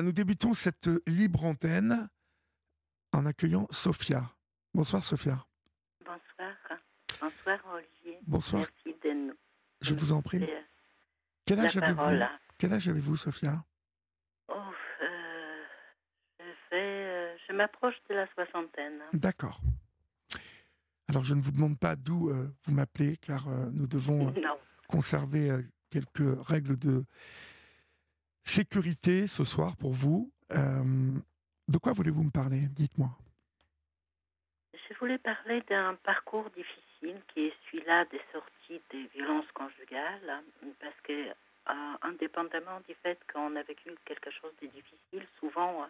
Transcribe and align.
Nous 0.00 0.12
débutons 0.12 0.54
cette 0.54 0.88
libre 1.06 1.44
antenne 1.44 2.08
en 3.12 3.26
accueillant 3.26 3.66
Sophia. 3.70 4.30
Bonsoir 4.74 5.04
Sophia. 5.04 5.44
Bonsoir. 6.04 6.54
Bonsoir 7.20 7.58
Olivier. 7.74 8.18
Bonsoir. 8.26 8.62
Merci 8.84 8.98
de 9.04 9.12
nous. 9.12 9.34
Je 9.80 9.94
vous 9.94 10.12
en 10.12 10.22
prie. 10.22 10.42
euh, 10.42 10.60
Quel 11.44 11.58
âge 11.60 11.76
avez-vous. 11.76 12.24
Quel 12.58 12.72
âge 12.72 12.88
avez-vous 12.88 13.16
Sophia 13.16 13.64
Oh, 14.48 14.54
euh, 15.02 15.64
je 16.70 16.76
euh, 17.52 17.56
m'approche 17.56 17.96
de 18.08 18.14
la 18.14 18.26
soixantaine. 18.34 19.00
D'accord. 19.12 19.60
Alors 21.08 21.24
je 21.24 21.34
ne 21.34 21.40
vous 21.40 21.52
demande 21.52 21.78
pas 21.78 21.96
d'où 21.96 22.28
euh, 22.30 22.48
vous 22.64 22.72
m'appelez 22.72 23.16
car 23.16 23.48
euh, 23.48 23.68
nous 23.72 23.86
devons 23.88 24.28
euh, 24.28 24.40
conserver 24.88 25.50
euh, 25.50 25.62
quelques 25.90 26.46
règles 26.46 26.78
de 26.78 27.04
sécurité 28.48 29.26
ce 29.26 29.44
soir 29.44 29.76
pour 29.76 29.92
vous. 29.92 30.30
Euh, 30.52 31.12
de 31.68 31.78
quoi 31.78 31.92
voulez-vous 31.92 32.24
me 32.24 32.30
parler? 32.30 32.60
Dites-moi. 32.70 33.10
Je 34.72 34.94
voulais 34.98 35.18
parler 35.18 35.62
d'un 35.68 35.94
parcours 36.02 36.48
difficile 36.50 37.20
qui 37.28 37.46
est 37.46 37.54
celui-là 37.66 38.06
des 38.06 38.20
sorties 38.32 38.80
des 38.90 39.06
violences 39.14 39.50
conjugales, 39.52 40.42
parce 40.80 41.00
que, 41.02 41.12
euh, 41.12 41.72
indépendamment 42.02 42.80
du 42.88 42.94
fait 43.02 43.18
qu'on 43.32 43.54
a 43.56 43.62
vécu 43.62 43.90
quelque 44.04 44.30
chose 44.30 44.52
de 44.62 44.66
difficile, 44.68 45.26
souvent, 45.38 45.82
euh, 45.82 45.86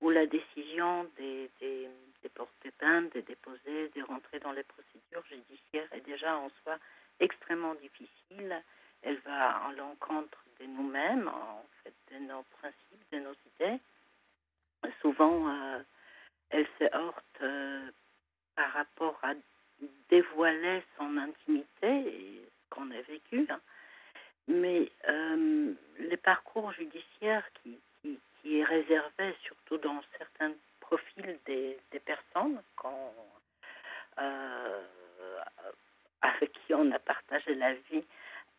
où 0.00 0.10
la 0.10 0.26
décision 0.26 1.04
des, 1.16 1.50
des, 1.60 1.88
des 2.22 2.28
porter 2.28 2.70
plainte, 2.72 3.14
de 3.14 3.20
déposer, 3.22 3.90
de 3.96 4.02
rentrer 4.02 4.38
dans 4.40 4.52
les 4.52 4.64
procédures 4.64 5.24
judiciaires 5.28 5.88
est 5.92 6.04
déjà 6.04 6.36
en 6.36 6.50
soi 6.62 6.78
extrêmement 7.20 7.74
difficile. 7.76 8.62
Elle 9.06 9.18
va 9.18 9.50
à 9.50 9.72
l'encontre 9.72 10.44
de 10.60 10.66
nous-mêmes, 10.66 11.28
en 11.28 11.64
fait, 11.82 11.94
de 12.12 12.18
nos 12.24 12.42
principes, 12.58 13.12
de 13.12 13.18
nos 13.20 13.34
idées. 13.54 13.78
Souvent, 15.00 15.48
euh, 15.48 15.78
elle 16.50 16.66
se 16.78 16.84
heurte 16.92 17.24
euh, 17.42 17.88
par 18.56 18.72
rapport 18.72 19.16
à 19.22 19.34
dévoiler 20.10 20.82
son 20.98 21.16
intimité 21.18 21.86
et 21.86 22.42
ce 22.48 22.74
qu'on 22.74 22.90
a 22.90 23.00
vécu. 23.02 23.46
hein. 23.48 23.60
Mais 24.48 24.90
euh, 25.08 25.72
les 25.98 26.16
parcours 26.16 26.72
judiciaires 26.72 27.46
qui, 27.62 27.78
est 28.44 28.64
réservé, 28.64 29.34
surtout 29.42 29.76
dans 29.78 30.00
certains 30.18 30.52
profils 30.80 31.38
des, 31.46 31.78
personnes 32.04 32.62
qu'on, 32.76 33.12
euh, 34.18 34.82
avec 36.22 36.52
qui 36.52 36.74
on 36.74 36.90
a 36.92 36.98
partagé 37.00 37.56
la 37.56 37.74
vie, 37.74 38.04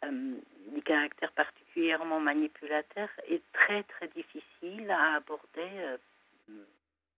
euh, 0.06 0.36
du 0.74 0.82
caractère 0.84 1.32
particulièrement 1.34 2.20
manipulateur, 2.20 3.10
est 3.28 3.42
très 3.54 3.84
très 3.84 4.08
difficile 4.10 4.90
à 4.92 5.16
aborder 5.16 5.48
euh, 5.58 5.98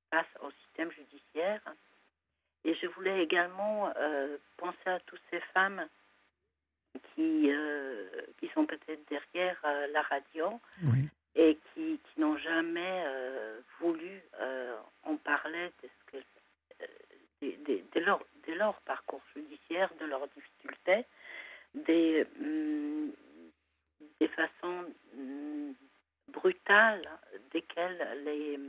face 0.10 0.28
au 0.42 0.52
système 0.66 0.92
judiciaire. 0.92 1.62
Et 2.66 2.74
je 2.76 2.88
voulais 2.88 3.24
également 3.24 3.92
euh, 3.98 4.38
penser 4.58 4.88
à 4.88 5.00
toutes 5.02 5.22
ces 5.32 5.40
femmes 5.54 5.88
qui, 7.16 7.50
euh, 7.52 8.10
qui 8.40 8.48
sont 8.50 8.66
peut-être 8.66 9.08
derrière 9.10 9.60
la 9.92 10.02
radio 10.04 10.60
Oui. 10.84 11.08
et 11.36 11.58
qui, 11.74 12.00
qui 12.00 12.20
n'ont 12.22 12.38
jamais 12.38 13.06
voulu 13.80 14.22
en 15.04 15.16
parler 15.18 15.72
de, 15.84 15.88
ce 15.88 16.12
que, 16.12 16.18
de, 17.42 17.52
de- 17.66 17.84
de 17.94 18.00
leur, 18.06 18.20
de 18.48 18.54
leur 18.54 18.76
parcours 18.82 19.22
judiciaire, 19.36 19.90
de 20.02 20.06
leurs 20.06 20.28
difficultés, 20.30 21.06
des, 21.76 22.26
hum, 22.42 23.12
des 24.20 24.28
façons 24.30 24.86
hum, 25.16 25.76
brutales 26.70 27.02
desquelles 27.52 28.24
les, 28.26 28.60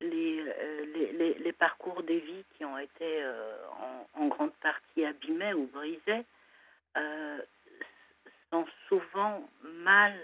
les, 0.00 0.40
euh, 0.48 0.84
les, 0.94 1.12
les, 1.12 1.34
les 1.34 1.52
parcours 1.52 2.02
de 2.02 2.14
vie 2.14 2.44
qui 2.56 2.64
ont 2.64 2.78
été 2.78 3.22
euh, 3.22 3.56
en, 4.14 4.26
grande 4.28 4.54
partie 4.62 5.04
abîmés 5.04 5.54
ou 5.54 5.66
brisés 5.66 6.24
euh, 6.96 7.40
sont 8.50 8.66
souvent 8.88 9.48
mal 9.62 10.14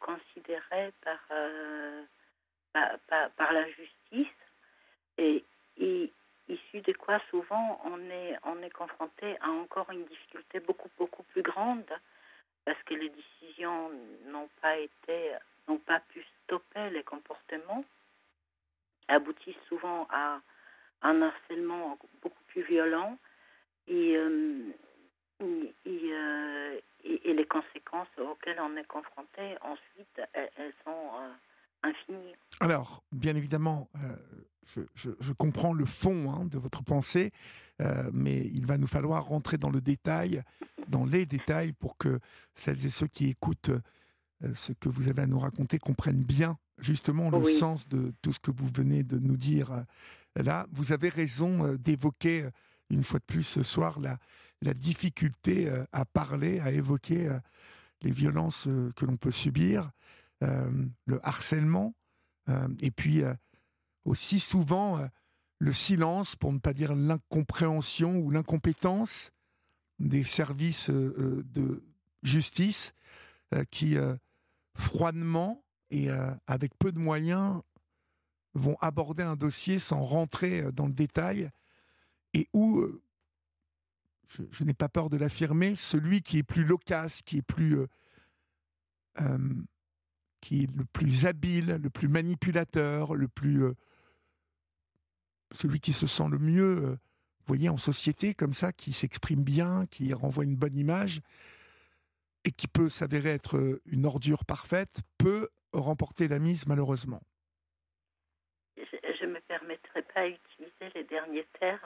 considérés 0.00 0.92
par- 1.02 1.28
par 3.36 3.52
la 3.52 3.66
justice. 3.70 4.34
Et, 5.18 5.44
et 5.78 6.12
issu 6.48 6.80
de 6.80 6.92
quoi 6.92 7.20
souvent 7.30 7.80
on 7.84 7.98
est, 8.10 8.36
on 8.44 8.62
est 8.62 8.70
confronté 8.70 9.36
à 9.40 9.50
encore 9.50 9.90
une 9.90 10.04
difficulté 10.06 10.60
beaucoup, 10.60 10.88
beaucoup 10.98 11.22
plus 11.24 11.42
grande 11.42 11.84
parce 12.64 12.80
que 12.84 12.94
les 12.94 13.08
décisions 13.10 13.90
n'ont 14.26 14.48
pas 14.60 14.76
été, 14.78 15.32
n'ont 15.66 15.78
pas 15.78 16.00
pu 16.00 16.24
stopper 16.44 16.90
les 16.90 16.97
comportements, 17.08 17.84
aboutissent 19.08 19.64
souvent 19.68 20.06
à 20.10 20.40
un 21.02 21.22
harcèlement 21.22 21.98
beaucoup 22.22 22.42
plus 22.48 22.62
violent 22.62 23.18
et, 23.86 24.16
euh, 24.16 24.72
euh, 25.40 26.80
les 27.04 27.46
conséquences 27.46 28.08
auxquelles 28.18 28.60
on 28.60 28.76
est 28.76 28.86
confronté 28.86 29.56
ensuite, 29.62 30.20
elles, 30.34 30.72
sont 30.84 30.90
euh, 30.90 31.32
infinies. 31.82 32.34
Alors, 32.60 33.02
bien 33.12 33.36
évidemment, 33.36 33.88
je, 34.64 35.32
comprends 35.32 35.72
le 35.72 35.84
fond 35.84 36.32
hein, 36.32 36.44
de 36.44 36.58
votre 36.58 36.82
pensée, 36.82 37.30
mais 38.12 38.40
il 38.40 38.66
va 38.66 38.76
nous 38.76 38.88
falloir 38.88 39.24
rentrer 39.24 39.56
dans 39.56 39.70
le 39.70 39.80
détail, 39.80 40.42
dans 40.88 41.04
les 41.04 41.24
détails, 41.24 41.72
pour 41.72 41.96
que 41.96 42.18
celles 42.54 42.84
et 42.84 42.90
ceux 42.90 43.06
qui 43.06 43.30
écoutent 43.30 43.70
ce 44.54 44.72
que 44.72 44.88
vous 44.88 45.08
avez 45.08 45.22
à 45.22 45.26
nous 45.26 45.38
raconter 45.38 45.78
comprennent 45.78 46.24
bien 46.24 46.58
justement 46.80 47.30
le 47.30 47.38
Oui. 47.38 47.58
sens 47.58 47.88
de 47.88 48.12
tout 48.22 48.32
ce 48.32 48.38
que 48.38 48.50
vous 48.50 48.68
venez 48.74 49.02
de 49.02 49.18
nous 49.18 49.36
dire 49.36 49.72
euh, 49.72 50.42
là. 50.42 50.66
Vous 50.72 50.92
avez 50.92 51.08
raison 51.08 51.66
euh, 51.66 51.78
d'évoquer 51.78 52.42
euh, 52.42 52.50
une 52.90 53.02
fois 53.02 53.18
de 53.20 53.24
plus 53.24 53.42
ce 53.42 53.62
soir 53.62 54.00
la, 54.00 54.18
la 54.62 54.74
difficulté 54.74 55.70
à 55.92 56.04
parler, 56.06 56.58
à 56.60 56.72
évoquer 56.72 57.30
les 58.00 58.10
violences 58.10 58.66
que 58.96 59.04
l'on 59.04 59.16
peut 59.18 59.30
subir, 59.30 59.90
le 60.40 61.20
harcèlement, 61.22 61.94
et 62.80 62.90
puis 62.90 63.22
aussi 64.06 64.40
souvent 64.40 65.06
le 65.58 65.72
silence, 65.72 66.34
pour 66.34 66.50
ne 66.50 66.58
pas 66.58 66.72
dire 66.72 66.94
l'incompréhension 66.94 68.16
ou 68.16 68.30
l'incompétence 68.30 69.32
des 69.98 70.24
services 70.24 70.88
de 70.88 71.84
justice 72.22 72.94
qui 73.70 73.98
froidement 74.74 75.62
et 75.90 76.10
euh, 76.10 76.30
avec 76.46 76.76
peu 76.78 76.92
de 76.92 76.98
moyens 76.98 77.60
vont 78.54 78.76
aborder 78.80 79.22
un 79.22 79.36
dossier 79.36 79.78
sans 79.78 80.02
rentrer 80.04 80.60
euh, 80.60 80.72
dans 80.72 80.86
le 80.86 80.92
détail 80.92 81.50
et 82.34 82.48
où, 82.52 82.80
euh, 82.80 83.00
je, 84.28 84.64
n'ai 84.64 84.74
pas 84.74 84.88
peur 84.88 85.08
de 85.08 85.16
l'affirmer, 85.16 85.76
celui 85.76 86.20
qui 86.20 86.38
est 86.38 86.42
plus 86.42 86.64
loquace, 86.64 87.22
qui 87.22 87.38
est 87.38 87.42
plus 87.42 87.78
qui 90.40 90.62
est 90.62 90.76
le 90.76 90.84
plus 90.84 91.26
habile, 91.26 91.80
le 91.82 91.90
plus 91.90 92.06
manipulateur, 92.06 93.16
le 93.16 93.26
plus 93.26 93.64
celui 95.50 95.80
qui 95.80 95.92
se 95.92 96.06
sent 96.06 96.28
le 96.30 96.38
mieux, 96.38 96.76
vous 97.48 97.54
voyez, 97.54 97.68
en 97.68 97.76
société 97.76 98.34
comme 98.34 98.52
ça, 98.52 98.72
qui 98.72 98.92
s'exprime 98.92 99.42
bien, 99.42 99.86
qui 99.86 100.12
renvoie 100.12 100.44
une 100.44 100.54
bonne 100.54 100.76
image 100.76 101.20
et 102.44 102.52
qui 102.52 102.68
peut 102.68 102.88
s'avérer 102.88 103.30
être 103.30 103.80
une 103.86 104.06
ordure 104.06 104.44
parfaite, 104.44 105.00
peut 105.16 105.48
remporter 105.72 106.28
la 106.28 106.38
mise 106.38 106.66
malheureusement. 106.66 107.20
Je 108.76 109.24
ne 109.24 109.32
me 109.32 109.40
permettrai 109.40 110.02
pas 110.02 110.28
d'utiliser 110.28 110.90
les 110.94 111.04
derniers 111.04 111.46
termes. 111.58 111.80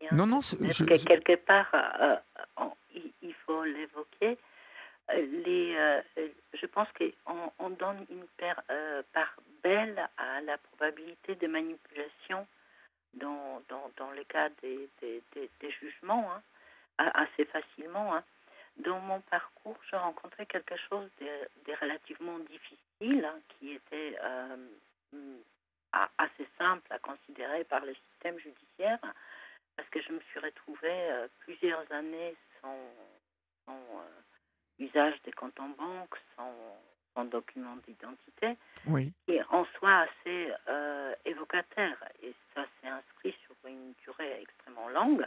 Bien 0.00 0.10
Non, 0.12 0.26
non, 0.26 0.40
je- 0.40 0.84
que 0.84 1.04
quelque 1.06 1.34
part, 1.36 1.68
euh, 1.74 2.16
on- 2.56 2.72
il, 2.94 3.34
faut 3.46 3.64
l'évoquer. 3.64 4.38
Euh, 5.10 5.26
Les, 5.44 5.74
euh, 5.76 6.28
je 6.54 6.66
pense 6.66 6.86
qu'on 6.92 7.52
on 7.58 7.70
donne 7.70 8.06
une 8.10 8.26
euh, 8.70 9.02
part 9.12 9.34
belle 9.62 10.08
à 10.18 10.40
la 10.42 10.58
probabilité 10.58 11.34
de 11.34 11.46
manipulation 11.46 12.46
dans, 13.14 13.62
dans, 13.68 13.90
dans 13.96 14.10
le 14.12 14.22
cas 14.24 14.50
des, 14.62 14.88
des, 15.00 15.22
des- 15.34 15.50
des 15.60 15.70
jugements, 15.72 16.30
hein, 16.32 16.42
assez 17.14 17.44
facilement. 17.46 18.14
hein. 18.14 18.22
Dans 18.78 19.00
mon 19.00 19.20
parcours, 19.22 19.76
j'ai 19.90 19.96
rencontré 19.96 20.46
quelque 20.46 20.76
chose 20.88 21.08
de, 21.20 21.26
de 21.66 21.76
relativement 21.80 22.38
difficile, 22.38 23.24
hein, 23.24 23.38
qui 23.48 23.72
était 23.72 24.16
euh, 24.22 24.56
a- 25.92 26.10
assez 26.18 26.46
simple 26.58 26.86
à 26.92 26.98
considérer 26.98 27.64
par 27.64 27.84
le 27.84 27.94
système 27.94 28.38
judiciaire, 28.38 28.98
parce 29.76 29.88
que 29.90 30.00
je 30.00 30.12
me 30.12 30.20
suis 30.30 30.38
retrouvée 30.40 31.10
euh, 31.10 31.28
plusieurs 31.40 31.90
années 31.92 32.36
sans, 32.60 32.78
sans, 33.66 33.74
euh, 33.74 34.20
usage 34.78 35.20
des 35.24 35.32
comptes 35.32 35.58
en 35.58 35.68
banque, 35.70 36.14
sans, 36.36 36.54
sans 37.14 37.24
document 37.24 37.76
d'identité, 37.86 38.56
oui, 38.86 39.12
et 39.26 39.42
en 39.50 39.64
soi 39.76 40.06
assez 40.06 40.52
évocateur. 41.24 41.96
Et 42.22 42.32
ça 42.54 42.64
s'est 42.80 42.88
inscrit 42.88 43.34
sur 43.44 43.54
une 43.66 43.92
durée 44.04 44.40
extrêmement 44.42 44.88
longue. 44.88 45.26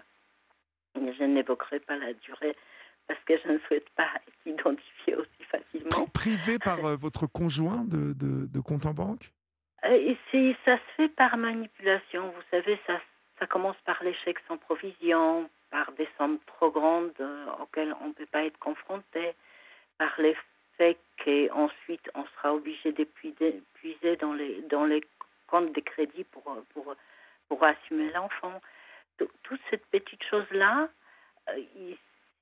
Je 0.96 1.24
n'évoquerai 1.24 1.80
pas 1.82 1.98
la 1.98 2.14
durée 2.14 2.56
parce 3.12 3.24
que 3.26 3.38
je 3.46 3.54
ne 3.54 3.60
souhaite 3.68 3.90
pas 3.90 4.08
être 4.16 4.46
identifiée 4.46 5.16
aussi 5.16 5.44
facilement. 5.50 6.08
Privé 6.14 6.58
par 6.60 6.80
votre 6.96 7.28
conjoint 7.28 7.84
de, 7.84 8.14
de, 8.14 8.60
compte 8.62 8.86
en 8.86 8.94
banque? 8.94 9.32
Et 9.84 10.18
Ça 10.64 10.78
se 10.78 10.82
fait 10.96 11.10
par 11.10 11.36
manipulation. 11.36 12.30
Vous 12.30 12.44
savez, 12.52 12.80
ça, 12.88 13.02
ça 13.38 13.48
commence 13.48 13.76
par 13.86 14.02
l'échec 14.04 14.38
sans 14.48 14.58
provision, 14.58 15.50
par 15.72 15.92
des 15.94 16.08
sommes 16.18 16.40
trop 16.46 16.72
grandes 16.72 17.12
auxquelles 17.62 17.94
on 18.02 18.10
ne 18.10 18.14
peut 18.14 18.28
pas 18.28 18.46
être 18.46 18.60
confronté, 18.60 19.34
par 19.98 20.14
les 20.20 20.38
faits 20.78 20.98
qu'ensuite 21.18 22.10
on 22.16 22.26
sera 22.38 22.54
obligé 22.54 22.94
d'épuiser 22.94 24.16
dans 24.22 24.34
les, 24.34 24.62
dans 24.70 24.86
les 24.86 25.02
comptes 25.48 25.74
de 25.76 25.82
crédit 25.82 26.24
pour, 26.24 26.44
pour, 26.74 26.96
pour 27.50 27.64
assumer 27.66 28.10
l'enfant. 28.14 28.62
Toute 29.18 29.62
cette 29.70 29.86
petite 29.88 30.24
chose-là, 30.24 30.88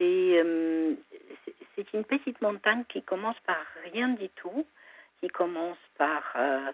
euh, 0.01 0.43
euh, 0.43 0.95
c'est 1.75 1.93
une 1.93 2.03
petite 2.03 2.41
montagne 2.41 2.83
qui 2.89 3.01
commence 3.03 3.39
par 3.45 3.63
rien 3.91 4.09
du 4.09 4.29
tout, 4.29 4.65
qui 5.19 5.27
commence 5.27 5.77
par, 5.97 6.23
euh, 6.35 6.71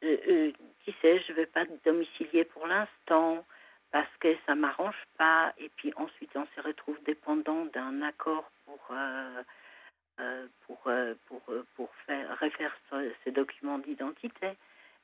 qui 0.00 0.94
sait, 1.00 1.20
je 1.20 1.32
ne 1.32 1.36
vais 1.36 1.46
pas 1.46 1.64
domicilier 1.84 2.44
pour 2.44 2.66
l'instant 2.66 3.44
parce 3.92 4.14
que 4.20 4.34
ça 4.46 4.54
m'arrange 4.54 5.02
pas, 5.16 5.52
et 5.58 5.70
puis 5.76 5.92
ensuite 5.96 6.30
on 6.34 6.46
se 6.54 6.60
retrouve 6.60 6.98
dépendant 7.04 7.64
d'un 7.66 8.02
accord 8.02 8.50
pour 8.64 8.94
pour, 10.66 10.90
pour, 11.26 11.42
pour 11.76 11.94
faire, 12.06 12.38
refaire 12.40 12.74
ces 13.24 13.30
documents 13.30 13.78
d'identité. 13.78 14.52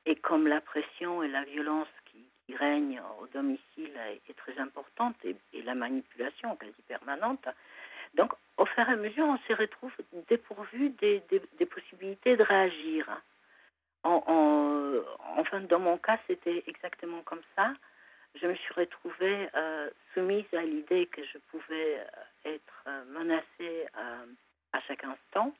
Et 0.05 0.15
comme 0.15 0.47
la 0.47 0.59
pression 0.59 1.23
et 1.23 1.27
la 1.27 1.43
violence 1.43 1.87
qui, 2.05 2.27
règne 2.49 3.01
au 3.21 3.27
domicile 3.27 3.91
est, 4.27 4.33
très 4.35 4.57
importante 4.59 5.15
et, 5.23 5.35
la 5.63 5.75
manipulation 5.75 6.55
quasi 6.55 6.81
permanente, 6.87 7.47
donc 8.15 8.33
au 8.57 8.65
fur 8.65 8.87
et 8.87 8.91
à 8.91 8.95
mesure, 8.95 9.25
on 9.25 9.37
se 9.47 9.53
retrouve 9.53 9.93
dépourvu 10.27 10.89
des, 10.89 11.21
possibilités 11.65 12.35
de 12.35 12.43
réagir. 12.43 13.09
En, 14.03 14.21
enfin, 15.37 15.61
dans 15.61 15.79
mon 15.79 15.97
cas, 15.97 16.19
c'était 16.27 16.63
exactement 16.67 17.21
comme 17.21 17.41
ça. 17.55 17.73
Je 18.35 18.47
me 18.47 18.55
suis 18.55 18.73
retrouvée 18.73 19.47
euh, 19.55 19.89
soumise 20.13 20.51
à 20.53 20.63
l'idée 20.63 21.05
que 21.07 21.23
je 21.23 21.37
pouvais 21.49 21.99
euh, 21.99 22.53
être 22.55 22.83
euh, 22.87 23.03
menacée 23.05 23.87
à 24.73 24.81
chaque 24.81 25.03
instant 25.03 25.53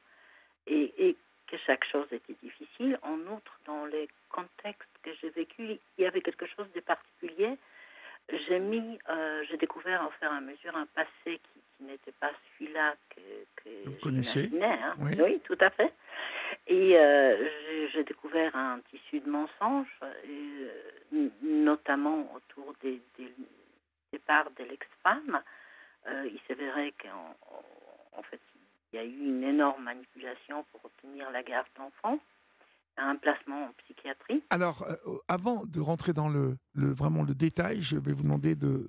et, 0.65 0.93
et 0.97 1.17
que 1.53 1.59
chaque 1.67 1.85
chose 1.85 2.07
était 2.11 2.35
difficile. 2.41 2.97
En 3.03 3.19
outre, 3.31 3.59
dans 3.67 3.85
les 3.85 4.09
contextes 4.29 4.89
que 5.03 5.11
j'ai 5.21 5.29
vécus, 5.29 5.77
il 5.97 6.03
y 6.03 6.07
avait 6.07 6.21
quelque 6.21 6.47
chose 6.47 6.65
de 6.73 6.79
particulier. 6.79 7.57
J'ai 8.47 8.59
mis, 8.59 8.97
euh, 9.09 9.43
j'ai 9.47 9.57
découvert 9.57 10.03
au 10.07 10.11
fur 10.19 10.31
et 10.31 10.35
à 10.35 10.41
mesure 10.41 10.75
un 10.75 10.87
passé 10.87 11.07
qui, 11.25 11.59
n'était 11.81 12.13
pas 12.13 12.31
celui-là 12.57 12.95
que, 13.09 13.21
que 13.57 13.89
Vous 13.89 13.97
connaissez 14.01 14.49
hein. 14.61 14.95
oui. 14.99 15.41
tout 15.43 15.57
à 15.59 15.69
fait. 15.69 15.91
Et 16.67 16.97
euh, 16.97 17.89
j'ai 17.91 18.05
découvert 18.05 18.55
un 18.55 18.79
tissu 18.89 19.19
de 19.19 19.29
mensonges, 19.29 19.93
euh, 20.01 21.29
notamment 21.41 22.33
autour 22.33 22.73
des, 22.81 23.01
des 23.17 23.33
départs 24.13 24.49
de 24.57 24.63
l'ex-femme. 24.63 25.41
il 26.07 26.39
s'avérait 26.47 26.93
qu'en 27.01 27.35
en 28.17 28.23
fait, 28.23 28.39
il 28.93 28.97
y 28.97 28.99
a 28.99 29.05
eu 29.05 29.27
une 29.27 29.43
énorme 29.43 29.83
manipulation 29.83 30.63
pour 30.71 30.85
obtenir 30.85 31.29
la 31.31 31.41
garde 31.41 31.67
d'enfants, 31.77 32.19
un 32.97 33.15
placement 33.15 33.65
en 33.65 33.71
psychiatrie. 33.83 34.43
Alors, 34.51 34.83
euh, 34.83 35.17
avant 35.27 35.65
de 35.65 35.79
rentrer 35.79 36.13
dans 36.13 36.29
le, 36.29 36.57
vraiment 36.75 37.23
le 37.23 37.33
détail, 37.33 37.81
je 37.81 37.97
vais 37.97 38.13
vous 38.13 38.21
demander 38.21 38.55
de, 38.55 38.87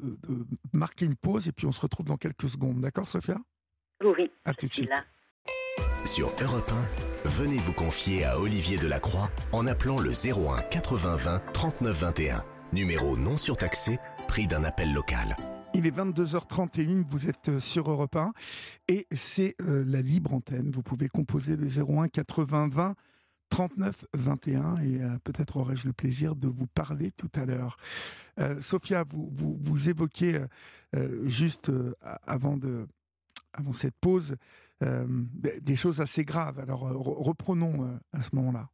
marquer 0.72 1.06
une 1.06 1.16
pause 1.16 1.48
et 1.48 1.52
puis 1.52 1.66
on 1.66 1.72
se 1.72 1.80
retrouve 1.80 2.06
dans 2.06 2.18
quelques 2.18 2.48
secondes. 2.48 2.80
D'accord, 2.80 3.08
Sophia? 3.08 3.38
Oui. 4.02 4.30
À 4.44 4.52
tout 4.52 4.66
de 4.66 4.74
suite. 4.74 4.90
Sur 6.04 6.28
Europe 6.42 6.70
1, 7.24 7.28
venez 7.28 7.56
vous 7.56 7.72
confier 7.72 8.24
à 8.26 8.38
Olivier 8.38 8.76
Delacroix 8.76 9.30
en 9.52 9.66
appelant 9.66 9.98
le 9.98 10.10
01 10.10 10.60
80 10.70 11.16
20 11.16 11.52
39 11.54 11.96
21. 11.98 12.44
Numéro 12.74 13.16
non 13.16 13.38
surtaxé, 13.38 13.98
prix 14.28 14.46
d'un 14.46 14.64
appel 14.64 14.92
local. 14.92 15.34
Il 15.76 15.88
est 15.88 15.90
22h31, 15.90 17.02
vous 17.02 17.28
êtes 17.28 17.48
euh, 17.48 17.58
sur 17.58 17.90
Europe 17.90 18.14
1 18.14 18.32
et 18.86 19.08
c'est 19.10 19.56
euh, 19.60 19.84
la 19.84 20.02
libre 20.02 20.32
antenne. 20.32 20.70
Vous 20.70 20.84
pouvez 20.84 21.08
composer 21.08 21.56
le 21.56 21.66
01 21.66 22.06
80 22.06 22.68
20 22.68 22.94
39 23.50 24.06
21 24.14 24.76
et 24.76 25.02
euh, 25.02 25.18
peut-être 25.24 25.56
aurai-je 25.56 25.88
le 25.88 25.92
plaisir 25.92 26.36
de 26.36 26.46
vous 26.46 26.68
parler 26.68 27.10
tout 27.10 27.30
à 27.34 27.44
l'heure. 27.44 27.76
Sophia, 28.60 29.02
vous, 29.02 29.28
vous, 29.32 29.56
vous 29.60 29.88
évoquiez 29.88 30.40
juste 31.22 31.70
avant, 32.26 32.56
de, 32.56 32.88
avant 33.52 33.72
cette 33.72 33.94
pause 34.00 34.34
des 34.80 35.76
choses 35.76 36.00
assez 36.00 36.24
graves. 36.24 36.58
Alors 36.58 36.80
reprenons 36.80 37.96
à 38.12 38.22
ce 38.22 38.34
moment-là. 38.34 38.68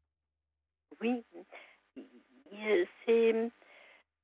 Oui, 1.03 1.23
c'est 3.05 3.51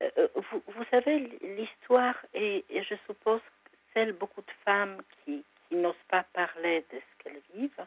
euh, 0.01 0.27
vous, 0.35 0.61
vous, 0.67 0.83
savez, 0.91 1.19
l'histoire 1.41 2.15
et 2.33 2.63
je 2.69 2.95
suppose, 3.07 3.41
celle 3.93 4.13
beaucoup 4.13 4.41
de 4.41 4.51
femmes 4.63 5.01
qui, 5.23 5.43
n'osent 5.71 5.95
pas 6.07 6.23
parler 6.33 6.85
de 6.93 6.97
ce 6.99 7.23
qu'elles 7.23 7.41
vivent. 7.53 7.85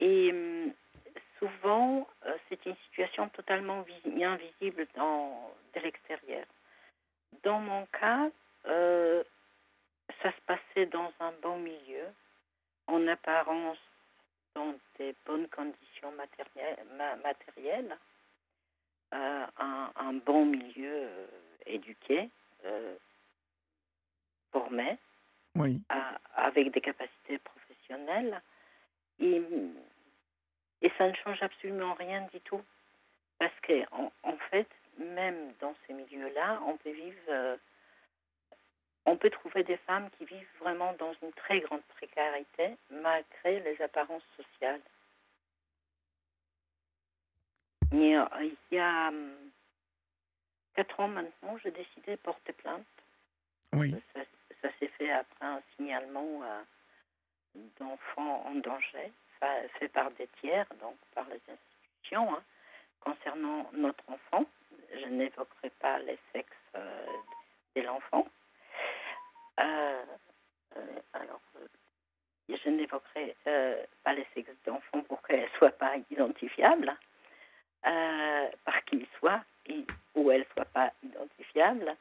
Et 0.00 0.30
hum, 0.32 0.72
souvent, 1.38 2.08
euh, 2.24 2.36
c'est 2.48 2.64
une 2.64 2.76
situation 2.86 3.28
totalement 3.30 3.84
invisible 4.06 4.86
de 4.96 5.80
l'extérieur. 5.80 6.46
Dans 7.42 7.58
mon 7.58 7.86
cas, 7.86 8.30
euh, 8.66 9.22
ça 10.22 10.32
se 10.32 10.40
passait 10.46 10.86
dans 10.86 11.12
un 11.20 11.32
bon 11.42 11.58
milieu, 11.58 12.06
en 12.86 13.06
apparence 13.08 13.78
dans 14.54 14.74
des 14.98 15.14
bonnes 15.26 15.48
conditions 15.48 16.12
matérielles 16.12 17.96
euh, 19.14 19.46
un, 19.58 19.92
un, 19.96 20.12
bon 20.14 20.46
milieu 20.46 20.92
euh, 20.92 21.26
éduqué, 21.66 22.28
euh, 22.64 22.96
formé, 24.52 24.98
oui. 25.54 25.80
avec 26.34 26.72
des 26.72 26.80
capacités 26.80 27.38
professionnelles. 27.38 28.40
Et, 29.20 29.42
et, 30.82 30.92
ça 30.98 31.08
ne 31.08 31.14
change 31.14 31.40
absolument 31.42 31.94
rien 31.94 32.26
du 32.32 32.40
tout. 32.40 32.62
Parce 33.38 33.58
que, 33.62 33.84
en, 33.92 34.36
fait, 34.50 34.68
même 34.98 35.52
dans 35.60 35.74
ces 35.86 35.92
milieux-là, 35.92 36.60
on 36.66 36.76
peut 36.76 36.90
vivre. 36.90 37.58
on 39.04 39.16
peut 39.16 39.30
trouver 39.30 39.62
des 39.62 39.76
femmes 39.78 40.10
qui 40.18 40.24
vivent 40.24 40.58
vraiment 40.58 40.94
dans 40.94 41.12
une 41.22 41.32
très 41.32 41.60
grande 41.60 41.82
précarité 41.96 42.76
malgré 42.90 43.60
les 43.60 43.80
apparences 43.82 44.26
sociales. 44.36 44.80
Il 47.92 48.56
y 48.72 48.78
a 48.78 49.08
hum, 49.08 49.32
quatre 50.74 51.00
ans 51.00 51.08
maintenant, 51.08 51.56
j'ai 51.62 51.70
décidé 51.70 52.12
de 52.12 52.20
porter 52.20 52.52
plainte. 52.52 52.84
Oui. 53.72 53.94
Ça, 54.14 54.68
s'est 54.78 54.88
fait 54.98 55.10
après 55.10 55.46
un 55.46 55.62
signalement 55.76 56.42
euh, 56.42 56.62
d'enfants 57.78 58.44
en 58.46 58.54
danger, 58.56 59.12
fait 59.78 59.88
par 59.88 60.10
des 60.12 60.28
tiers, 60.40 60.66
donc 60.80 60.96
par 61.14 61.26
les 61.28 61.40
institutions, 61.48 62.34
hein, 62.34 62.42
concernant 63.00 63.70
notre 63.72 64.02
enfant. 64.08 64.44
Je 64.92 65.06
n'évoquerai 65.06 65.70
pas 65.80 65.98
les 66.00 66.18
sexes 66.32 66.50
euh, 66.74 67.06
de 67.76 67.82
l'enfant. 67.82 68.26
Euh, 69.60 70.04
alors, 71.12 71.40
je 72.48 72.68
n'évoquerai 72.68 73.36
pas 73.44 74.12
les 74.12 74.26
sexes 74.34 74.50
d'enfants 74.66 75.02
pour 75.02 75.22
qu'elles 75.22 75.42
ne 75.42 75.58
soient 75.58 75.70
pas 75.70 75.96
identifiables. 76.10 76.96
Euh, 77.86 78.48
par 78.64 78.84
qu'il 78.86 79.06
soit, 79.18 79.42
ou 80.16 80.30
elle 80.32 80.44
soit 80.54 80.64
pas 80.64 80.92
identifiable. 81.04 81.94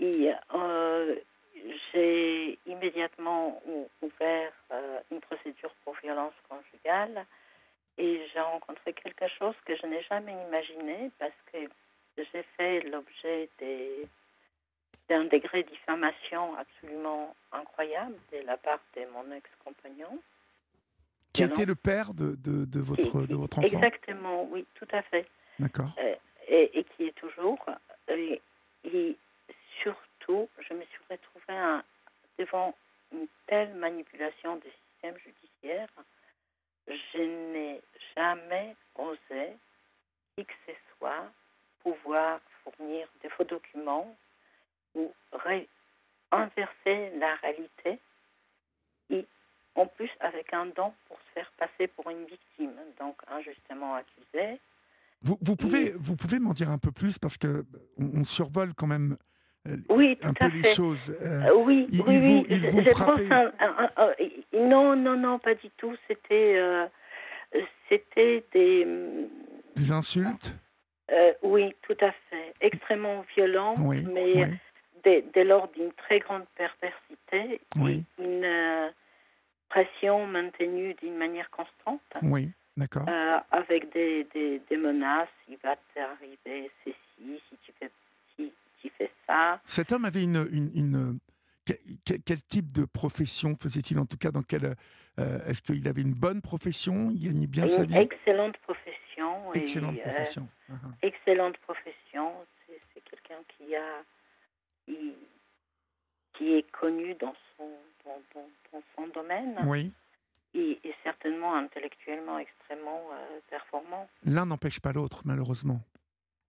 Euh, 0.00 1.16
j'ai 1.92 2.56
immédiatement 2.66 3.60
ouvert 4.00 4.52
euh, 4.70 5.00
une 5.10 5.20
procédure 5.20 5.74
pour 5.82 5.96
violence 5.96 6.34
conjugale 6.48 7.26
et 7.96 8.22
j'ai 8.32 8.40
rencontré 8.40 8.92
quelque 8.92 9.26
chose 9.26 9.56
que 9.64 9.74
je 9.74 9.86
n'ai 9.86 10.02
jamais 10.04 10.34
imaginé 10.46 11.10
parce 11.18 11.32
que 11.52 11.58
j'ai 12.16 12.44
fait 12.56 12.82
l'objet 12.82 13.48
d'un 15.08 15.24
degré 15.24 15.64
de 15.64 15.68
diffamation 15.70 16.54
absolument 16.56 17.34
incroyable 17.50 18.14
de 18.32 18.38
la 18.46 18.56
part 18.56 18.80
de 18.94 19.04
mon 19.06 19.32
ex-compagnon. 19.34 20.20
Qui 21.38 21.52
était 21.52 21.64
le 21.66 21.74
père 21.74 22.14
de, 22.14 22.34
de, 22.36 22.64
de 22.64 22.80
votre, 22.80 23.26
de 23.26 23.34
votre 23.34 23.58
enfant 23.58 23.66
Exactement, 23.66 24.44
oui, 24.50 24.66
tout 24.74 24.88
à 24.92 25.02
fait. 25.02 25.26
D'accord. 25.58 25.90
Euh, 25.98 26.14
et, 26.48 26.84
qui 26.96 27.04
est 27.04 27.14
toujours. 27.14 27.58
Et, 28.08 28.40
surtout, 29.82 30.48
je 30.68 30.74
me 30.74 30.82
suis 30.82 31.00
retrouvée 31.10 31.82
devant 32.38 32.74
une 33.12 33.26
telle 33.46 33.74
manipulation 33.74 34.56
du 34.56 34.68
système 34.70 35.14
judiciaire. 35.18 35.88
Je 36.86 37.18
n'ai 37.52 37.80
jamais 38.16 38.74
osé, 38.96 39.52
qui 40.36 40.44
que 40.44 40.52
ce 40.66 40.72
soit, 40.96 41.30
pouvoir 41.82 42.40
fournir 42.64 43.06
des 43.22 43.28
faux 43.28 43.44
documents 43.44 44.16
ou 44.94 45.12
inverser 46.30 47.10
la 47.18 47.34
réalité 47.36 47.98
en 49.78 49.86
plus 49.86 50.10
avec 50.20 50.52
un 50.52 50.66
don 50.66 50.92
pour 51.06 51.18
se 51.18 51.32
faire 51.34 51.50
passer 51.56 51.86
pour 51.86 52.10
une 52.10 52.24
victime, 52.24 52.72
donc 52.98 53.16
injustement 53.28 53.94
accusée. 53.94 54.60
Vous, 55.22 55.38
vous 55.40 55.56
pouvez, 55.56 55.92
vous 55.96 56.16
pouvez 56.16 56.38
m'en 56.38 56.52
dire 56.52 56.68
un 56.70 56.78
peu 56.78 56.90
plus 56.90 57.18
parce 57.18 57.38
que 57.38 57.64
on, 57.98 58.24
survole 58.24 58.74
quand 58.74 58.86
même 58.86 59.16
euh, 59.68 59.76
oui, 59.88 60.18
un 60.22 60.34
peu 60.34 60.48
les 60.48 60.62
choses. 60.62 61.14
Euh, 61.22 61.50
oui, 61.64 61.86
il, 61.90 62.02
oui, 62.02 62.18
vous, 62.18 62.46
il 62.48 62.70
vous 62.70 62.82
frappait... 62.82 63.28
non, 64.52 64.96
non, 64.96 65.16
non, 65.16 65.38
pas 65.38 65.54
du 65.54 65.70
tout. 65.76 65.94
C'était, 66.06 66.56
euh, 66.56 66.86
c'était 67.88 68.44
des 68.52 68.86
des 69.76 69.92
insultes? 69.92 70.54
oui, 71.42 71.74
tout 71.82 71.96
à 72.00 72.12
fait, 72.28 72.54
extrêmement 72.60 73.24
violent, 73.34 73.74
oui, 73.78 74.04
mais 74.12 74.44
oui. 74.44 74.54
dès, 75.02 75.24
dès 75.32 75.44
lors 75.44 75.68
d'une 75.68 75.92
très 75.92 76.18
grande 76.18 76.44
perversité, 76.56 77.60
Oui. 77.76 78.04
une 78.18 78.44
pression 79.68 80.26
maintenue 80.26 80.94
d'une 80.94 81.16
manière 81.16 81.50
constante. 81.50 82.00
Oui, 82.22 82.50
d'accord. 82.76 83.08
Euh, 83.08 83.38
avec 83.50 83.92
des, 83.92 84.26
des, 84.34 84.60
des, 84.68 84.76
menaces, 84.76 85.28
il 85.48 85.56
va 85.62 85.76
t'arriver 85.94 86.70
ceci, 86.84 87.40
si 87.48 87.56
tu 87.64 87.72
fais, 87.78 87.90
si 88.36 88.52
tu 88.80 88.90
fais 88.96 89.10
ça. 89.26 89.60
Cet 89.64 89.92
homme 89.92 90.04
avait 90.04 90.22
une... 90.22 90.48
une, 90.50 90.70
une 90.74 91.18
quel, 92.04 92.22
quel, 92.22 92.42
type 92.42 92.72
de 92.72 92.86
profession 92.86 93.54
faisait-il 93.54 93.98
En 93.98 94.06
tout 94.06 94.16
cas, 94.16 94.30
dans 94.30 94.42
quel 94.42 94.74
euh, 95.18 95.44
Est-ce 95.44 95.60
qu'il 95.60 95.86
avait 95.86 96.00
une 96.00 96.14
bonne 96.14 96.40
profession 96.40 97.10
Il 97.10 97.22
gagnait 97.22 97.46
bien 97.46 97.64
une 97.64 97.68
sa 97.68 97.84
vie? 97.84 97.94
Excellente 97.94 98.56
profession. 98.58 99.52
Excellente 99.52 99.96
et, 99.96 100.00
profession. 100.00 100.48
Euh, 100.70 100.72
uh 100.72 100.76
-huh. 100.76 101.06
Excellente 101.08 101.58
profession. 101.58 102.32
C'est 102.66 103.02
quelqu'un 103.10 103.42
qui 103.56 103.76
a... 103.76 104.02
Qui, 104.86 105.14
qui 106.38 106.54
est 106.54 106.70
connu 106.70 107.14
dans 107.14 107.34
son, 107.56 107.68
dans, 108.04 108.20
dans, 108.34 108.48
dans 108.72 108.82
son 108.96 109.08
domaine. 109.08 109.58
Oui. 109.66 109.92
Et, 110.54 110.78
et, 110.82 110.94
certainement 111.04 111.54
intellectuellement 111.54 112.38
extrêmement 112.38 113.02
euh, 113.12 113.40
performant. 113.50 114.08
L'un 114.24 114.46
n'empêche 114.46 114.80
pas 114.80 114.92
l'autre, 114.92 115.20
malheureusement. 115.24 115.80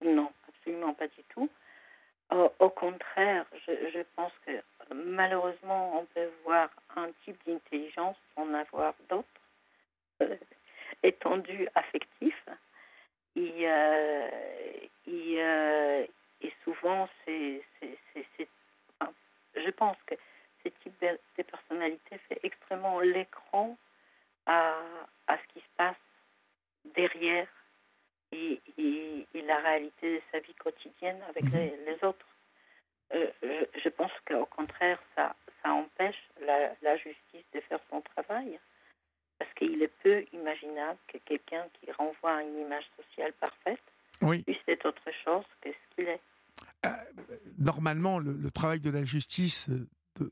Non, 0.02 0.32
absolument 0.48 0.94
pas 0.94 1.08
du 1.08 1.24
tout. 1.30 1.50
Au, 2.32 2.50
au 2.60 2.70
contraire, 2.70 3.46
je, 3.68 3.72
je, 3.94 4.00
pense 4.16 4.32
que 4.46 4.52
malheureusement, 4.94 6.00
on 6.00 6.06
peut 6.06 6.30
voir 6.46 6.70
un 6.96 7.10
type 7.26 7.38
d'intelligence 7.46 8.16
sans 8.36 8.54
avoir 8.54 8.94
d'autres, 9.10 9.28
euh, 10.22 10.36
étendu 11.04 11.68
affectif. 11.76 12.36
Et, 13.36 13.68
euh, 13.68 14.28
et, 15.08 15.36
euh, 15.40 16.06
et 16.42 16.54
souvent, 16.64 17.10
c'est, 17.26 17.62
je 19.64 19.70
pense 19.72 19.98
que 20.06 20.16
ce 20.64 20.70
type 20.84 21.00
de, 21.02 21.44
personnalité 21.44 22.18
fait 22.28 22.40
extrêmement 22.44 23.00
l'écran 23.00 23.78
à, 24.46 24.76
à, 25.28 25.38
ce 25.38 25.54
qui 25.54 25.60
se 25.60 25.72
passe 25.78 25.96
derrière 26.96 27.48
et, 28.32 28.62
et, 28.78 29.28
et, 29.34 29.42
la 29.42 29.58
réalité 29.58 30.18
de 30.18 30.22
sa 30.32 30.40
vie 30.40 30.54
quotidienne 30.56 31.22
avec 31.30 31.44
mmh. 31.46 31.58
les, 31.58 31.78
les, 31.86 32.04
autres. 32.04 32.26
Euh, 33.14 33.32
je, 33.42 33.80
je, 33.80 33.90
pense 33.90 34.12
qu'au 34.28 34.46
contraire, 34.46 35.02
ça, 35.16 35.36
ça 35.64 35.72
empêche 35.72 36.22
la, 36.42 36.76
la, 36.82 36.98
justice 36.98 37.46
de 37.54 37.60
faire 37.62 37.80
son 37.90 38.02
travail. 38.02 38.60
Parce 39.40 39.52
qu'il 39.54 39.82
est 39.82 39.94
peu 40.04 40.26
imaginable 40.34 41.00
que 41.08 41.18
quelqu'un 41.20 41.66
qui 41.80 41.92
renvoie 41.92 42.36
à 42.36 42.44
une 42.44 42.60
image 42.60 42.86
sociale 42.98 43.34
parfaite 43.34 43.82
oui. 44.22 44.44
puisse 44.44 44.58
être 44.68 44.86
autre 44.86 45.12
chose 45.24 45.46
que 45.62 45.70
ce 45.72 45.96
qu'il 45.96 46.08
est. 46.08 46.22
Euh, 46.86 46.90
normalement, 47.58 48.20
le, 48.20 48.52
travail 48.52 48.80
de 48.80 48.90
la 48.90 49.04
justice 49.04 49.70
de, 49.70 49.88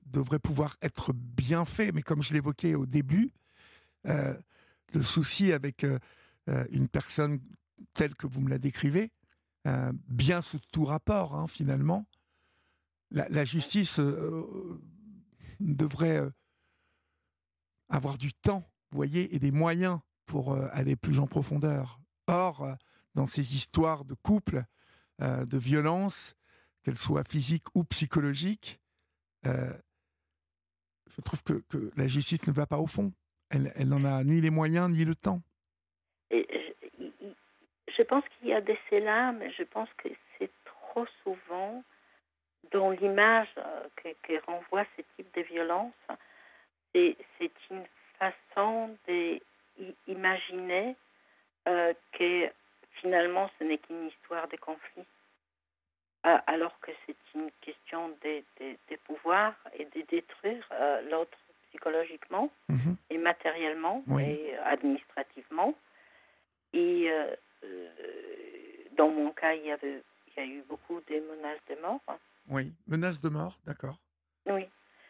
devrait 0.06 0.40
pouvoir 0.40 0.78
être 0.82 1.14
bien 1.14 1.66
fait, 1.66 1.92
mais 1.92 2.02
comme 2.02 2.24
je 2.24 2.34
l'évoquais 2.34 2.76
au 2.76 2.86
début, 2.86 3.32
euh, 4.08 4.34
le 4.94 5.04
souci 5.04 5.52
avec 5.52 5.84
euh, 5.84 6.00
une 6.70 6.88
personne 6.88 7.40
telle 7.94 8.16
que 8.16 8.28
vous 8.28 8.42
me 8.42 8.50
la 8.50 8.58
décrivez, 8.58 9.12
euh, 9.68 9.92
bien 10.08 10.42
sous 10.42 10.60
tout 10.72 10.86
rapport, 10.86 11.36
hein, 11.36 11.48
finalement, 11.48 12.06
la, 13.12 13.46
justice 13.46 14.00
euh, 14.00 14.82
devrait 15.60 16.18
euh, 16.18 16.30
avoir 17.90 18.18
du 18.18 18.34
temps, 18.34 18.70
vous 18.92 18.98
voyez, 18.98 19.36
et 19.36 19.40
des 19.40 19.52
moyens 19.52 20.00
pour 20.26 20.54
aller 20.74 20.96
plus 20.98 21.20
en 21.20 21.28
profondeur. 21.28 22.02
Or, 22.28 22.76
dans 23.16 23.28
ces 23.28 23.56
histoires 23.56 24.04
de 24.04 24.14
couple, 24.14 24.66
de 25.22 25.58
violence, 25.58 26.36
qu'elles 26.88 26.98
soient 26.98 27.26
physiques 27.26 27.66
ou 27.76 27.84
psychologiques, 27.84 28.80
je 29.44 31.22
trouve 31.22 31.44
que, 31.44 31.62
la 31.98 32.08
justice 32.08 32.48
ne 32.48 32.54
va 32.54 32.66
pas 32.66 32.78
au 32.78 32.88
fond. 32.88 33.12
Elle, 33.50 33.90
n'en 33.90 34.06
a 34.06 34.24
ni 34.24 34.40
les 34.40 34.50
moyens 34.50 34.90
ni 34.90 35.04
le 35.04 35.16
temps. 35.16 35.42
Je, 36.32 38.04
pense 38.04 38.24
qu'il 38.30 38.48
y 38.48 38.54
a 38.54 38.62
des 38.62 38.78
là, 38.92 39.34
mais 39.34 39.52
je 39.52 39.64
pense 39.64 39.90
que 39.98 40.08
c'est 40.38 40.52
trop 40.64 41.06
souvent 41.24 41.84
dans 42.72 42.92
l'image 42.92 43.50
que, 43.98 44.10
que, 44.24 44.46
renvoie 44.46 44.86
ce 44.96 45.02
type 45.16 45.34
de 45.36 45.42
violence, 45.42 45.94
c'est 46.94 47.52
une 47.70 47.86
façon 48.18 48.96
d'imaginer 50.08 50.96
euh, 51.68 51.94
que 52.14 52.50
finalement 53.02 53.50
ce 53.60 53.66
n'est 53.66 53.78
qu'une 53.78 54.08
histoire 54.08 54.48
de 54.48 54.56
conflit, 54.58 55.04
euh, 55.04 55.17
alors 56.48 56.80
que 56.82 56.92
c'est 57.06 57.16
une 57.36 57.50
question 57.62 58.10
de, 58.24 58.44
de, 58.60 58.76
de, 58.90 58.96
pouvoir 59.06 59.54
et 59.78 59.86
de 59.86 60.02
détruire 60.10 60.66
euh, 60.72 61.02
l'autre 61.10 61.38
psychologiquement 61.70 62.50
mm 62.70 62.76
-hmm. 62.76 62.96
et 63.10 63.18
matériellement 63.18 64.04
oui. 64.08 64.24
et 64.24 64.58
administrativement. 64.74 65.74
Et 66.74 67.10
euh, 67.12 67.36
dans 69.00 69.10
mon 69.10 69.32
cas, 69.32 69.54
il 69.54 69.66
y, 69.66 69.72
avait, 69.72 70.02
il 70.28 70.34
y 70.38 70.40
a 70.40 70.46
eu 70.46 70.62
beaucoup 70.70 71.00
de 71.10 71.16
menaces 71.32 71.66
de 71.70 71.76
mort. 71.82 72.02
Oui, 72.50 72.74
menaces 72.88 73.22
de 73.22 73.30
mort, 73.30 73.56
d'accord. 73.66 73.98
Oui. 74.46 74.64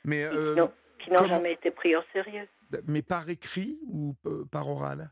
Mais 0.09 0.21
euh, 0.25 0.67
qui 0.99 1.11
n'ont 1.11 1.27
jamais 1.27 1.53
été 1.53 1.69
pris 1.71 1.95
au 1.95 2.03
sérieux. 2.13 2.47
Mais 2.93 3.03
par 3.13 3.23
écrit 3.29 3.73
ou 3.97 4.01
euh, 4.25 4.45
par 4.51 4.65
oral? 4.75 5.09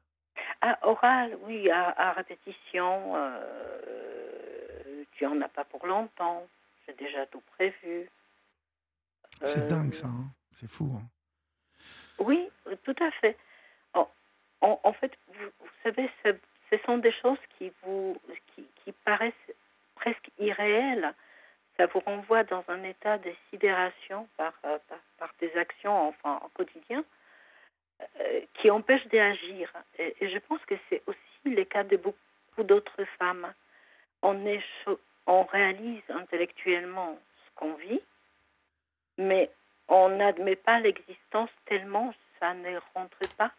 Ah, 0.62 0.78
oral, 0.82 1.30
oui, 1.46 1.70
à, 1.70 1.84
à 2.06 2.14
répétition. 2.20 2.92
Euh, 5.16 5.18
tu 5.18 5.26
en 5.26 5.42
as 5.42 5.50
pas 5.50 5.64
pour 5.64 5.86
longtemps. 5.86 6.48
J'ai 6.86 6.94
déjà 6.94 7.26
tout 7.28 7.42
prévu. 7.56 8.10
C'est 9.44 9.68
dingue 9.68 9.94
ça, 9.94 10.08
hein 10.08 10.30
c'est 10.52 10.70
fou. 10.70 10.90
Hein 10.96 11.04
oui, 12.20 12.50
tout 12.84 12.96
à 13.02 13.12
fait. 13.12 13.38
En, 13.94 14.10
en, 14.62 14.80
en 14.84 14.94
fait, 14.94 15.12
vous, 15.28 15.50
vous 15.60 15.70
savez, 15.84 16.10
ce, 16.24 16.78
sont 16.86 16.98
des 16.98 17.12
choses 17.12 17.40
qui 17.58 17.72
vous 17.84 18.18
qui, 18.54 18.66
qui 18.84 18.92
paraissent 19.04 19.34
presque 19.96 20.30
irréelles 20.40 21.14
ça 21.78 21.88
vous 21.88 22.00
renvoie 22.00 22.44
dans 22.44 22.64
un 22.68 22.84
état 22.84 23.18
de 23.18 23.32
sidération 23.50 24.28
par, 24.38 24.54
euh, 24.66 24.78
par, 24.88 25.00
par, 25.18 25.34
des 25.40 25.56
actions 25.58 26.08
enfin, 26.08 26.40
en 26.42 26.50
quotidien 26.50 27.04
euh, 28.02 28.42
qui 28.56 28.70
empêchent 28.70 29.08
d'agir. 29.08 29.72
Et, 30.00 30.16
et, 30.22 30.30
je 30.30 30.40
pense 30.40 30.64
que 30.66 30.76
c'est 30.90 31.02
aussi 31.06 31.20
le 31.56 31.64
cas 31.66 31.84
de 31.84 31.98
beaucoup 31.98 32.64
d'autres 32.64 33.04
femmes. 33.20 33.54
On, 34.22 34.46
est, 34.46 34.64
on 35.28 35.44
réalise 35.44 36.04
intellectuellement 36.10 37.20
ce 37.46 37.60
qu'on 37.60 37.74
vit, 37.76 38.02
mais 39.18 39.52
on 39.88 40.10
n'admet 40.10 40.56
pas 40.56 40.80
l'existence 40.80 41.50
tellement 41.66 42.14
ça 42.40 42.54
ne 42.54 42.78
rentre 42.94 43.20
pas 43.38 43.52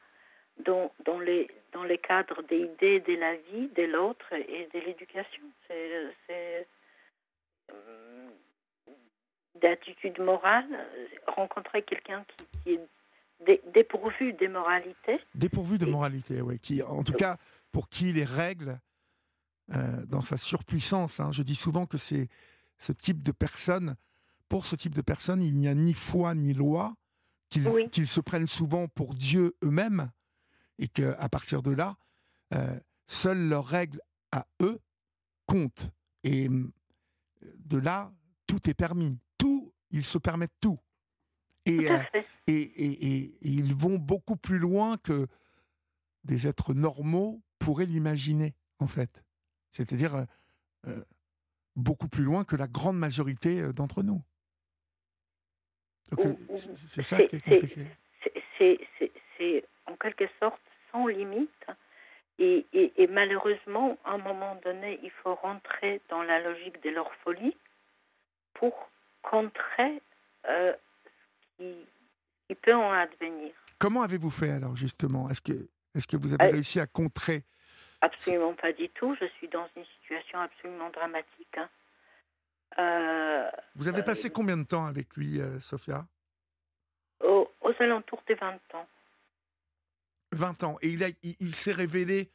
dans, 0.65 0.93
dans, 1.05 1.21
les, 1.21 1.51
dans 1.73 1.85
les 1.85 1.99
cadres 1.99 2.43
des 2.43 2.61
idées 2.61 3.01
de 3.01 3.15
la 3.15 3.35
vie, 3.37 3.69
de 3.77 3.83
l'autre 3.85 4.33
et 4.33 4.69
de 4.73 4.81
l'éducation. 4.81 5.43
C'est 5.67 6.67
d'attitude 9.61 10.19
morale, 10.21 10.67
rencontrer 11.27 11.83
quelqu'un 11.83 12.25
qui, 12.37 12.45
qui, 12.63 12.73
est 12.75 12.81
dé, 13.45 13.61
dépourvu 13.73 14.33
de 14.35 14.47
moralité. 14.47 15.19
Dépourvu 15.35 15.79
de 15.79 15.87
moralité, 15.87 16.41
oui. 16.43 16.59
Qui, 16.59 16.83
en 16.83 17.03
tout 17.03 17.15
cas, 17.15 17.37
pour 17.73 17.89
qui 17.89 18.13
les 18.13 18.25
règles, 18.25 18.79
euh, 19.75 20.07
dans 20.07 20.21
sa 20.21 20.37
surpuissance, 20.37 21.21
hein, 21.21 21.33
je 21.33 21.43
dis 21.43 21.57
souvent 21.57 21.87
que 21.87 21.99
c'est 21.99 22.29
ce 22.79 22.93
type 22.93 23.23
de 23.23 23.33
personne, 23.33 23.97
pour 24.49 24.67
ce 24.67 24.77
type 24.77 24.95
de 24.95 25.03
personne, 25.03 25.43
il 25.43 25.57
n'y 25.57 25.67
a 25.69 25.75
ni 25.75 25.93
foi 25.93 26.35
ni 26.35 26.55
loi, 26.55 26.95
qu'ils 27.49 27.69
oui. 27.69 27.91
qu 27.91 28.07
se 28.07 28.21
prennent 28.21 28.47
souvent 28.47 28.89
pour 28.89 29.15
Dieu 29.15 29.57
eux-mêmes, 29.65 30.11
et 30.79 30.89
qu'à 30.89 31.29
partir 31.29 31.63
de 31.63 31.73
là, 31.73 31.97
euh, 32.55 32.79
seules 33.07 33.49
leurs 33.49 33.67
règles 33.67 34.01
à 34.31 34.47
eux 34.61 34.81
comptent. 35.47 35.91
Et 36.23 36.49
de 37.59 37.79
là, 37.79 38.13
tout 38.47 38.69
est 38.69 38.75
permis. 38.75 39.19
Tout, 39.39 39.73
ils 39.91 40.05
se 40.05 40.19
permettent 40.19 40.59
tout. 40.61 40.79
Et, 41.65 41.91
euh, 41.91 41.99
et, 42.47 42.55
et, 42.55 43.25
et, 43.25 43.39
ils 43.43 43.75
vont 43.75 43.99
beaucoup 43.99 44.37
plus 44.37 44.59
loin 44.59 44.97
que 44.99 45.27
des 46.25 46.47
êtres 46.47 46.75
normaux 46.75 47.43
pourraient 47.59 47.87
l'imaginer, 47.87 48.55
en 48.79 48.87
fait. 48.87 49.25
C'est-à-dire 49.77 50.15
euh, 50.15 50.25
euh, 50.89 51.05
beaucoup 51.75 52.09
plus 52.09 52.25
loin 52.25 52.45
que 52.45 52.57
la 52.57 52.67
grande 52.67 52.99
majorité 52.99 53.73
d'entre 53.73 54.03
nous. 54.03 54.23
C'est 56.77 57.03
ça 57.03 57.23
qui 57.25 57.37
est 57.37 57.41
compliqué. 57.41 57.87
c'est 58.59 59.65
en 59.87 59.97
quelque 59.97 60.29
sorte 60.41 60.61
sans 60.91 61.07
limite. 61.07 61.51
Et, 62.39 62.67
et, 62.75 63.07
malheureusement, 63.07 63.97
à 64.05 64.13
un 64.13 64.19
moment 64.19 64.57
donné, 64.63 65.01
il 65.03 65.11
faut 65.11 65.35
rentrer 65.37 66.03
dans 66.11 66.23
la 66.23 66.39
logique 66.41 66.83
de 66.83 66.91
leur 66.91 67.11
folie 67.25 67.57
pour 68.53 68.91
contrer 69.23 70.03
euh, 70.47 70.73
ce, 71.05 71.65
qui, 71.65 71.75
qui, 72.47 72.55
peut 72.55 72.75
en 72.75 72.93
advenir. 72.93 73.53
Comment 73.79 74.03
avez-vous 74.03 74.31
fait 74.31 74.51
alors 74.51 74.77
justement? 74.77 75.31
Est-ce 75.31 75.41
que, 75.41 75.69
est 75.95 76.07
que 76.07 76.17
vous 76.19 76.35
avez 76.35 76.45
euh, 76.45 76.53
réussi 76.53 76.79
à 76.79 76.87
contrer 76.87 77.43
Absolument 78.01 78.55
pas 78.55 78.73
du 78.73 78.89
tout. 78.91 79.17
Je 79.21 79.27
suis 79.39 79.49
dans 79.49 79.69
une 79.77 79.85
situation 80.01 80.41
absolument 80.41 80.91
dramatique. 80.91 81.57
Hein. 81.57 81.69
Euh, 82.79 83.51
vous 83.75 83.89
avez 83.89 84.03
passé 84.03 84.31
combien 84.31 84.57
de 84.57 84.65
temps 84.65 84.87
avec 84.87 85.17
lui, 85.17 85.41
Sophia? 85.61 86.05
Aux, 87.25 87.51
aux 87.63 87.73
alentours 87.81 88.23
des 88.27 88.35
20 88.35 88.55
ans. 88.75 88.87
20 90.33 90.65
ans. 90.65 90.77
Et 90.83 90.89
il, 90.89 91.05
a, 91.05 91.09
il, 91.41 91.55
s'est 91.55 91.73
révélé 91.73 92.31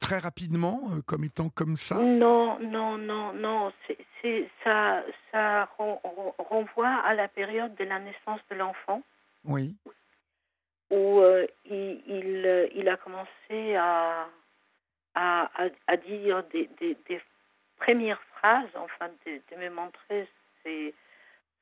très 0.00 0.18
rapidement 0.18 0.82
euh, 0.90 1.00
comme 1.02 1.24
étant 1.24 1.48
comme 1.48 1.76
ça? 1.76 1.96
Non, 1.96 2.58
non, 2.60 2.98
non, 2.98 3.32
non. 3.32 3.72
Ça, 4.62 5.02
ça 5.30 5.68
renvoie 5.76 6.88
à 7.04 7.14
la 7.14 7.28
période 7.28 7.74
de 7.74 7.84
la 7.84 7.98
naissance 7.98 8.40
de 8.50 8.56
l'enfant. 8.56 9.02
Oui. 9.44 9.76
Où 10.94 11.20
euh, 11.20 11.46
il, 11.64 12.02
il, 12.06 12.70
il, 12.76 12.88
a 12.88 12.96
commencé 12.96 13.74
à, 13.76 14.28
à, 15.14 15.50
à, 15.86 15.96
dire 15.96 16.44
des, 16.52 16.68
des, 16.80 16.96
des, 17.08 17.20
premières 17.78 18.22
phrases, 18.36 18.70
enfin, 18.76 19.08
de, 19.26 19.40
de 19.50 19.60
me 19.60 19.70
montrer 19.70 20.28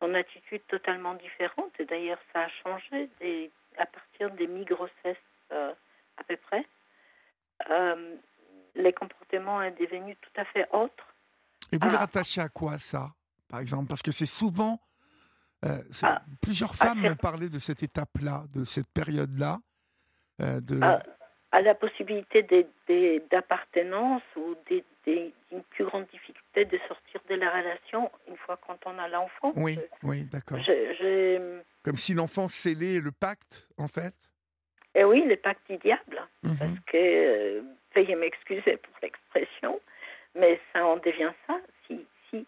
son 0.00 0.14
attitude 0.14 0.62
totalement 0.68 1.14
différente. 1.14 1.72
Et 1.78 1.84
d'ailleurs, 1.84 2.18
ça 2.32 2.42
a 2.42 2.48
changé 2.62 3.08
des, 3.20 3.50
à 3.78 3.86
partir 3.86 4.30
des 4.32 4.46
mi-grossesses 4.46 5.16
euh, 5.52 5.72
à 6.18 6.24
peu 6.24 6.36
près, 6.36 6.66
euh, 7.70 8.16
les 8.74 8.92
comportements 8.92 9.62
sont 9.62 9.74
devenus 9.78 10.16
tout 10.20 10.40
à 10.40 10.44
fait 10.46 10.66
autres. 10.72 11.06
Et 11.72 11.78
vous 11.78 11.88
le 11.88 11.96
rattachez 11.96 12.40
à 12.40 12.48
quoi 12.48 12.78
ça, 12.78 13.10
par 13.48 13.60
exemple? 13.60 13.88
Parce 13.88 14.02
que 14.02 14.12
c'est 14.12 14.26
souvent... 14.26 14.80
Euh, 15.64 15.78
ah, 16.02 16.22
plusieurs 16.40 16.74
femmes 16.74 17.00
m'ont 17.00 17.16
parlé 17.16 17.48
de 17.48 17.58
cette 17.58 17.82
étape-là, 17.82 18.44
de 18.52 18.64
cette 18.64 18.88
période-là. 18.92 19.58
de... 20.38 20.80
À, 21.52 21.60
la 21.60 21.74
possibilité 21.74 22.42
d'appartenance 23.30 24.22
ou 24.36 24.56
d'une 24.66 25.62
plus 25.70 25.84
grande 25.84 26.06
difficulté 26.06 26.64
de 26.64 26.78
sortir 26.88 27.20
de 27.28 27.34
la 27.34 27.50
relation 27.50 28.10
une 28.26 28.36
fois 28.38 28.58
quand 28.66 28.78
on 28.86 28.98
a 28.98 29.06
l'enfant. 29.08 29.52
Oui, 29.56 29.78
oui, 30.02 30.24
d'accord. 30.32 30.58
Comme 31.84 31.96
si 31.96 32.14
l'enfant 32.14 32.48
scellait 32.48 33.00
le 33.00 33.12
pacte, 33.12 33.68
en 33.76 33.88
fait? 33.88 34.14
Eh 34.94 35.04
oui, 35.04 35.24
le 35.26 35.36
pacte 35.36 35.68
du 35.70 35.78
diable. 35.78 36.22
Mhm. 36.42 36.56
Parce 36.58 36.80
que, 36.86 36.96
euh, 36.96 37.62
veuillez 37.94 38.14
m'excuser 38.14 38.76
pour 38.76 38.94
l'expression, 39.02 39.80
mais 40.34 40.60
ça 40.72 40.86
en 40.86 40.96
devient 40.96 41.32
ça. 41.46 41.58
Si, 41.86 42.06
si 42.28 42.46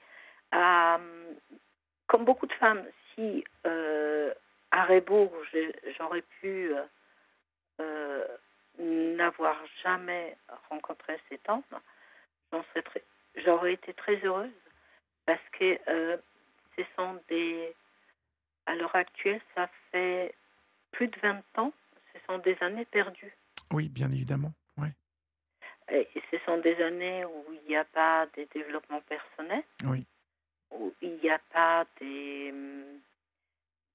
euh, 0.55 0.99
comme 2.07 2.25
beaucoup 2.25 2.47
de 2.47 2.53
femmes, 2.55 2.83
si 3.15 3.45
euh, 3.67 4.33
à 4.71 4.85
Rebourg, 4.85 5.33
j'aurais 5.99 6.25
pu 6.41 6.73
euh, 7.81 8.27
n'avoir 8.79 9.57
jamais 9.83 10.37
rencontré 10.69 11.19
cet 11.29 11.49
homme, 11.49 11.63
j'aurais 13.37 13.75
été 13.75 13.95
très 13.95 14.17
heureuse 14.25 14.51
parce 15.27 15.43
que 15.59 15.79
ce 16.77 16.83
sont 16.97 17.21
des 17.29 17.75
à 18.67 18.75
l'heure 18.75 18.95
actuelle, 18.95 19.41
ça 19.55 19.69
fait 19.91 20.35
plus 20.93 21.09
de 21.09 21.17
20 21.21 21.43
ans. 21.59 21.73
Ce 22.13 22.19
sont 22.27 22.39
des 22.39 22.57
années 22.61 22.85
perdues. 22.87 23.37
Oui, 23.73 23.89
bien 23.89 24.11
évidemment. 24.11 24.53
Ouais. 24.79 24.93
Et 25.91 26.09
ce 26.31 26.39
sont 26.47 26.59
des 26.59 26.77
années 26.83 27.25
où 27.25 27.45
il 27.53 27.69
n'y 27.69 27.77
a 27.77 27.85
pas 27.85 28.27
de 28.37 28.47
développement 28.55 29.01
personnel. 29.03 29.63
Oui. 29.85 30.07
Où 30.79 30.93
il 31.03 31.19
n'y 31.23 31.31
a 31.31 31.41
pas 31.53 31.87
des, 32.01 32.53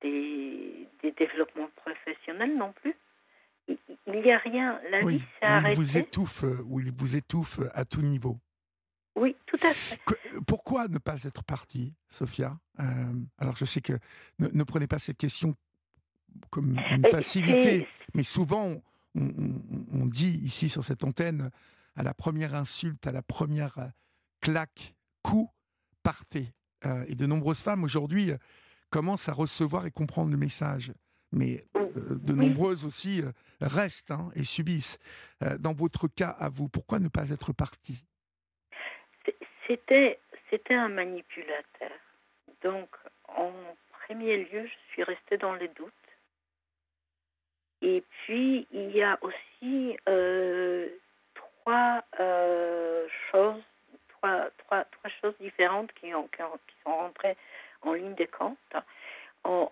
des, 0.01 0.87
développements 1.17 1.69
professionnels 1.75 2.57
non 2.57 2.73
plus. 2.73 2.95
Il 3.67 4.21
n'y 4.21 4.31
a 4.31 4.37
rien. 4.37 4.79
La 4.89 5.01
vie 5.01 5.19
s'est 5.39 5.45
arrêtée. 5.45 5.75
Vous 5.75 5.97
étouffe, 5.97 6.43
où 6.65 6.79
il 6.79 6.91
vous 6.91 7.15
étouffe 7.15 7.59
à 7.73 7.85
tout 7.85 8.01
niveau. 8.01 8.39
Oui, 9.15 9.35
tout 9.45 9.59
à 9.63 9.73
fait. 9.73 9.99
Pourquoi 10.47 10.87
ne 10.87 10.97
pas 10.97 11.23
être 11.23 11.43
parti, 11.43 11.93
Sophia? 12.09 12.57
Euh, 12.79 12.83
Alors, 13.37 13.55
je 13.57 13.65
sais 13.65 13.81
que 13.81 13.93
ne, 14.39 14.63
prenez 14.63 14.87
pas 14.87 14.99
cette 14.99 15.17
question 15.17 15.55
comme 16.51 16.79
une 16.91 17.05
facilité, 17.05 17.87
mais 18.13 18.23
souvent, 18.23 18.81
on, 19.15 20.05
dit 20.05 20.39
ici 20.43 20.69
sur 20.69 20.85
cette 20.85 21.03
antenne, 21.03 21.51
à 21.95 22.03
la 22.03 22.13
première 22.13 22.55
insulte, 22.55 23.05
à 23.07 23.11
la 23.11 23.21
première 23.21 23.77
euh, 23.79 23.87
claque, 24.41 24.95
coup, 25.21 25.51
partez. 26.03 26.53
Euh, 26.85 27.03
et 27.07 27.15
de 27.15 27.25
nombreuses 27.25 27.61
femmes 27.61 27.83
aujourd'hui 27.83 28.31
commencent 28.89 29.29
à 29.29 29.33
recevoir 29.33 29.85
et 29.85 29.91
comprendre 29.91 30.31
le 30.31 30.37
message. 30.37 30.93
Mais 31.31 31.63
de 31.75 32.33
nombreuses 32.33 32.85
aussi 32.85 33.21
restent 33.61 34.09
hein, 34.09 34.31
et 34.33 34.43
subissent. 34.43 34.97
dans 35.59 35.73
votre 35.73 36.07
cas, 36.07 36.29
à 36.29 36.49
vous, 36.49 36.69
pourquoi 36.69 36.97
ne 36.97 37.07
pas 37.07 37.29
être 37.29 37.53
parti 37.53 38.03
c'était, 39.69 40.19
c'était 40.49 40.73
un 40.73 40.89
manipulateur. 40.89 41.91
Donc, 42.63 42.89
en 43.27 43.53
premier 44.07 44.37
lieu, 44.37 44.65
je 44.65 44.91
suis 44.91 45.03
restée 45.03 45.37
dans 45.37 45.53
les 45.53 45.67
doutes. 45.69 45.93
Et 47.81 48.03
puis, 48.09 48.67
il 48.71 48.91
y 48.91 49.03
a 49.03 49.17
aussi 49.21 49.95
euh, 50.09 50.89
trois 51.33 52.03
euh, 52.19 53.07
choses, 53.31 53.63
trois, 54.19 54.49
trois, 54.57 54.83
trois, 54.85 55.11
choses 55.21 55.33
différentes 55.39 55.91
qui, 55.93 56.13
ont, 56.13 56.27
qui, 56.27 56.75
sont 56.83 56.95
rentrées 56.95 57.37
en 57.81 57.93
ligne 57.93 58.15
de 58.15 58.25
compte. 58.25 58.57
En, 59.43 59.71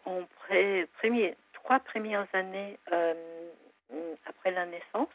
premier, 0.98 1.36
trois 1.54 1.80
premières 1.80 2.28
années 2.34 2.78
euh, 2.92 3.14
après 4.26 4.52
la 4.52 4.66
naissance, 4.66 5.10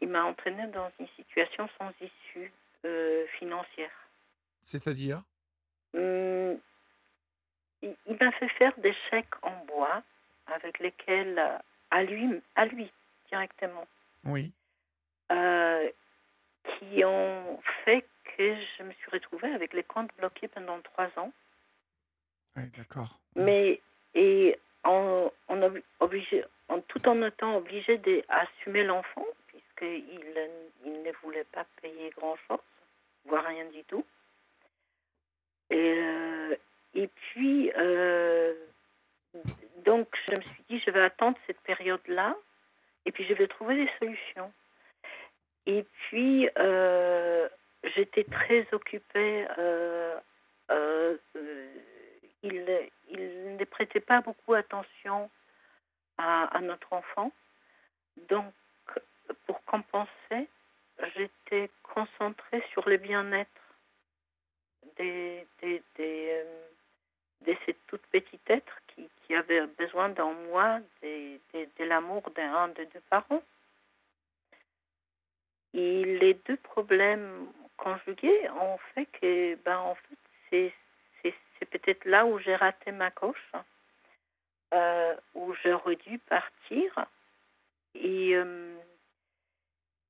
il 0.00 0.08
m'a 0.08 0.24
entraînée 0.24 0.66
dans 0.68 0.90
une 1.00 1.08
situation 1.16 1.68
sans 1.78 1.90
issue 2.00 2.52
euh, 2.84 3.26
financière. 3.38 3.90
C'est-à-dire? 4.62 5.22
Hum, 5.94 6.58
Il, 7.82 8.16
m'a 8.20 8.32
fait 8.32 8.48
faire 8.50 8.78
des 8.78 8.94
chèques 9.10 9.42
en 9.42 9.64
bois 9.66 10.02
avec 10.46 10.78
lesquels, 10.78 11.40
à 11.90 12.02
lui, 12.04 12.42
à 12.54 12.66
lui 12.66 12.90
directement. 13.28 13.86
Oui. 14.24 14.52
Euh, 15.30 15.88
qui 16.64 17.04
ont 17.04 17.60
fait 17.84 18.04
je 18.78 18.82
me 18.82 18.92
suis 18.92 19.10
retrouvée 19.10 19.52
avec 19.52 19.72
les 19.72 19.82
comptes 19.82 20.10
bloqués 20.18 20.48
pendant 20.48 20.80
trois 20.80 21.10
ans. 21.16 21.32
Oui, 22.56 22.64
d'accord. 22.76 23.18
Mais, 23.34 23.80
et 24.14 24.58
en, 24.84 25.30
obligé, 26.00 26.44
en, 26.68 26.80
tout 26.80 27.08
en 27.08 27.22
étant 27.22 27.56
obligé 27.56 27.98
d'assumer 27.98 28.84
l'enfant, 28.84 29.26
puisqu'il 29.46 30.04
il 30.84 31.02
ne 31.02 31.12
voulait 31.22 31.46
pas 31.52 31.66
payer 31.80 32.10
grand-chose 32.16 32.58
voire 33.26 33.44
rien 33.44 33.64
du 33.66 33.84
tout. 33.84 34.04
Et, 35.70 35.94
euh, 35.96 36.56
et 36.94 37.08
puis, 37.08 37.72
euh, 37.76 38.54
donc, 39.84 40.08
je 40.26 40.36
me 40.36 40.40
suis 40.42 40.64
dit, 40.68 40.82
je 40.84 40.90
vais 40.90 41.02
attendre 41.02 41.38
cette 41.46 41.60
période-là, 41.60 42.36
et 43.06 43.12
puis 43.12 43.24
je 43.26 43.34
vais 43.34 43.46
trouver 43.46 43.76
des 43.76 43.90
solutions. 43.98 44.52
Et 45.66 45.84
puis, 45.84 46.48
euh, 46.58 47.48
j'étais 47.84 48.24
très 48.24 48.66
occupée. 48.72 49.46
il, 52.42 52.90
il 53.08 53.56
ne 53.56 53.64
prêtait 53.64 54.00
pas 54.00 54.20
beaucoup 54.20 54.54
attention 54.54 55.30
à, 56.18 56.60
notre 56.60 56.92
enfant. 56.92 57.32
Donc, 58.28 58.52
pour 59.46 59.62
compenser, 59.64 60.48
j'étais 61.16 61.70
concentrée 61.82 62.62
sur 62.72 62.88
le 62.88 62.96
bien-être 62.96 63.48
des, 64.96 65.46
des, 65.60 65.82
des, 65.96 66.28
euh, 66.30 66.68
de 67.46 67.56
ces 67.64 67.74
toutes 67.86 68.06
petites 68.06 68.50
êtres 68.50 68.80
qui, 68.88 69.08
qui 69.22 69.34
avaient 69.34 69.66
besoin 69.66 70.10
d'un 70.10 70.32
moi, 70.50 70.80
de, 71.02 71.38
de, 71.54 71.84
l'amour 71.84 72.22
d'un 72.36 72.68
des 72.68 72.86
deux 72.86 73.02
parents. 73.08 73.42
Et 75.74 76.04
les 76.04 76.34
deux 76.46 76.58
problèmes 76.58 77.48
conjugués 77.76 78.50
ont 78.50 78.78
fait 78.94 79.06
que, 79.06 79.54
ben, 79.56 79.78
en 79.78 79.94
fait, 79.94 80.72
c'est, 81.58 81.66
peut-être 81.70 82.04
là 82.04 82.26
où 82.26 82.38
j'ai 82.40 82.56
raté 82.56 82.90
ma 82.90 83.10
coche, 83.10 83.52
euh, 84.74 85.14
où 85.34 85.54
j'aurais 85.62 85.96
dû 85.96 86.18
partir. 86.18 87.06
Et 87.94 88.34
euh, 88.34 88.76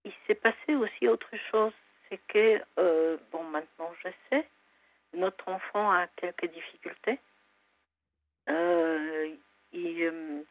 il 0.05 0.13
s'est 0.27 0.35
passé 0.35 0.75
aussi 0.75 1.09
autre 1.09 1.31
chose, 1.51 1.73
c'est 2.09 2.21
que, 2.29 2.61
euh, 2.79 3.17
bon, 3.31 3.45
maintenant 3.45 3.93
je 4.03 4.09
sais, 4.29 4.49
notre 5.15 5.49
enfant 5.49 5.91
a 5.91 6.07
quelques 6.17 6.47
difficultés. 6.53 7.19
Il, 8.49 10.03
euh, 10.03 10.45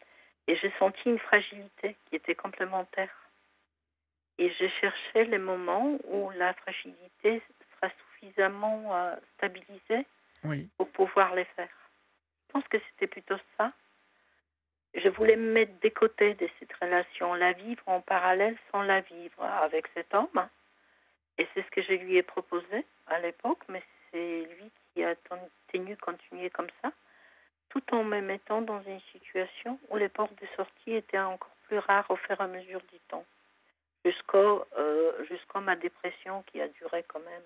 senti 0.79 1.01
une 1.05 1.19
fragilité 1.19 1.95
qui 2.09 2.15
était 2.15 2.35
complémentaire. 2.35 3.13
Et 4.37 4.51
j'ai 4.57 4.69
cherché 4.69 5.25
les 5.25 5.37
moments 5.37 5.97
où 6.05 6.31
la 6.31 6.53
fragilité 6.53 7.41
sera 7.75 7.91
suffisamment 8.13 8.95
euh, 8.95 9.15
stabilisée 9.37 10.05
Oui. 10.43 10.69
pour 10.77 10.89
pouvoir 10.91 11.35
les 11.35 11.45
faire. 11.45 11.69
Je 12.47 12.53
pense 12.53 12.67
que 12.67 12.77
c'était 12.89 13.07
plutôt 13.07 13.37
ça. 13.57 13.71
Je 14.93 15.07
voulais 15.09 15.37
me 15.37 15.53
mettre 15.53 15.73
des 15.79 15.91
côtés 15.91 16.33
de 16.33 16.49
cette 16.59 16.73
relation, 16.81 17.33
la 17.33 17.53
vivre 17.53 17.83
en 17.85 18.01
parallèle 18.01 18.57
sans 18.71 18.81
la 18.83 19.01
vivre 19.01 19.41
avec 19.43 19.87
cet 19.93 20.13
homme. 20.13 20.49
Et 21.37 21.47
c'est 21.53 21.63
ce 21.63 21.69
que 21.71 21.81
je 21.81 21.93
lui 21.93 22.17
ai 22.17 22.23
proposé 22.23 22.85
à 23.07 23.19
l'époque, 23.19 23.63
mais 23.69 23.81
c'est 24.11 24.41
lui 24.57 24.69
qui 24.93 25.03
a 25.03 25.15
ten- 25.15 25.49
tenu 25.71 25.95
continuer 25.97 26.49
comme 26.49 26.67
ça, 26.81 26.91
tout 27.69 27.83
en 27.95 28.03
me 28.03 28.19
mettant 28.19 28.61
dans 28.61 28.81
une 28.83 28.99
situation 29.13 29.79
où 29.89 29.95
les 29.95 30.09
portes 30.09 30.35
de 30.41 30.47
sortie 30.57 30.93
étaient 30.93 31.17
encore 31.19 31.55
plus 31.67 31.77
rares 31.79 32.09
au 32.11 32.17
fur 32.17 32.37
et 32.39 32.43
à 32.43 32.47
mesure 32.47 32.81
du 32.91 32.99
temps. 33.07 33.25
Jusqu'au, 34.03 34.65
euh, 34.77 35.25
jusqu'à 35.25 35.59
ma 35.59 35.75
dépression 35.75 36.43
qui 36.43 36.59
a 36.59 36.67
duré 36.69 37.03
quand 37.07 37.19
même 37.19 37.43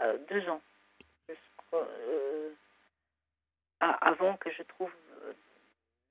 euh, 0.00 0.18
deux 0.30 0.48
ans. 0.48 0.62
Euh, 1.74 2.50
avant 3.80 4.36
que 4.36 4.50
je 4.52 4.62
trouve 4.62 4.90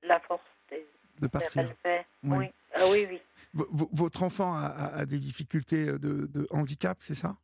la 0.03 0.19
force 0.21 0.41
de 1.19 1.27
partir. 1.27 1.63
relever. 1.63 2.05
Oui. 2.23 2.37
Oui. 2.37 2.45
Ah 2.73 2.83
oui, 2.89 3.07
oui. 3.09 3.21
V- 3.53 3.65
v- 3.71 3.85
votre 3.93 4.23
enfant 4.23 4.55
a, 4.55 4.65
a- 4.65 4.95
a 5.01 5.05
des 5.05 5.19
difficultés 5.19 5.85
de, 5.85 6.25
de 6.27 6.47
handicap, 6.51 6.97
c'est 7.01 7.15
ça? 7.15 7.35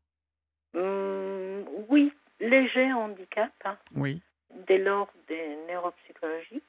Hum, 0.73 1.65
oui, 1.89 2.11
léger 2.39 2.91
handicap, 2.93 3.51
hein, 3.65 3.77
Oui. 3.95 4.21
dès 4.67 4.79
lors 4.79 5.11
des 5.27 5.55
neuropsychologies. 5.67 6.63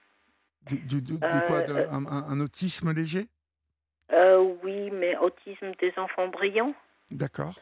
Du, 0.63 0.79
du- 0.81 1.03
du- 1.03 1.19
de 1.19 1.47
quoi? 1.47 1.63
De- 1.63 1.75
un, 1.75 2.05
un- 2.07 2.25
un 2.31 2.41
autisme 2.41 2.93
léger? 2.93 3.29
Euh, 4.13 4.39
oui, 4.63 4.91
mais 4.91 5.17
autisme 5.17 5.73
des 5.79 5.93
enfants 5.99 6.29
brillants, 6.29 6.75
D'accord. 7.11 7.55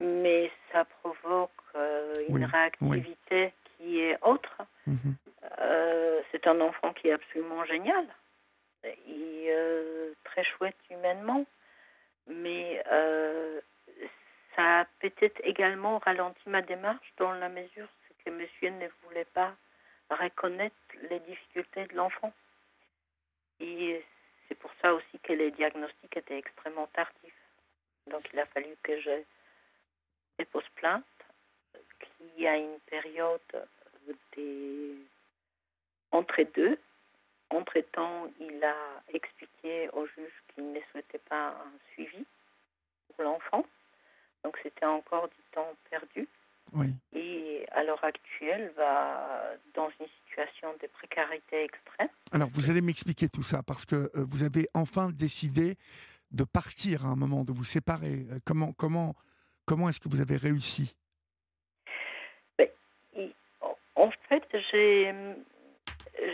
mais 0.00 0.50
ça 0.72 0.84
provoque 0.84 1.50
euh, 1.74 2.14
une 2.28 2.36
Oui, 2.36 2.44
réactivité 2.44 3.52
qui 3.76 4.00
est 4.00 4.18
autre. 4.22 4.62
Mhm. 4.86 5.16
Euh, 5.60 6.20
c'est 6.32 6.46
un 6.46 6.60
enfant 6.60 6.92
qui 6.94 7.08
est 7.08 7.12
absolument 7.12 7.64
génial 7.64 8.06
et 8.84 9.46
euh, 9.48 10.12
très 10.24 10.44
chouette 10.44 10.76
humainement, 10.90 11.44
mais 12.26 12.82
ça 14.56 14.80
a 14.80 14.84
peut-être 15.00 15.40
également 15.44 15.98
ralenti 15.98 16.40
ma 16.46 16.62
démarche 16.62 17.12
dans 17.18 17.32
la 17.32 17.48
mesure 17.48 17.88
que 18.24 18.30
monsieur 18.30 18.70
ne 18.70 18.86
voulait 19.04 19.26
pas 19.34 19.54
reconnaître 20.10 20.74
les 21.10 21.20
difficultés 21.20 21.86
de 21.86 21.94
l'enfant. 21.94 22.32
Et 23.60 24.04
c'est 24.48 24.58
pour 24.58 24.72
ça 24.80 24.94
aussi 24.94 25.18
que 25.22 25.32
les 25.32 25.50
diagnostics 25.50 26.16
étaient 26.16 26.38
extrêmement 26.38 26.86
tardifs. 26.88 27.42
Donc 28.06 28.28
il 28.32 28.38
a 28.38 28.46
fallu 28.46 28.74
que 28.82 29.00
je 29.00 29.22
dépose 30.38 30.68
plainte, 30.76 31.04
qu'il 32.00 32.42
y 32.42 32.46
a 32.46 32.56
une 32.56 32.80
période 32.86 33.68
des 34.34 34.96
entre 36.10 36.42
deux. 36.54 36.78
Entre-temps, 37.50 38.30
il 38.40 38.62
a 38.62 39.02
expliqué 39.08 39.88
au 39.94 40.06
juge 40.06 40.42
qu'il 40.48 40.72
ne 40.72 40.80
souhaitait 40.92 41.20
pas 41.30 41.48
un 41.48 41.72
suivi 41.92 42.24
pour 43.08 43.24
l'enfant. 43.24 43.64
Donc 44.44 44.58
c'était 44.62 44.86
encore 44.86 45.28
du 45.28 45.42
temps 45.52 45.74
perdu. 45.90 46.28
Oui. 46.72 46.88
Et 47.14 47.66
à 47.72 47.82
l'heure 47.84 48.02
actuelle, 48.04 48.72
va 48.76 49.54
dans 49.74 49.88
une 50.00 50.06
situation 50.24 50.72
de 50.82 50.86
précarité 50.88 51.64
extrême. 51.64 52.08
Alors, 52.32 52.48
vous 52.52 52.70
allez 52.70 52.80
m'expliquer 52.80 53.28
tout 53.28 53.42
ça 53.42 53.62
parce 53.62 53.84
que 53.86 53.94
euh, 53.96 54.10
vous 54.14 54.42
avez 54.42 54.68
enfin 54.74 55.10
décidé 55.10 55.76
de 56.30 56.44
partir 56.44 57.06
à 57.06 57.08
un 57.08 57.16
moment, 57.16 57.44
de 57.44 57.52
vous 57.52 57.64
séparer. 57.64 58.26
Euh, 58.30 58.38
Comment, 58.44 58.72
comment, 58.72 59.14
comment 59.64 59.88
est-ce 59.88 60.00
que 60.00 60.08
vous 60.08 60.20
avez 60.20 60.36
réussi? 60.36 60.94
Et, 62.58 62.70
en- 63.96 64.10
fait, 64.28 64.44
j'ai 64.70 65.14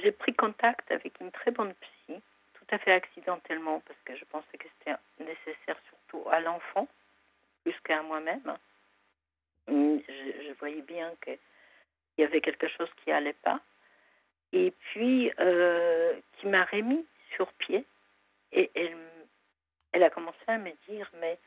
j'ai 0.02 0.10
pris 0.12 0.34
contact 0.34 0.90
avec 0.90 1.20
une 1.20 1.30
très 1.30 1.50
bonne 1.52 1.72
psy, 1.74 2.14
tout 2.54 2.64
à 2.72 2.78
fait 2.78 2.92
accidentellement, 2.92 3.80
parce 3.86 3.98
que 4.04 4.16
je 4.16 4.24
pensais 4.24 4.58
que 4.58 4.66
c'était 4.78 4.96
nécessaire 5.20 5.76
surtout 5.88 6.28
à 6.30 6.40
l'enfant, 6.40 6.88
plus 7.62 7.74
qu'à 7.84 8.02
moi-même. 8.02 8.42
Hum, 9.68 10.00
Je, 10.06 10.48
je 10.48 10.52
voyais 10.58 10.82
bien 10.82 11.12
qu'il 11.22 11.38
y 12.18 12.24
avait 12.24 12.40
quelque 12.40 12.68
chose 12.68 12.88
qui 13.02 13.10
allait 13.12 13.32
pas. 13.32 13.60
Et 14.52 14.70
puis, 14.70 15.32
euh, 15.40 16.14
qui 16.34 16.46
m'a 16.46 16.64
remis 16.64 17.04
sur 17.34 17.52
pied. 17.54 17.84
Et 18.52 18.70
elle, 18.74 18.96
elle 19.92 20.02
a 20.04 20.10
commencé 20.10 20.38
à 20.46 20.58
me 20.58 20.70
dire, 20.88 21.10
mais 21.20 21.38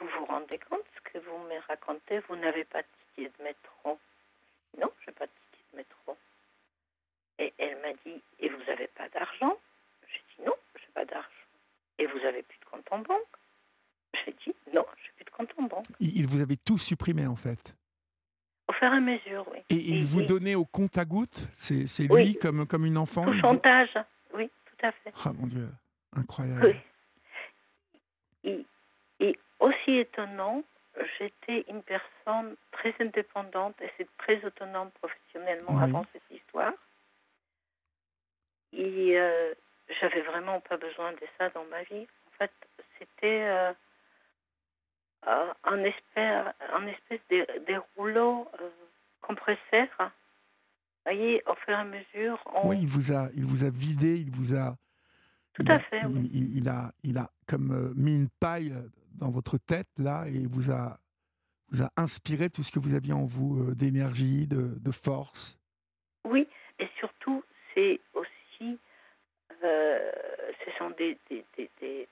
vous 0.00 0.08
vous 0.08 0.24
rendez 0.26 0.58
compte 0.58 0.84
ce 0.96 1.12
que 1.12 1.18
vous 1.18 1.38
me 1.38 1.58
racontez? 1.68 2.18
Vous 2.20 2.36
n'avez 2.36 2.64
pas 2.64 2.82
de 2.82 2.88
ticket 3.14 3.30
de 3.38 3.44
métro. 3.44 3.98
Non, 4.78 4.92
je 5.00 5.10
n'ai 5.10 5.14
pas 5.14 5.26
de 5.26 5.32
ticket 5.52 5.64
de 5.72 5.76
métro. 5.76 6.16
Et 7.38 7.52
elle 7.58 7.76
m'a 7.78 7.92
dit, 8.04 8.20
et 8.40 8.48
vous 8.48 8.64
n'avez 8.64 8.88
pas 8.88 9.08
d'argent? 9.10 9.56
J'ai 10.08 10.22
dit, 10.36 10.42
non, 10.46 10.54
je 10.74 10.80
n'ai 10.80 10.92
pas 10.94 11.04
d'argent. 11.04 11.28
Et 11.98 12.06
vous 12.06 12.24
avez 12.24 12.42
plus 12.42 12.58
de 12.58 12.64
compte 12.64 12.90
en 12.92 12.98
banque? 12.98 13.22
J'ai 14.14 14.32
dit, 14.44 14.54
non, 14.74 14.84
j'ai 15.04 15.12
plus 15.16 15.24
de 15.24 15.30
compte 15.30 15.50
en 15.58 15.62
banque. 15.64 15.86
il, 16.00 16.18
il 16.18 16.26
vous 16.26 16.40
avait 16.40 16.56
tout 16.56 16.78
supprimé 16.78 17.26
en 17.26 17.36
fait. 17.36 17.74
Au 18.68 18.72
fur 18.72 18.92
et 18.92 18.96
à 18.96 19.00
mesure, 19.00 19.46
oui. 19.52 19.58
Et 19.70 19.74
il 19.76 20.00
Et- 20.02 20.04
vous 20.04 20.20
et- 20.20 20.26
donnait 20.26 20.54
au 20.54 20.64
compte 20.64 20.98
à 20.98 21.04
gouttes 21.04 21.48
C'est 21.56 21.84
lui 22.02 22.08
Oui. 22.10 22.38
comme, 22.38 22.66
comme 22.66 22.84
une 22.86 22.98
enfant 22.98 23.24
il 23.26 23.34
vous- 23.34 23.40
chantage, 23.40 23.90
oui, 24.34 24.50
tout 24.66 24.86
à 24.86 24.92
fait. 24.92 25.12
Ah 25.24 25.32
mon 25.32 25.46
Dieu, 25.46 25.68
incroyable. 26.14 26.66
Oui. 26.66 26.76
Et, 28.44 28.66
et 29.20 29.38
aussi 29.58 29.92
étonnant, 29.92 30.62
j'étais 31.18 31.64
une 31.68 31.82
personne 31.82 32.56
très 32.72 32.94
indépendante 33.00 33.74
et 33.80 33.90
c'est 33.96 34.08
très 34.18 34.44
autonome 34.44 34.90
professionnellement 34.92 35.74
Oui. 35.76 35.82
avant 35.82 36.04
cette 36.12 36.22
histoire. 36.30 36.72
Et 38.72 39.18
euh, 39.18 39.54
j'avais 40.00 40.20
vraiment 40.22 40.60
pas 40.60 40.76
besoin 40.76 41.12
de 41.12 41.20
ça 41.38 41.48
dans 41.50 41.64
ma 41.66 41.82
vie. 41.84 42.06
En 42.26 42.30
fait, 42.38 42.52
c'était 42.98 43.42
euh, 43.48 43.72
euh, 45.26 45.52
un, 45.64 45.84
espèce, 45.84 46.54
un 46.72 46.86
espèce 46.86 47.20
de, 47.30 47.46
de 47.66 47.80
rouleau 47.96 48.48
euh, 48.60 48.70
compresseur. 49.22 49.88
Vous 49.98 51.12
voyez, 51.12 51.42
au 51.46 51.54
fur 51.54 51.70
et 51.70 51.80
à 51.80 51.84
mesure, 51.84 52.38
on, 52.54 52.68
Oui, 52.68 52.78
il 52.82 52.86
vous 52.86 53.12
a, 53.12 53.28
il 53.34 53.44
vous 53.44 53.64
a 53.64 53.70
vidé, 53.70 54.16
il 54.18 54.30
vous 54.30 54.54
a. 54.54 54.76
Tout 55.54 55.64
à 55.68 55.74
a- 55.74 55.80
fait, 55.80 56.00
Il, 56.02 56.06
oui. 56.08 56.30
il- 56.32 56.56
il 56.58 56.68
a, 56.68 56.92
il 57.02 57.18
a 57.18 57.30
comme 57.46 57.72
euh, 57.72 57.92
mis 57.96 58.14
une 58.14 58.28
paille 58.40 58.74
dans 59.14 59.30
votre 59.30 59.58
tête 59.58 59.88
là 59.98 60.26
et 60.28 60.32
il 60.34 60.48
vous 60.48 60.70
a, 60.70 60.98
vous 61.70 61.82
a 61.82 61.90
inspiré 61.96 62.48
tout 62.50 62.62
ce 62.62 62.70
que 62.70 62.78
vous 62.78 62.94
aviez 62.94 63.12
en 63.12 63.24
vous 63.24 63.64
euh, 63.70 63.74
d'énergie, 63.74 64.46
de, 64.46 64.78
de 64.78 64.90
force. 64.92 65.58
Oui, 66.24 66.46
et 66.78 66.88
surtout, 66.98 67.42
c'est 67.74 68.00
aussi, 68.14 68.78
euh, 69.64 70.12
ce 70.64 70.70
sont 70.78 70.90
des, 70.90 71.18
des, 71.30 71.44
des, 71.56 71.70
des, 71.80 72.08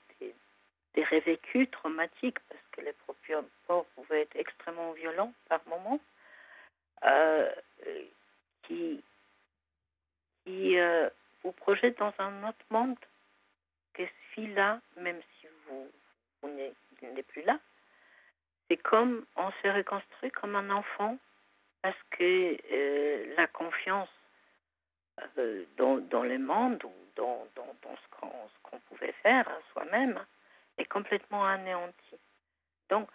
des, 0.97 1.03
révécus 1.03 1.69
traumatiques, 1.71 2.39
parce 2.49 2.61
que 2.71 2.81
les 2.81 2.93
propres 2.93 3.45
morts 3.69 3.85
pouvaient 3.95 4.21
être 4.21 4.35
extrêmement 4.35 4.91
violents 4.93 5.33
par 5.49 5.61
moments, 5.67 5.99
euh, 7.05 7.49
qui, 8.63 9.03
euh, 10.47 11.09
vous 11.43 11.51
projettent 11.51 11.99
dans 11.99 12.13
un 12.19 12.49
autre 12.49 12.65
monde 12.69 12.97
que 13.93 14.03
celui-là, 14.35 14.81
même 14.97 15.21
si 15.39 15.47
vous, 15.67 15.91
vous 16.41 16.49
n'êtes 16.49 16.75
il 17.01 17.13
n'est 17.13 17.23
plus 17.23 17.43
là. 17.43 17.59
C'est 18.67 18.77
comme 18.77 19.25
on 19.35 19.51
se 19.51 19.67
reconstruit 19.67 20.31
comme 20.31 20.55
un 20.55 20.69
enfant 20.71 21.17
parce 21.81 21.97
que 22.11 22.57
euh, 22.71 23.35
la 23.37 23.47
confiance 23.47 24.09
dans, 25.77 26.23
le 26.23 26.37
monde 26.37 26.83
ou 26.83 26.93
dans, 27.15 27.47
ce 27.55 28.59
qu'on 28.63 28.79
pouvait 28.89 29.13
faire 29.23 29.47
à 29.47 29.57
soi-même 29.73 30.19
est 30.77 30.85
complètement 30.85 31.45
anéantie. 31.45 32.19
Donc, 32.89 33.09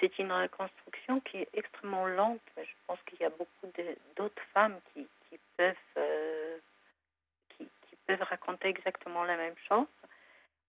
c'est 0.00 0.18
une 0.18 0.32
reconstruction 0.32 1.20
qui 1.20 1.38
est 1.38 1.48
extrêmement 1.52 2.06
lente, 2.06 2.40
je 2.56 2.72
pense 2.86 2.98
qu'il 3.06 3.20
y 3.20 3.24
a 3.24 3.30
beaucoup 3.30 3.68
d'autres 4.16 4.42
femmes 4.52 4.78
qui, 4.92 5.06
peuvent 5.56 5.74
euh, 5.98 6.58
qui 7.56 7.68
peuvent 8.06 8.22
raconter 8.22 8.68
exactement 8.68 9.24
la 9.24 9.36
même 9.36 9.54
chose. 9.68 9.86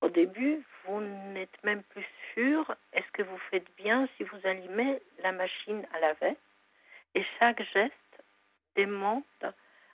Au 0.02 0.10
début, 0.10 0.64
vous 0.84 1.02
n'êtes 1.02 1.64
même 1.64 1.82
plus 1.84 2.06
sûr 2.34 2.76
est-ce 2.94 3.10
que 3.12 3.24
vous 3.24 3.38
faites 3.50 3.68
bien 3.78 4.08
si 4.18 4.24
vous 4.24 4.38
allumez 4.44 5.02
la 5.20 5.32
machine 5.32 5.88
à 5.94 6.00
laver? 6.00 6.36
Et 7.16 7.26
chaque 7.40 7.64
geste 7.74 7.94
demande 8.76 9.24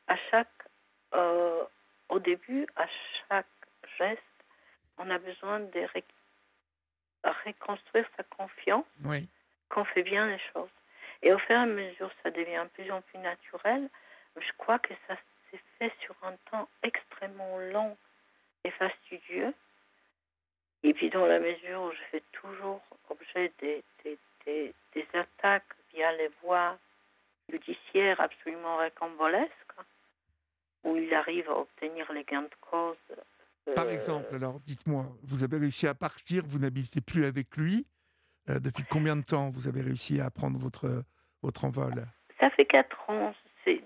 à 0.08 0.17
chaque, 0.30 0.49
euh, 1.13 1.63
au 2.10 2.19
début, 2.19 2.67
à 2.75 2.88
chaque 3.30 3.45
geste, 3.97 4.21
on 4.97 5.10
a 5.10 5.19
besoin 5.19 5.60
de 5.60 5.80
reconstruire 7.23 8.07
sa 8.17 8.23
confiance 8.23 8.86
Oui. 9.05 9.27
qu'on 9.69 9.86
fait 9.86 10.03
bien 10.03 10.27
les 10.27 10.39
choses. 10.53 10.69
Et 11.21 11.31
au 11.34 11.39
fur 11.39 11.51
et 11.55 11.60
à 11.60 11.65
mesure, 11.65 12.12
ça 12.23 12.31
devient 12.31 12.63
de 12.63 12.81
plus 12.84 12.91
en 12.91 13.01
plus 13.01 13.19
naturel. 13.19 13.89
Je 14.38 14.51
crois 14.57 14.79
que 14.79 14.93
ça 15.07 15.15
s'est 15.49 15.62
fait 15.77 15.93
sur 16.01 16.15
un 16.23 16.36
temps 16.49 16.67
extrêmement 16.84 17.57
long 17.60 17.95
et 18.63 18.71
fastidieux. 18.71 19.53
Et 20.84 20.93
puis 20.93 21.10
dans 21.10 21.25
la 21.27 21.39
mesure 21.39 21.81
où 21.84 21.91
je 21.91 22.01
fais 22.12 22.23
toujours 22.31 22.81
objet 23.10 23.51
des, 23.60 23.84
des, 24.03 24.17
des, 24.45 24.73
des 24.93 25.07
attaques 25.13 25.75
via 25.93 26.12
les 26.13 26.29
voies 26.41 26.77
judiciaires 27.49 28.19
absolument 28.19 28.77
récambolesques, 28.77 29.51
où 30.84 30.95
il 30.95 31.13
arrive 31.13 31.47
à 31.49 31.57
obtenir 31.60 32.12
les 32.13 32.23
gains 32.23 32.41
de 32.43 32.55
cause. 32.62 32.97
Euh, 33.67 33.74
Par 33.74 33.89
exemple, 33.89 34.34
alors 34.36 34.60
dites-moi, 34.60 35.06
vous 35.24 35.43
avez 35.43 35.58
réussi 35.58 35.88
à 35.88 35.93
partir, 35.93 36.43
vous 36.45 36.60
n'habitez 36.60 37.02
plus 37.02 37.26
avec 37.26 37.56
lui. 37.58 37.86
Euh, 38.50 38.60
depuis 38.60 38.84
combien 38.89 39.15
de 39.15 39.24
temps 39.24 39.50
vous 39.50 39.67
avez 39.67 39.82
réussi 39.82 40.19
à 40.19 40.32
prendre 40.32 40.58
votre, 40.58 41.04
votre 41.43 41.65
envol? 41.65 42.06
Ça 42.39 42.50
fait 42.52 42.65
quatre 42.65 43.10
ans. 43.10 43.34
C'est 43.63 43.82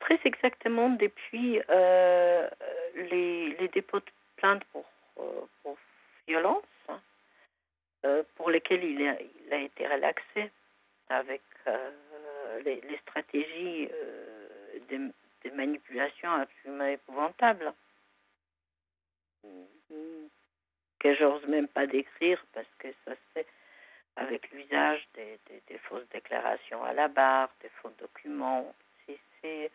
très 0.00 0.20
exactement 0.24 0.90
depuis 0.90 1.60
euh, 1.68 2.48
les, 2.94 3.56
les 3.56 3.68
dépôts 3.68 3.98
de 3.98 4.10
plainte 4.36 4.62
pour, 4.72 4.84
euh, 5.18 5.40
pour 5.62 5.76
violence, 6.28 6.62
hein, 6.88 7.00
euh, 8.04 8.22
pour 8.36 8.50
lesquels 8.50 8.84
il 8.84 9.08
a, 9.08 9.16
il 9.20 9.52
a 9.52 9.58
été 9.58 9.86
relaxé 9.86 10.52
avec 11.08 11.42
euh, 11.66 11.90
les, 12.64 12.80
les 12.82 12.98
stratégies 12.98 13.88
euh, 13.92 14.78
des, 14.88 14.98
des 15.42 15.50
manipulations 15.56 16.30
absolument 16.30 16.86
épouvantables 16.86 17.72
que 20.98 21.14
j'ose 21.14 21.46
même 21.46 21.68
pas 21.68 21.86
décrire 21.86 22.44
parce 22.52 22.66
que 22.78 22.88
ça 23.04 23.12
fait 23.34 23.46
avec 24.16 24.50
l'usage 24.50 25.06
des, 25.14 25.38
des- 25.48 25.62
des 25.68 25.78
fausses 25.78 26.08
déclarations 26.12 26.82
à 26.84 26.92
la 26.94 27.08
barre, 27.08 27.50
des 27.62 27.68
faux 27.82 27.92
documents. 27.98 28.74
C'est- 29.06 29.18
C'est 29.42 29.70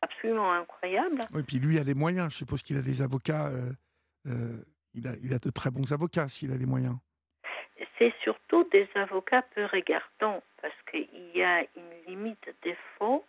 absolument 0.00 0.52
incroyable. 0.52 1.20
Oui, 1.32 1.42
puis 1.42 1.58
lui 1.58 1.78
a 1.78 1.84
les 1.84 1.94
moyens. 1.94 2.32
Je 2.32 2.38
suppose 2.38 2.62
qu'il 2.62 2.76
a 2.78 2.82
des 2.82 3.02
avocats. 3.02 3.48
euh, 3.48 3.70
euh, 4.26 4.64
il, 4.94 5.06
a, 5.06 5.12
il 5.22 5.32
a 5.34 5.38
de 5.38 5.50
très 5.50 5.70
bons 5.70 5.92
avocats 5.92 6.28
s'il 6.28 6.52
a 6.52 6.56
les 6.56 6.66
moyens. 6.66 6.96
C'est 7.98 8.12
surtout 8.22 8.64
des 8.72 8.88
avocats 8.94 9.42
peu 9.54 9.64
regardants 9.66 10.42
parce 10.60 10.74
qu'il 10.90 11.08
y 11.36 11.42
a 11.42 11.60
une 11.76 11.92
limite 12.08 12.48
des 12.62 12.76
faux. 12.98 13.24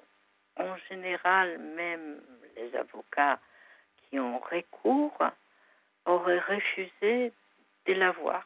En 0.58 0.76
général, 0.90 1.58
même 1.60 2.22
les 2.56 2.76
avocats 2.76 3.40
qui 4.10 4.20
ont 4.20 4.40
recours 4.40 5.18
auraient 6.06 6.40
refusé 6.40 7.32
de 7.86 7.94
l'avoir. 7.94 8.46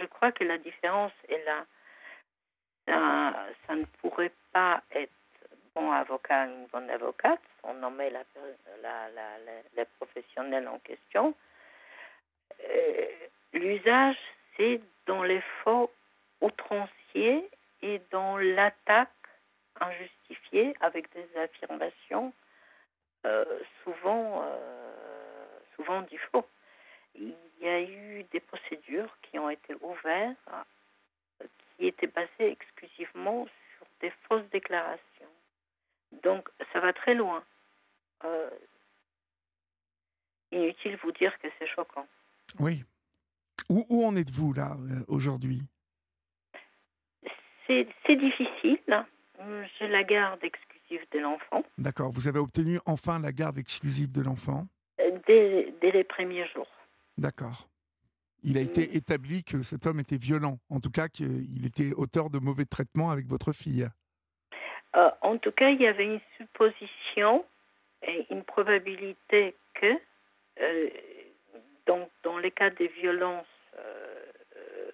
Je 0.00 0.06
crois 0.06 0.32
que 0.32 0.44
la 0.44 0.58
différence 0.58 1.12
est 1.28 1.44
là. 1.44 1.64
Ça, 3.66 3.74
ne 3.74 3.84
pourrait 4.00 4.32
pas 4.52 4.82
être 4.92 5.12
bon 5.74 5.90
avocat, 5.92 6.46
une 6.46 6.66
bonne 6.66 6.88
avocate, 6.90 7.40
on 7.62 7.74
nommait 7.74 8.10
la, 8.10 8.22
la, 8.82 9.08
la, 9.10 9.38
la- 9.38 9.62
les 9.76 9.84
professionnels 9.98 10.66
en 10.68 10.78
question. 10.78 11.34
Euh, 12.68 13.06
L'usage, 13.52 14.16
c'est 14.56 14.80
dans 15.06 15.22
les 15.22 15.40
faux 15.62 15.90
outranciers 16.40 17.48
et 17.82 18.00
dans 18.10 18.36
l'attaque 18.38 19.08
injustifiée 19.80 20.74
avec 20.80 21.12
des 21.14 21.28
affirmations 21.38 22.32
euh, 23.26 23.44
souvent, 23.84 24.42
euh, 24.44 25.48
souvent 25.76 26.02
du 26.02 26.18
faux. 26.18 26.46
Il 27.14 27.34
y 27.60 27.68
a 27.68 27.80
eu 27.80 28.22
des 28.32 28.40
procédures 28.88 29.16
qui 29.22 29.38
ont 29.38 29.50
été 29.50 29.74
ouvertes 29.80 30.36
euh, 30.52 31.46
qui 31.76 31.86
étaient 31.86 32.08
basées 32.08 32.52
exclusivement 32.52 33.46
sur 33.76 33.86
des 34.00 34.12
fausses 34.26 34.48
déclarations. 34.52 35.02
Donc, 36.22 36.48
ça 36.72 36.80
va 36.80 36.92
très 36.92 37.14
loin. 37.14 37.42
Euh, 38.24 38.50
inutile 40.50 40.98
vous 41.02 41.12
dire 41.12 41.38
que 41.40 41.48
c'est 41.58 41.68
choquant. 41.68 42.06
Oui. 42.58 42.84
Où, 43.68 43.84
où 43.88 44.04
en 44.04 44.16
êtes-vous 44.16 44.52
là 44.54 44.76
euh, 44.78 45.04
aujourd'hui? 45.08 45.62
C'est 47.66 48.16
difficile. 48.16 48.80
J'ai 49.78 49.88
la 49.88 50.02
garde 50.02 50.42
exclusive 50.42 51.04
de 51.12 51.18
l'enfant 51.18 51.62
D'accord. 51.76 52.10
Vous 52.10 52.26
avez 52.26 52.38
obtenu 52.38 52.80
enfin 52.86 53.20
la 53.20 53.30
garde 53.30 53.58
exclusive 53.58 54.10
de 54.10 54.22
l'enfant? 54.22 54.66
dès, 55.26 55.74
dès 55.82 55.90
les 55.90 56.04
premiers 56.04 56.48
jours. 56.48 56.70
D'accord. 57.18 57.68
Il 58.44 58.56
a 58.56 58.60
été 58.60 58.96
établi 58.96 59.42
que 59.42 59.62
cet 59.62 59.86
homme 59.86 60.00
était 60.00 60.16
violent, 60.16 60.58
en 60.70 60.80
tout 60.80 60.90
cas 60.90 61.08
qu'il 61.08 61.66
était 61.66 61.92
auteur 61.94 62.30
de 62.30 62.38
mauvais 62.38 62.64
traitements 62.64 63.10
avec 63.10 63.26
votre 63.26 63.52
fille. 63.52 63.88
Euh, 64.96 65.10
en 65.22 65.38
tout 65.38 65.52
cas, 65.52 65.70
il 65.70 65.80
y 65.80 65.86
avait 65.86 66.04
une 66.06 66.20
supposition 66.36 67.44
et 68.02 68.26
une 68.30 68.44
probabilité 68.44 69.54
que, 69.74 69.98
euh, 70.60 70.88
donc, 71.86 72.08
dans 72.22 72.38
les 72.38 72.50
cas 72.50 72.70
de 72.70 72.84
violence, 73.00 73.46
euh, 73.76 74.90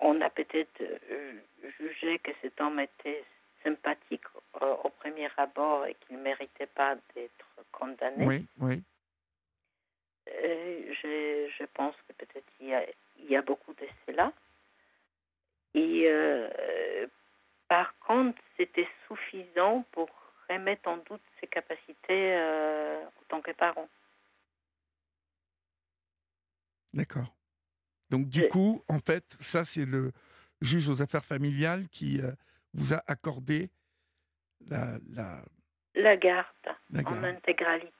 on 0.00 0.20
a 0.20 0.30
peut-être 0.30 0.82
jugé 1.78 2.18
que 2.18 2.30
cet 2.42 2.60
homme 2.60 2.80
était 2.80 3.24
sympathique 3.62 4.24
au 4.60 4.90
premier 4.90 5.28
abord 5.36 5.86
et 5.86 5.96
qu'il 6.00 6.18
ne 6.18 6.22
méritait 6.22 6.66
pas 6.66 6.96
d'être 7.14 7.66
condamné. 7.72 8.26
Oui, 8.26 8.46
oui. 8.60 8.82
Euh, 10.28 10.94
je, 11.02 11.50
je 11.58 11.64
pense 11.74 11.94
que 12.08 12.12
peut-être 12.14 12.46
il 12.60 12.68
y 12.68 12.74
a, 12.74 12.84
il 13.18 13.30
y 13.30 13.36
a 13.36 13.42
beaucoup 13.42 13.74
de 13.74 13.86
cela. 14.06 14.32
Et 15.74 16.04
euh, 16.06 17.06
par 17.68 17.98
contre, 17.98 18.40
c'était 18.56 18.88
suffisant 19.06 19.84
pour 19.92 20.08
remettre 20.48 20.88
en 20.88 20.98
doute 20.98 21.22
ses 21.40 21.46
capacités 21.46 22.34
euh, 22.36 23.02
en 23.04 23.24
tant 23.28 23.40
que 23.40 23.50
parent. 23.52 23.88
D'accord. 26.92 27.34
Donc 28.10 28.28
du 28.28 28.48
coup, 28.48 28.82
en 28.88 28.98
fait, 28.98 29.36
ça 29.40 29.64
c'est 29.64 29.86
le 29.86 30.12
juge 30.60 30.88
aux 30.88 31.02
affaires 31.02 31.24
familiales 31.24 31.88
qui 31.88 32.20
euh, 32.22 32.30
vous 32.72 32.94
a 32.94 33.02
accordé 33.06 33.70
la, 34.68 34.98
la, 35.10 35.42
La 35.96 36.16
garde 36.16 36.46
la 36.90 37.00
en 37.00 37.24
intégralité. 37.24 37.92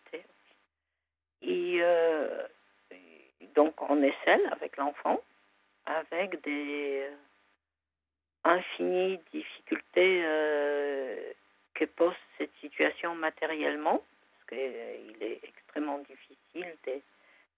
Et 1.47 1.79
euh, 1.83 2.47
donc, 3.55 3.75
on 3.83 4.03
est 4.03 4.15
seul 4.25 4.41
avec 4.51 4.77
l'enfant, 4.79 5.21
avec 5.85 6.41
des 6.43 7.03
euh, 7.03 7.15
infinies 8.45 9.21
difficultés 9.31 10.23
euh, 10.25 11.33
que 11.75 11.85
pose 11.85 12.15
cette 12.39 12.55
situation 12.61 13.15
matériellement, 13.15 14.03
parce 14.33 14.49
qu'il 14.49 15.23
est 15.23 15.41
extrêmement 15.43 15.99
difficile 15.99 16.75
de, 16.87 17.01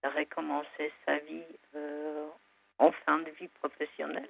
recommencer 0.04 0.92
sa 1.04 1.18
vie 1.18 1.42
en 2.78 2.92
fin 2.92 3.18
de 3.18 3.30
vie 3.30 3.48
professionnelle, 3.48 4.28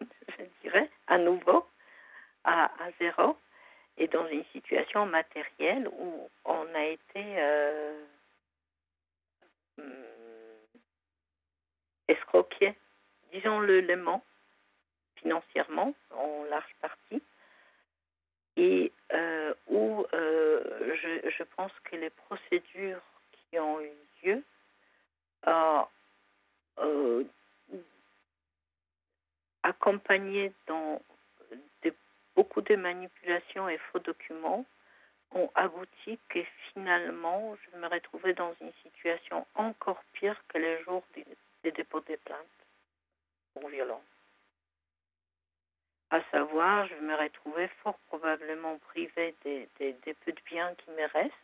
je 0.00 0.44
dirais, 0.62 0.90
à 1.06 1.16
nouveau, 1.16 1.64
à, 2.42 2.64
à 2.64 2.90
zéro 2.98 3.36
et 3.98 4.08
dans 4.08 4.26
une 4.26 4.44
situation 4.46 5.06
matérielle 5.06 5.88
où 5.96 6.28
on 6.44 6.74
a 6.74 6.84
été 6.86 7.38
hum, 9.78 9.94
escroqué, 12.08 12.74
disons-le 13.32 13.80
lément, 13.80 14.24
financièrement, 15.16 15.94
en 16.10 16.44
large 16.44 16.74
partie, 16.80 17.22
et 18.56 18.92
euh, 19.12 19.54
où 19.68 20.04
euh, 20.12 20.96
je, 20.96 21.30
je 21.30 21.42
pense 21.56 21.72
que 21.84 21.96
les 21.96 22.10
procédures 22.10 23.02
qui 23.32 23.58
ont 23.58 23.80
eu 23.80 23.90
lieu 24.22 24.42
euh, 25.46 25.82
euh, 26.78 27.24
accompagnées 29.62 30.52
dans 30.66 31.00
de 31.82 31.94
beaucoup 32.34 32.60
de 32.62 32.74
manipulations 32.76 33.68
et 33.68 33.78
faux 33.78 34.00
documents 34.00 34.64
ont 35.32 35.50
abouti 35.54 36.18
que 36.28 36.40
finalement, 36.72 37.56
je 37.56 37.78
me 37.78 37.86
retrouvais 37.86 38.34
dans 38.34 38.54
une 38.60 38.72
situation 38.82 39.46
encore 39.54 40.02
pire 40.14 40.40
que 40.48 40.58
les 40.58 40.82
jours 40.84 41.04
des, 41.14 41.72
dépôts 41.72 42.00
des 42.00 42.16
plaintes 42.16 42.66
pour 43.54 43.68
violence. 43.68 44.00
À 46.10 46.22
savoir, 46.30 46.86
je 46.86 46.94
me 46.94 47.14
retrouvais 47.14 47.68
fort 47.82 47.98
probablement 48.08 48.78
privée 48.78 49.34
des, 49.44 49.68
peu 49.78 50.32
de 50.32 50.40
biens 50.50 50.74
qui 50.76 50.90
me 50.92 51.06
restent, 51.12 51.34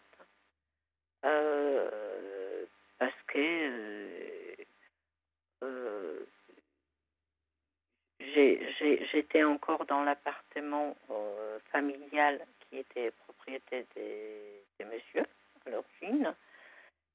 euh, 1.27 2.65
parce 2.99 3.23
que 3.27 3.39
euh, 3.39 4.55
euh, 5.63 6.27
j'étais 9.13 9.45
encore 9.45 9.85
dans 9.85 10.03
l'appartement 10.03 10.97
familial 11.71 12.41
était 12.79 13.11
propriété 13.11 13.87
des, 13.95 14.85
messieurs 14.85 15.27
à 15.67 15.71
l'origine, 15.71 16.35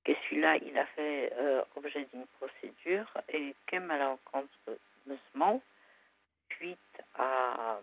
que 0.04 0.14
celui-là, 0.14 0.58
il 0.58 0.78
a 0.78 0.86
fait 0.88 1.34
euh, 1.38 1.64
objet 1.76 2.06
d'une 2.14 2.26
procédure 2.40 3.08
et 3.30 3.54
que 3.68 3.78
malencontreusement, 3.78 5.62
suite 6.52 7.04
à, 7.16 7.80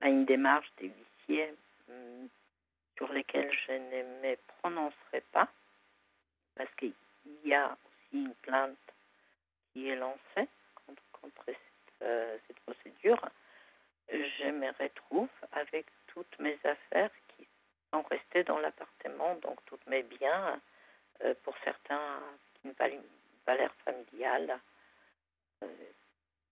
à 0.00 0.08
une 0.08 0.24
démarche 0.24 0.70
des 0.78 0.88
huissiers 0.88 1.54
hum, 1.88 2.28
sur 2.96 3.12
lesquels 3.12 3.50
je 3.66 3.72
ne 3.72 4.02
me 4.22 4.36
prononcerai 4.60 5.22
pas, 5.32 5.48
parce 6.54 6.70
qu'il 6.76 6.92
y 7.44 7.54
a 7.54 7.66
aussi 7.66 8.24
une 8.24 8.34
plainte 8.42 8.76
qui 9.72 9.88
est 9.88 9.96
lancée 9.96 10.48
contre, 10.86 11.02
contre 11.12 11.44
cette, 11.46 11.56
euh, 12.02 12.36
cette, 12.46 12.60
procédure, 12.60 13.20
je 14.10 14.50
me 14.50 14.68
retrouve 14.82 15.28
avec 15.52 15.86
toutes 16.12 16.38
mes 16.38 16.58
affaires 16.64 17.10
qui 17.28 17.46
sont 17.92 18.02
restées 18.02 18.44
dans 18.44 18.58
l'appartement, 18.58 19.34
donc 19.36 19.58
tous 19.66 19.78
mes 19.86 20.02
biens, 20.02 20.60
euh, 21.24 21.34
pour 21.42 21.54
certains 21.64 22.20
qui 22.54 22.68
une 22.68 23.02
valeur 23.46 23.72
familiale. 23.84 24.58
Euh, 25.62 25.66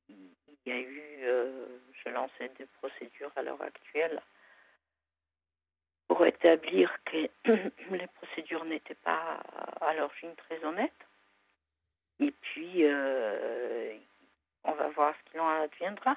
il 0.09 0.31
y 0.66 0.73
a 0.73 0.79
eu, 0.79 1.03
euh, 1.23 1.79
je 2.05 2.11
lançais 2.11 2.49
des 2.59 2.66
procédures 2.81 3.33
à 3.37 3.42
l'heure 3.42 3.62
actuelle 3.62 4.21
pour 6.07 6.25
établir 6.27 6.92
que 7.05 7.29
les 7.90 8.07
procédures 8.07 8.64
n'étaient 8.64 8.94
pas 8.94 9.40
à 9.81 9.94
l'origine 9.94 10.35
très 10.37 10.62
honnêtes. 10.64 11.07
Et 12.21 12.33
puis, 12.33 12.85
on 14.64 14.73
va 14.73 14.88
voir 14.88 15.14
ce 15.14 15.31
qu'il 15.31 15.40
en 15.40 15.62
adviendra. 15.62 16.16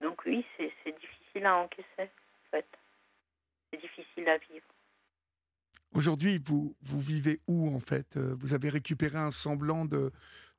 Donc 0.00 0.24
oui, 0.26 0.44
c'est 0.56 0.98
difficile 0.98 1.46
à 1.46 1.56
encaisser, 1.56 1.86
en 1.98 2.23
fait. 2.54 2.66
C'est 3.70 3.80
difficile 3.80 4.28
à 4.28 4.38
vivre. 4.38 4.66
Aujourd'hui, 5.94 6.40
vous, 6.44 6.74
vous 6.82 7.00
vivez 7.00 7.40
où, 7.46 7.74
en 7.74 7.78
fait? 7.78 8.16
Vous 8.16 8.52
avez 8.52 8.68
récupéré 8.68 9.16
un 9.18 9.30
semblant 9.30 9.84
de, 9.84 10.10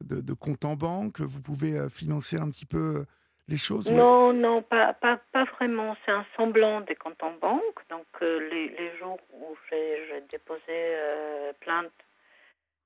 de, 0.01 0.21
de 0.21 0.33
compte 0.33 0.63
en 0.63 0.75
banque? 0.75 1.19
Vous 1.19 1.41
pouvez 1.41 1.77
euh, 1.77 1.89
financer 1.89 2.37
un 2.37 2.49
petit 2.49 2.65
peu 2.65 3.05
les 3.47 3.57
choses 3.57 3.91
Non, 3.91 4.33
non, 4.33 4.61
pas, 4.61 4.93
pas, 4.93 5.17
pas 5.31 5.43
vraiment. 5.43 5.95
C'est 6.05 6.11
un 6.11 6.25
semblant 6.35 6.81
des 6.81 6.95
comptes 6.95 7.21
en 7.21 7.33
banque. 7.33 7.79
Donc, 7.89 8.07
euh, 8.21 8.49
les, 8.49 8.69
les, 8.69 8.97
jours 8.97 9.19
où 9.33 9.55
j'ai 9.69 10.21
déposé 10.31 10.61
euh, 10.69 11.53
plainte, 11.59 11.91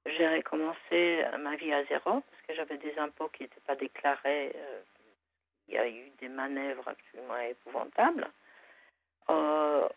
j'ai 0.05 0.27
recommencé 0.27 1.23
ma 1.39 1.55
vie 1.55 1.71
à 1.71 1.85
zéro 1.85 2.21
parce 2.21 2.41
que 2.47 2.55
j'avais 2.55 2.77
des 2.77 2.97
impôts 2.97 3.29
qui 3.29 3.43
n'étaient 3.43 3.61
pas 3.65 3.75
déclarés. 3.75 4.53
Euh, 4.55 4.81
il 5.67 5.75
y 5.75 5.77
a 5.77 5.87
eu 5.87 6.11
des 6.19 6.29
manœuvres 6.29 6.87
absolument 6.87 7.37
épouvantables 7.37 8.27
euh, 9.29 9.87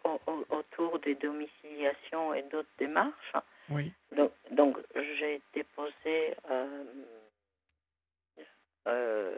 autour 0.50 0.98
des 1.00 1.14
domiciliations 1.14 2.34
et 2.34 2.42
d'autres 2.42 2.68
démarches. 2.78 3.32
Oui. 3.70 3.92
Donc, 4.14 4.32
donc 4.50 4.76
j'ai 4.94 5.40
déposé 5.54 6.34
euh, 6.50 6.84
euh, 8.88 9.32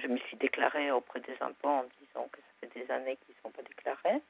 je 0.00 0.06
me 0.06 0.18
suis 0.18 0.36
déclarée 0.36 0.90
auprès 0.90 1.20
des 1.20 1.34
impôts 1.40 1.68
en 1.68 1.84
disant 2.00 2.28
que 2.30 2.38
ça 2.38 2.68
fait 2.68 2.80
des 2.80 2.90
années 2.90 3.18
qu'ils 3.24 3.34
ne 3.36 3.40
sont 3.42 3.50
pas 3.50 3.62
déclarés. 3.62 4.22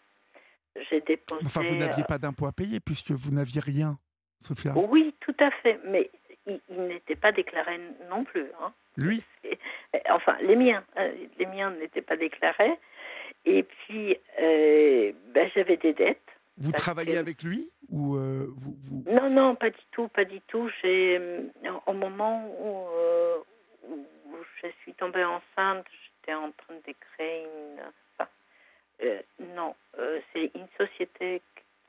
J'ai 0.90 1.00
déposé. 1.02 1.42
Enfin, 1.44 1.62
vous 1.62 1.76
n'aviez 1.76 2.04
pas 2.04 2.18
d'impôts 2.18 2.46
à 2.46 2.52
payer 2.52 2.80
puisque 2.80 3.10
vous 3.10 3.30
n'aviez 3.30 3.60
rien, 3.60 3.98
Sophia. 4.40 4.72
Oui, 4.74 5.14
tout 5.20 5.36
à 5.38 5.50
fait. 5.50 5.78
Mais 5.84 6.10
il, 6.46 6.60
n'était 6.70 7.16
pas 7.16 7.32
déclaré 7.32 7.78
non 8.08 8.24
plus. 8.24 8.46
Hein. 8.60 8.72
Lui? 8.96 9.22
Enfin, 10.10 10.36
les 10.42 10.56
miens. 10.56 10.84
Euh, 10.98 11.12
les 11.38 11.46
miens 11.46 11.70
n'étaient 11.70 12.02
pas 12.02 12.16
déclarés. 12.16 12.76
Et 13.46 13.62
puis, 13.62 14.16
euh, 14.40 15.12
ben, 15.34 15.50
j'avais 15.54 15.76
des 15.76 15.92
dettes. 15.92 16.18
Vous 16.56 16.72
travaillez 16.72 17.18
avec 17.18 17.42
lui 17.42 17.68
ou 17.90 18.16
euh, 18.16 18.46
vous, 18.56 18.76
vous, 18.78 19.04
Non, 19.10 19.28
non, 19.28 19.56
pas 19.56 19.70
du 19.70 19.82
tout, 19.90 20.08
pas 20.08 20.24
du 20.24 20.40
tout. 20.42 20.70
J'ai, 20.80 21.20
au 21.86 21.92
moment 21.92 22.46
où, 22.60 22.86
où 23.88 24.36
je 24.62 24.68
suis 24.82 24.94
tombée 24.94 25.24
enceinte, 25.24 25.86
j'étais 26.04 26.34
en 26.34 26.50
train 26.52 26.74
de 26.74 26.94
créer 27.14 27.42
une. 27.42 27.80
Enfin, 28.12 28.28
euh, 29.02 29.20
non, 29.54 29.74
euh, 29.98 30.20
c'est 30.32 30.50
une 30.54 30.68
société 30.78 31.42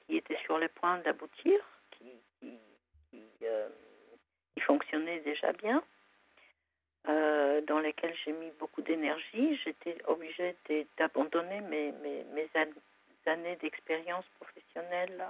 qui 0.06 0.18
était 0.18 0.38
sur 0.46 0.58
le 0.58 0.68
point 0.68 1.00
d'aboutir, 1.00 1.60
qui, 1.92 2.06
qui, 2.40 2.52
qui, 3.10 3.22
euh, 3.44 3.70
qui, 4.54 4.62
fonctionnait 4.62 5.20
déjà 5.22 5.54
bien, 5.54 5.84
dans 7.68 7.80
laquelle 7.80 8.16
j'ai 8.24 8.32
mis 8.32 8.52
beaucoup 8.60 8.82
d'énergie. 8.82 9.60
J'étais 9.64 9.98
obligée 10.08 10.56
d'abandonner 10.98 11.62
mes, 11.62 11.92
mes, 11.92 12.24
mes, 12.34 12.50
années 13.26 13.56
d'expérience 13.58 14.26
professionnelle 14.40 15.26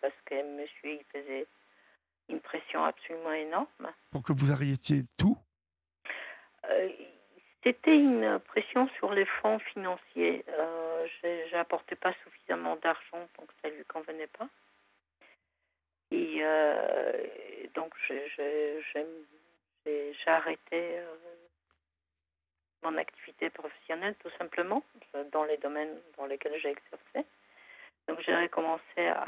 parce 0.00 0.14
que 0.24 0.42
monsieur 0.56 0.92
il 0.92 1.04
faisait 1.12 1.46
une 2.28 2.40
pression 2.40 2.84
absolument 2.84 3.32
énorme. 3.32 3.92
Pour 4.10 4.22
que 4.22 4.32
vous 4.32 4.50
arrêtiez 4.50 5.02
tout? 5.18 5.36
Euh, 6.70 6.88
c'était 7.62 7.96
une 7.96 8.38
pression 8.40 8.88
sur 8.98 9.12
les 9.12 9.26
fonds 9.40 9.58
financiers. 9.58 10.44
Euh, 10.48 11.06
J'apportais 11.50 11.96
pas 11.96 12.14
suffisamment 12.24 12.76
d'argent, 12.76 13.28
donc 13.38 13.50
ça 13.62 13.68
lui 13.68 13.84
convenait 13.84 14.28
pas. 14.28 14.48
Et 16.10 16.38
euh, 16.42 17.26
donc 17.74 17.94
j'ai 19.84 20.30
arrêté 20.30 20.98
euh, 20.98 21.14
mon 22.82 22.96
activité 22.96 23.50
professionnelle 23.50 24.14
tout 24.16 24.30
simplement 24.38 24.82
dans 25.32 25.44
les 25.44 25.56
domaines 25.58 26.00
dans 26.16 26.26
lesquels 26.26 26.58
j'ai 26.60 26.70
exercé. 26.70 27.28
Donc 28.08 28.20
j'ai 28.20 28.34
recommencé 28.34 29.06
à 29.06 29.26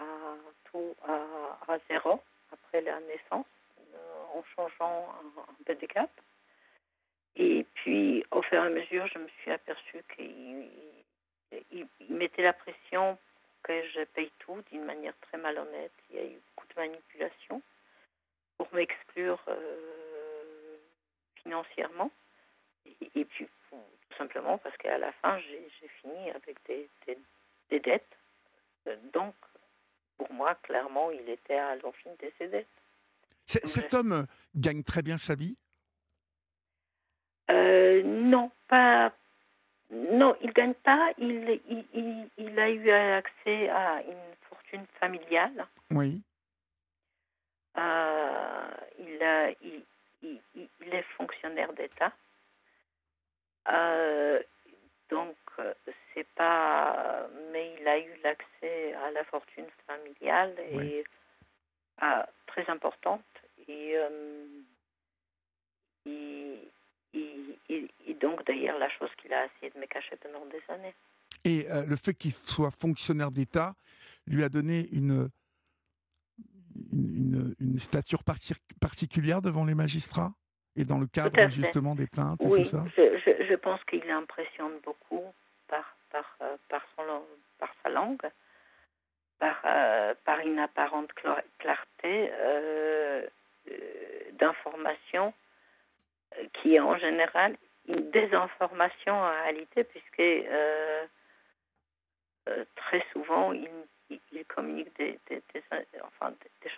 tout 0.65 0.97
à, 1.07 1.73
à, 1.73 1.79
zéro 1.89 2.21
après 2.53 2.81
la 2.81 2.99
naissance 3.01 3.47
en 4.35 4.43
changeant 4.57 5.09
un, 5.11 5.41
un 5.41 5.65
peu 5.65 5.75
de 5.75 5.87
cap. 5.87 6.11
Et 7.37 7.67
puis, 7.75 8.25
au 8.31 8.43
fur 8.43 8.63
et 8.63 8.67
à 8.67 8.71
mesure, 8.71 9.07
je 9.09 9.19
me 9.19 9.29
suis 9.41 9.51
aperçue 9.51 10.05
qu'il 10.15 10.69
il, 11.73 11.87
mettait 12.09 12.43
la 12.43 12.53
pression 12.53 13.19
que 13.63 13.87
je 13.89 14.05
paye 14.05 14.31
tout 14.41 14.63
d'une 14.71 14.85
manière 14.85 15.15
très 15.23 15.39
malhonnête. 15.39 15.93
Il 16.11 16.17
y 16.17 16.19
a 16.21 16.25
eu 16.25 16.41
beaucoup 16.55 16.69
de 16.69 16.81
manipulation 16.81 17.63
pour 18.59 18.73
m'exclure 18.73 19.43
euh, 19.49 20.14
financièrement. 21.45 22.11
Et, 22.87 23.21
et, 23.21 23.25
puis, 23.25 23.47
tout 23.71 24.17
simplement 24.19 24.59
parce 24.59 24.77
qu'à 24.77 24.99
la 24.99 25.13
fin, 25.13 25.39
j'ai 25.39 25.89
fini 26.01 26.31
avec 26.31 26.57
des, 26.67 26.89
des, 27.07 27.19
des 27.71 27.81
dettes. 27.81 28.17
Euh, 28.89 28.97
donc, 29.13 29.35
pour 30.19 30.33
moi, 30.33 30.55
clairement, 30.57 31.11
il 31.11 31.29
était 31.29 31.57
à 31.57 31.77
l'origine 31.77 32.17
de 32.21 32.31
ces 32.39 32.49
dettes. 32.49 32.67
Cet 33.47 33.95
homme 33.95 34.27
gagne 34.57 34.83
très 34.83 35.03
bien 35.03 35.19
sa 35.19 35.35
vie? 35.35 35.57
Euh, 37.51 38.03
non, 38.03 38.51
pas. 38.69 39.13
Non, 39.91 40.35
il 40.41 40.53
gagne 40.53 40.75
pas. 40.75 41.13
Il, 41.19 41.61
il, 41.69 41.85
il, 41.93 42.29
il, 42.39 42.59
a 42.59 42.71
eu 42.71 42.91
accès 42.91 43.69
à 43.69 44.03
une 44.03 44.35
fortune 44.49 44.87
familiale. 44.99 45.67
Oui. 45.91 46.23
Euh, 47.77 48.71
il, 48.99 49.23
a, 49.23 49.51
il, 50.25 50.95
est 50.95 51.05
fonctionnaire 51.17 51.73
d'État. 51.75 52.13
Euh, 53.69 54.43
donc, 55.11 55.37
c'est 56.13 56.27
pas. 56.35 57.29
Mais 57.53 57.77
il 57.81 57.87
a 57.87 57.99
eu 57.99 58.11
l'accès 58.23 58.95
à 58.95 59.11
la 59.11 59.25
fortune 59.25 59.67
familiale 59.87 60.55
et 60.71 60.77
oui. 60.77 61.05
à, 61.99 62.29
très 62.47 62.69
importante. 62.69 63.25
Et 63.69 63.97
euh, 63.97 64.47
et, 66.07 67.89
et, 68.07 68.15
donc, 68.15 68.45
d'ailleurs, 68.47 68.79
la 68.79 68.91
chose 68.91 69.09
qu'il 69.21 69.33
a 69.33 69.47
essayé 69.47 69.71
de 69.75 69.79
me 69.79 69.87
cacher 69.87 70.17
pendant 70.17 70.45
des 70.47 70.63
années. 70.69 70.95
Et 71.45 71.67
euh, 71.71 71.85
le 71.87 71.97
fait 71.97 72.15
qu'il 72.15 72.33
soit 72.33 72.71
fonctionnaire 72.71 73.31
d'État 73.31 73.75
lui 74.27 74.43
a 74.43 74.49
donné 74.49 74.89
une, 74.93 75.29
une, 76.93 77.34
une, 77.75 77.81
stature 77.81 78.23
particulière 78.81 79.43
devant 79.43 79.65
les 79.65 79.75
magistrats 79.75 80.33
Et 80.77 80.85
dans 80.85 80.99
le 80.99 81.07
cadre 81.07 81.49
justement 81.49 81.95
des 81.95 82.07
plaintes 82.07 82.41
et 82.43 82.51
tout 82.51 82.65
ça? 82.65 82.85
je, 82.97 83.19
je, 83.25 83.45
je 83.49 83.55
pense 83.55 83.83
qu'il 83.85 84.09
impressionne 84.11 84.79
beaucoup 84.85 85.25
par, 85.69 85.97
par, 86.11 86.37
euh, 86.43 86.57
par, 86.69 86.83
son, 86.97 87.23
par 87.59 87.75
sa 87.83 87.89
langue, 87.91 88.31
par, 89.39 89.61
euh, 89.65 90.15
par 90.25 90.41
une 90.41 90.59
apparente 90.59 91.11
clarté 91.59 92.31
euh, 92.33 93.27
d'information 94.33 95.33
qui 96.55 96.75
est 96.75 96.81
en 96.81 96.99
général 96.99 97.57
une 97.87 98.11
désinformation 98.11 99.15
en 99.15 99.31
réalité, 99.43 99.85
puisque 99.85 100.23
très 102.77 103.05
souvent, 103.13 103.53
il, 103.53 103.69
il, 104.11 104.21
il 104.33 104.45
communique 104.47 104.95
des, 104.99 105.19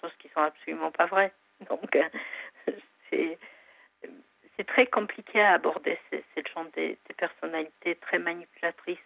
choses 0.00 0.12
qui 0.18 0.28
sont 0.28 0.40
absolument 0.40 0.90
pas 0.90 1.06
vraies. 1.06 1.32
Donc, 1.70 1.96
euh, 1.96 2.72
c'est 3.10 4.66
très 4.66 4.86
compliqué 4.86 5.40
à 5.40 5.54
aborder 5.54 5.98
ces, 6.10 6.24
genre 6.54 6.66
des, 6.74 6.98
personnalités 7.16 7.96
très 7.96 8.18
manipulatrices. 8.18 8.98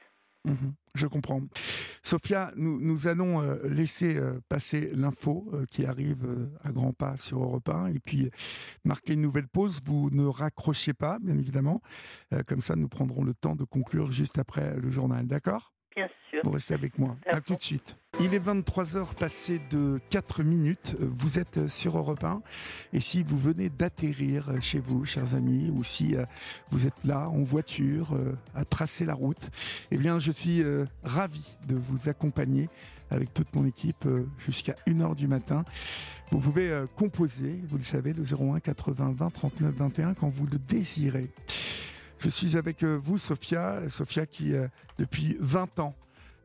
Mmh, 0.45 0.71
je 0.95 1.07
comprends. 1.07 1.43
Sophia, 2.03 2.51
nous, 2.57 3.07
allons 3.09 3.43
euh, 3.43 3.59
laisser 3.69 4.17
euh, 4.17 4.41
passer 4.49 4.91
l'info 4.95 5.53
qui 5.71 5.85
arrive 5.85 6.49
à 6.65 6.73
grands 6.73 6.95
pas 6.95 7.17
sur 7.19 7.43
Europe 7.43 7.69
1 7.69 7.89
et 7.89 7.99
puis 7.99 8.31
marquer 8.85 9.13
une 9.15 9.21
nouvelle 9.21 9.49
pause. 9.49 9.81
Vous 9.85 10.09
ne 10.11 10.25
raccrochez 10.25 10.95
pas, 10.95 11.19
bien 11.21 11.37
évidemment. 11.37 11.83
comme 12.47 12.63
ça, 12.63 12.75
nous 12.75 12.89
prendrons 12.89 13.23
le 13.23 13.35
temps 13.35 13.55
de 13.55 13.65
conclure 13.65 14.13
juste 14.13 14.39
après 14.39 14.77
le 14.77 14.91
journal. 14.91 15.27
D'accord? 15.27 15.75
Bien 15.97 16.09
sûr. 16.31 16.41
Vous 16.45 16.51
restez 16.51 16.75
avec 16.75 16.99
moi. 16.99 17.17
À 17.27 17.41
tout 17.41 17.57
de 17.57 17.63
suite. 17.63 17.97
Il 18.21 18.35
est 18.35 18.45
23h 18.45 19.15
passé 19.15 19.61
de 19.71 19.99
4 20.11 20.43
minutes. 20.43 20.95
Vous 21.01 21.39
êtes 21.39 21.69
sur 21.69 21.97
Europe 21.97 22.23
1. 22.23 22.43
Et 22.93 23.01
si 23.01 23.23
vous 23.23 23.39
venez 23.39 23.71
d'atterrir 23.71 24.51
chez 24.61 24.79
vous, 24.79 25.05
chers 25.05 25.35
amis, 25.35 25.71
ou 25.73 25.83
si 25.83 26.17
euh, 26.17 26.25
vous 26.71 26.87
êtes 26.87 27.05
là 27.05 27.29
en 27.29 27.43
voiture 27.43 28.15
euh, 28.15 28.37
à 28.55 28.65
tracer 28.65 29.05
la 29.05 29.15
route, 29.15 29.51
eh 29.91 29.97
bien, 29.97 30.19
je 30.19 30.33
suis 30.33 30.63
euh, 30.63 30.85
ravi 31.03 31.57
de 31.67 31.77
vous 31.77 32.09
accompagner 32.09 32.69
avec 33.11 33.35
toute 33.35 33.55
mon 33.57 33.67
équipe 33.67 34.07
jusqu'à 34.39 34.77
1h 34.87 35.17
du 35.17 35.27
matin. 35.27 35.65
Vous 36.31 36.39
pouvez 36.39 36.85
composer, 36.95 37.61
vous 37.69 37.77
le 37.77 37.83
savez, 37.83 38.13
le 38.13 38.23
01 38.23 38.61
80 38.61 39.15
20 39.17 39.31
39 39.31 39.75
21 39.75 40.15
quand 40.15 40.29
vous 40.29 40.47
le 40.47 40.59
désirez. 40.59 41.29
Je 42.21 42.29
suis 42.29 42.57
avec 42.57 42.85
vous, 42.85 43.19
Sophia. 43.19 43.89
Sophia 43.89 44.27
qui, 44.27 44.53
depuis 44.99 45.37
20 45.41 45.79
ans, 45.79 45.95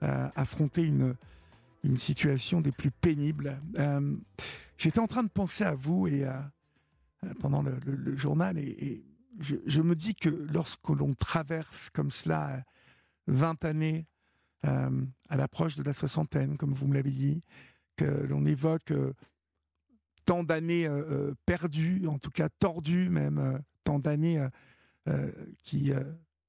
a 0.02 0.32
affronté 0.40 0.86
une 0.86 1.16
situation 1.98 2.62
des 2.62 2.72
plus 2.72 2.92
pénibles. 2.92 3.60
Euh, 3.78 4.16
j'étais 4.78 5.00
en 5.00 5.08
train 5.08 5.24
de 5.24 5.30
penser 5.30 5.64
à 5.64 5.76
vous 5.76 6.08
et 6.08 6.26
euh, 6.26 6.34
pendant 7.40 7.62
le, 7.62 8.16
journal 8.16 8.58
et, 8.58 9.04
je, 9.40 9.82
me 9.82 9.96
dis 9.96 10.16
que 10.16 10.30
lorsque 10.30 10.88
l'on 10.88 11.14
traverse 11.14 11.90
comme 11.90 12.10
cela 12.10 12.64
20 13.28 13.66
années 13.66 14.08
euh, 14.66 14.90
à 15.28 15.36
l'approche 15.36 15.76
de 15.76 15.84
la 15.84 15.94
soixantaine, 15.94 16.58
comme 16.58 16.74
vous 16.74 16.88
me 16.88 16.94
l'avez 16.94 17.12
dit, 17.12 17.42
que 17.98 18.06
l'on 18.06 18.46
évoque 18.46 18.94
tant 20.26 20.44
d'années 20.44 20.90
perdues, 21.46 22.08
en 22.08 22.18
tout 22.18 22.32
cas 22.32 22.48
tordues 22.48 23.10
même, 23.10 23.62
tant 23.84 24.00
d'années 24.00 24.48
qui, 25.64 25.92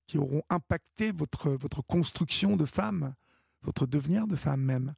qui 0.07 0.19
auront 0.19 0.43
impacté 0.49 1.13
votre, 1.13 1.51
votre 1.51 1.83
construction 1.83 2.57
de 2.57 2.65
femme, 2.65 3.15
votre 3.63 3.87
devenir 3.87 4.27
de 4.27 4.37
femme 4.37 4.63
même. 4.63 4.95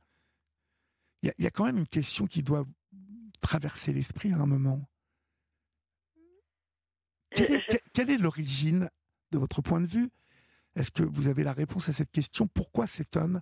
Il 1.23 1.33
y, 1.39 1.47
a 1.47 1.51
quand 1.51 1.65
même 1.65 1.79
une 1.79 1.89
question 1.89 2.27
qui 2.27 2.45
doit 2.45 2.65
traverser 3.41 3.93
l'esprit 3.93 4.33
à 4.33 4.37
un 4.37 4.47
moment. 4.47 4.89
Quelle 7.31 8.11
est, 8.11 8.19
l'origine 8.19 8.89
de 9.33 9.39
votre 9.39 9.61
point 9.61 9.81
de 9.81 9.87
vue? 9.87 10.11
Est-ce 10.77 10.93
que 10.93 11.03
vous 11.03 11.27
avez 11.27 11.43
la 11.43 11.53
réponse 11.53 11.89
à 11.89 11.93
cette 11.93 12.13
question? 12.13 12.47
Pourquoi 12.47 12.87
cet 12.87 13.17
homme 13.17 13.41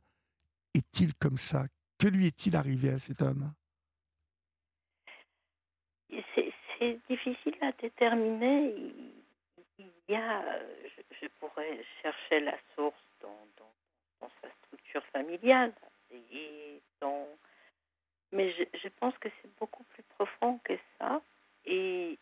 est-il 0.73 1.13
comme 1.15 1.37
ça? 1.37 1.67
Que 1.99 2.09
lui 2.09 2.27
est-il 2.27 2.57
arrivé 2.57 2.91
à 2.91 2.99
cet 2.99 3.21
homme? 3.21 3.53
C'est 6.09 6.99
difficile 7.09 7.57
à 7.61 7.73
déterminer. 7.73 8.75
Il 9.79 9.91
y 10.09 10.15
a, 10.15 10.43
je, 11.21 11.27
pourrais 11.41 11.85
chercher 12.03 12.41
la 12.41 12.57
source 12.75 12.97
dans, 13.21 13.47
dans 13.59 14.31
sa 14.41 14.49
structure 14.63 15.05
familiale 15.13 15.73
et 16.11 16.81
dans 17.01 17.29
mais 18.33 18.53
je, 18.53 18.89
pense 19.01 19.17
que 19.19 19.29
c'est 19.41 19.57
beaucoup 19.59 19.85
plus 19.85 20.03
profond 20.03 20.59
que 20.65 20.75
ça. 20.99 21.21
Et 21.65 22.19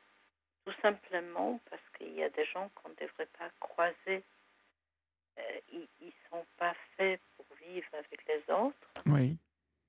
tout 0.64 0.72
simplement 0.80 1.61
parce 1.70 1.82
qu'il 1.96 2.14
y 2.14 2.22
a 2.22 2.30
des 2.30 2.44
gens 2.46 2.70
qu'on 2.74 2.90
ne 2.90 2.94
devrait 2.94 3.28
pas 3.38 3.50
croiser. 3.61 4.22
Euh, 5.38 5.61
ils 5.72 5.88
ne 6.00 6.11
sont 6.30 6.46
pas 6.57 6.74
faits 6.96 7.20
pour 7.36 7.46
vivre 7.57 7.88
avec 7.92 8.24
les 8.28 8.55
autres. 8.55 9.02
Oui. 9.07 9.36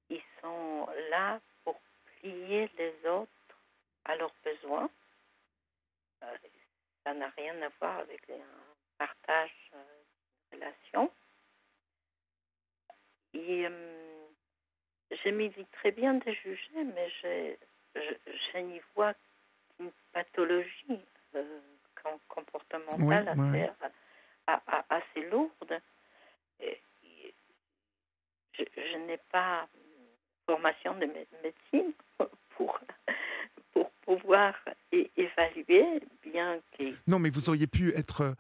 Ils 0.10 0.24
sont 0.42 0.88
là 1.10 1.40
pour 1.64 1.80
plier 2.20 2.70
les 2.78 3.10
autres 3.10 3.30
à 4.06 4.16
leurs 4.16 4.34
besoins. 4.44 4.90
Euh, 6.24 6.38
ça 7.06 7.14
n'a 7.14 7.30
rien 7.38 7.62
à 7.62 7.70
voir 7.80 8.00
avec 8.00 8.30
un 8.30 8.98
partage 8.98 9.72
euh, 9.74 9.84
de 10.52 10.58
relations. 10.58 11.12
Et 13.34 13.68
je 15.12 15.30
m'évite 15.30 15.70
très 15.72 15.92
bien 15.92 16.16
de 16.16 16.32
juger, 16.32 16.84
mais 16.84 17.10
je, 17.22 17.56
je, 18.54 18.58
n'y 18.58 18.82
vois 18.96 19.14
qu'une 19.14 19.92
pathologie 20.14 21.06
euh, 21.36 21.60
comportementale 22.28 23.28
assez, 24.90 25.22
lourde. 25.30 25.82
je, 28.54 28.98
n'ai 28.98 29.18
pas 29.32 29.68
formation 30.46 30.96
de 30.96 31.08
médecine 31.44 31.94
pour 32.56 32.80
pouvoir 34.06 34.54
évaluer, 34.92 36.02
bien 36.24 36.60
que... 36.78 36.86
Non, 37.08 37.20
mais 37.20 37.30
vous 37.30 37.50
auriez 37.50 37.68
pu 37.68 37.90
être 37.96 38.36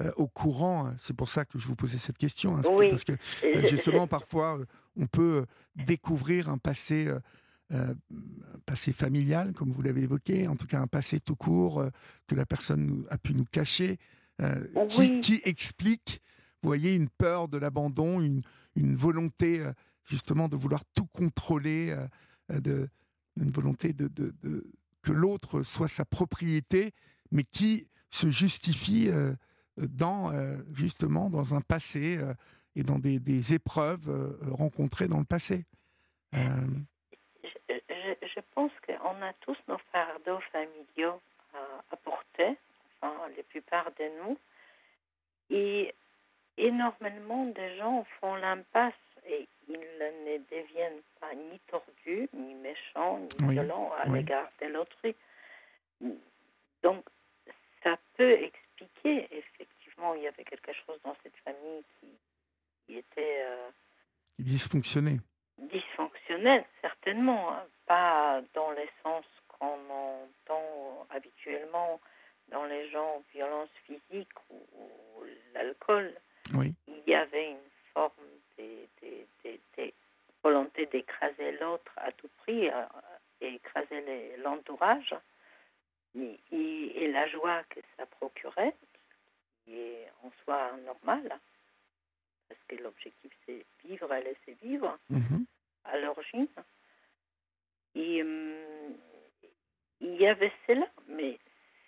euh, 0.00 0.12
au 0.16 0.28
courant. 0.28 0.86
Hein. 0.86 0.96
C'est 1.00 1.16
pour 1.16 1.28
ça 1.28 1.44
que 1.44 1.58
je 1.58 1.66
vous 1.66 1.74
posais 1.74 1.98
cette 1.98 2.18
question. 2.18 2.56
Hein, 2.56 2.62
parce 2.62 3.02
que 3.02 3.12
euh, 3.44 3.66
justement, 3.66 4.06
parfois, 4.06 4.58
euh, 4.58 4.64
on 4.96 5.06
peut 5.06 5.44
découvrir 5.74 6.48
un 6.48 6.58
passé, 6.58 7.08
passé 8.64 8.92
familial, 8.92 9.52
comme 9.52 9.70
vous 9.70 9.82
l'avez 9.82 10.02
évoqué, 10.02 10.48
en 10.48 10.56
tout 10.56 10.66
cas 10.66 10.80
un 10.80 10.86
passé 10.86 11.20
tout 11.20 11.36
court 11.36 11.84
que 12.26 12.34
la 12.34 12.46
personne 12.46 13.04
a 13.10 13.18
pu 13.18 13.34
nous 13.34 13.44
cacher, 13.44 13.98
qui, 15.22 15.40
explique, 15.44 16.20
vous 16.62 16.68
voyez, 16.68 16.96
une 16.96 17.08
peur 17.08 17.48
de 17.48 17.58
l'abandon, 17.58 18.20
une, 18.20 18.42
une, 18.74 18.96
volonté 18.96 19.64
justement 20.04 20.48
de 20.48 20.56
vouloir 20.56 20.82
tout 20.96 21.06
contrôler, 21.06 21.94
de, 22.48 22.88
une 23.40 23.50
volonté 23.50 23.92
de, 23.92 24.08
de, 24.08 24.34
de 24.42 24.66
que 25.08 25.12
l'autre 25.12 25.62
soit 25.62 25.88
sa 25.88 26.04
propriété, 26.04 26.92
mais 27.30 27.44
qui 27.44 27.88
se 28.10 28.30
justifie 28.30 29.10
dans 29.78 30.32
euh, 30.32 30.56
justement 30.74 31.30
dans 31.30 31.54
un 31.54 31.60
passé 31.60 32.18
euh, 32.18 32.34
et 32.74 32.82
dans 32.82 32.98
des, 32.98 33.18
des 33.18 33.54
épreuves 33.54 34.08
euh, 34.08 34.36
rencontrées 34.52 35.08
dans 35.08 35.18
le 35.18 35.24
passé. 35.24 35.64
Je, 36.32 36.38
je, 38.22 38.40
pense 38.54 38.72
qu'on 38.86 39.22
a 39.22 39.32
tous 39.40 39.56
nos 39.68 39.78
fardeaux 39.92 40.40
familiaux 40.52 41.20
à, 41.54 41.96
porter, 41.96 42.56
enfin 43.00 43.14
la 43.36 43.42
plupart 43.44 43.90
de 43.98 44.04
nous, 44.22 44.38
et 45.50 45.94
énormément 46.58 47.46
de 47.46 47.76
gens 47.78 48.06
font 48.20 48.34
l'impasse 48.34 48.92
et 49.28 49.48
ils 49.68 49.74
ne 49.74 50.38
deviennent 50.50 51.02
pas 51.20 51.34
ni 51.34 51.58
tordus, 51.70 52.28
ni 52.32 52.54
méchants, 52.54 53.18
ni 53.40 53.52
violents 53.52 53.92
à 53.98 54.08
l'égard 54.08 54.50
de 54.60 54.66
l'autrui. 54.66 55.14
Donc, 56.82 57.04
ça 57.82 57.96
peut 58.16 58.32
expliquer 58.32 59.28
effectivement 59.30 60.14
il 60.14 60.22
y 60.22 60.28
avait 60.28 60.44
quelque 60.44 60.72
chose 60.72 60.98
dans 61.04 61.16
cette 61.22 61.36
famille 61.44 61.84
qui, 62.00 62.96
était 62.96 63.42
euh, 63.44 63.68
dysfonctionnait. 64.38 65.18
Dysfonctionnel, 65.58 66.64
certainement, 66.80 67.52
hein. 67.52 67.66
pas 67.86 68.40
dans 68.54 68.70
les 68.70 68.88
sens 69.02 69.26
qu'on 69.48 69.78
entend 69.90 71.06
habituellement 71.10 72.00
dans 72.50 72.64
les 72.64 72.88
gens 72.90 73.22
violence 73.34 73.68
physique 73.84 74.32
ou, 74.50 74.62
l'alcool. 75.54 76.14
Oui. 76.54 76.74
Il 76.86 77.02
y 77.06 77.14
avait 77.14 77.50
une 77.50 77.70
forme 77.92 78.12
de, 78.58 79.92
volonté 80.42 80.86
d'écraser 80.86 81.52
l'autre 81.58 81.92
à 81.96 82.12
tout 82.12 82.28
prix 82.38 82.68
euh, 82.68 82.84
et 83.40 83.54
écraser 83.54 84.36
l'entourage 84.38 85.14
et, 86.14 87.08
la 87.12 87.26
joie 87.28 87.62
que 87.70 87.80
ça 87.96 88.06
procurait, 88.06 88.74
qui 89.64 89.78
est 89.78 90.08
en 90.22 90.30
soi 90.44 90.72
normal, 90.84 91.38
parce 92.48 92.60
que 92.68 92.76
l'objectif 92.76 93.32
c'est 93.46 93.64
vivre 93.84 94.12
et 94.14 94.22
laisser 94.22 94.56
vivre 94.62 94.98
mhm. 95.10 95.46
à 95.84 95.98
l'origine. 95.98 96.48
Et 97.94 98.22
hum, 98.22 98.96
il 100.00 100.14
y 100.16 100.26
avait 100.26 100.52
cela, 100.66 100.86
mais 101.08 101.38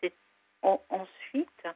c'est 0.01 0.15
ensuite 0.63 1.67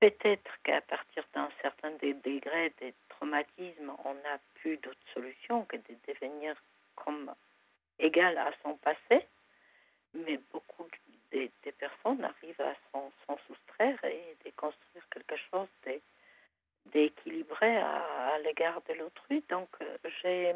peut-être 0.00 0.50
qu'à 0.62 0.80
partir 0.80 1.24
d'un 1.34 1.48
certain 1.62 1.90
degré 1.90 2.72
de 2.80 2.92
traumatisme, 3.08 3.92
on 4.04 4.14
n'a 4.14 4.38
plus 4.56 4.76
d'autre 4.78 5.00
solution 5.14 5.64
que 5.66 5.76
de 5.76 5.96
devenir 6.08 6.54
comme 6.96 7.32
égal 7.98 8.36
à 8.38 8.50
son 8.62 8.76
passé 8.76 9.26
mais 10.14 10.38
beaucoup 10.52 10.86
des, 11.32 11.50
personnes 11.78 12.24
arrivent 12.24 12.60
à 12.60 12.74
s'en 12.92 13.38
soustraire 13.46 14.04
et 14.04 14.36
de 14.44 14.50
construire 14.56 15.08
quelque 15.10 15.36
chose 15.50 15.68
d'équilibré 16.86 17.76
à, 17.76 18.38
l'égard 18.44 18.82
de 18.88 18.94
l'autrui. 18.94 19.42
Donc, 19.48 19.68
euh, 19.80 19.96
je 20.22 20.52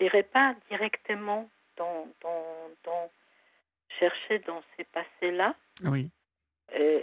n'irai 0.00 0.22
pas 0.24 0.54
directement 0.68 1.48
dans, 1.76 2.08
dans, 2.20 3.10
chercher 3.98 4.40
dans 4.40 4.62
ces 4.76 4.84
passés-là. 4.84 5.54
Oui. 5.84 6.10
Euh, 6.74 7.02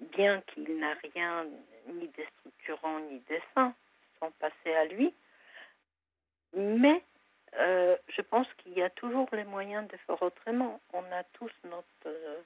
bien 0.00 0.42
qu'il 0.42 0.78
n'a 0.78 0.94
rien 1.14 1.46
ni 1.88 2.08
déstructurant 2.08 3.00
ni 3.00 3.20
de 3.20 3.38
sain, 3.54 3.74
son 4.20 4.30
passé 4.32 4.74
à 4.74 4.84
lui. 4.86 5.14
Mais 6.54 7.02
euh, 7.58 7.96
je 8.08 8.22
pense 8.22 8.46
qu'il 8.58 8.72
y 8.72 8.82
a 8.82 8.90
toujours 8.90 9.28
les 9.32 9.44
moyens 9.44 9.88
de 9.88 9.96
faire 9.98 10.20
autrement. 10.22 10.80
On 10.92 11.04
a 11.12 11.24
tous 11.32 11.52
notre, 11.64 12.06
euh, 12.06 12.42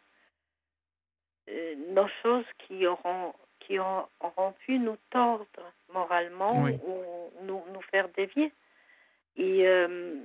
euh, 1.49 1.75
nos 1.89 2.09
choses 2.23 2.47
qui 2.59 2.87
auront, 2.87 3.35
qui 3.61 3.79
auront 3.79 4.53
pu 4.65 4.79
nous 4.79 4.99
tordre 5.11 5.73
moralement 5.93 6.53
ou 6.85 7.33
nous, 7.43 7.63
nous 7.73 7.83
faire 7.91 8.09
dévier. 8.11 8.53
Et, 9.37 9.67
euh, 9.67 10.17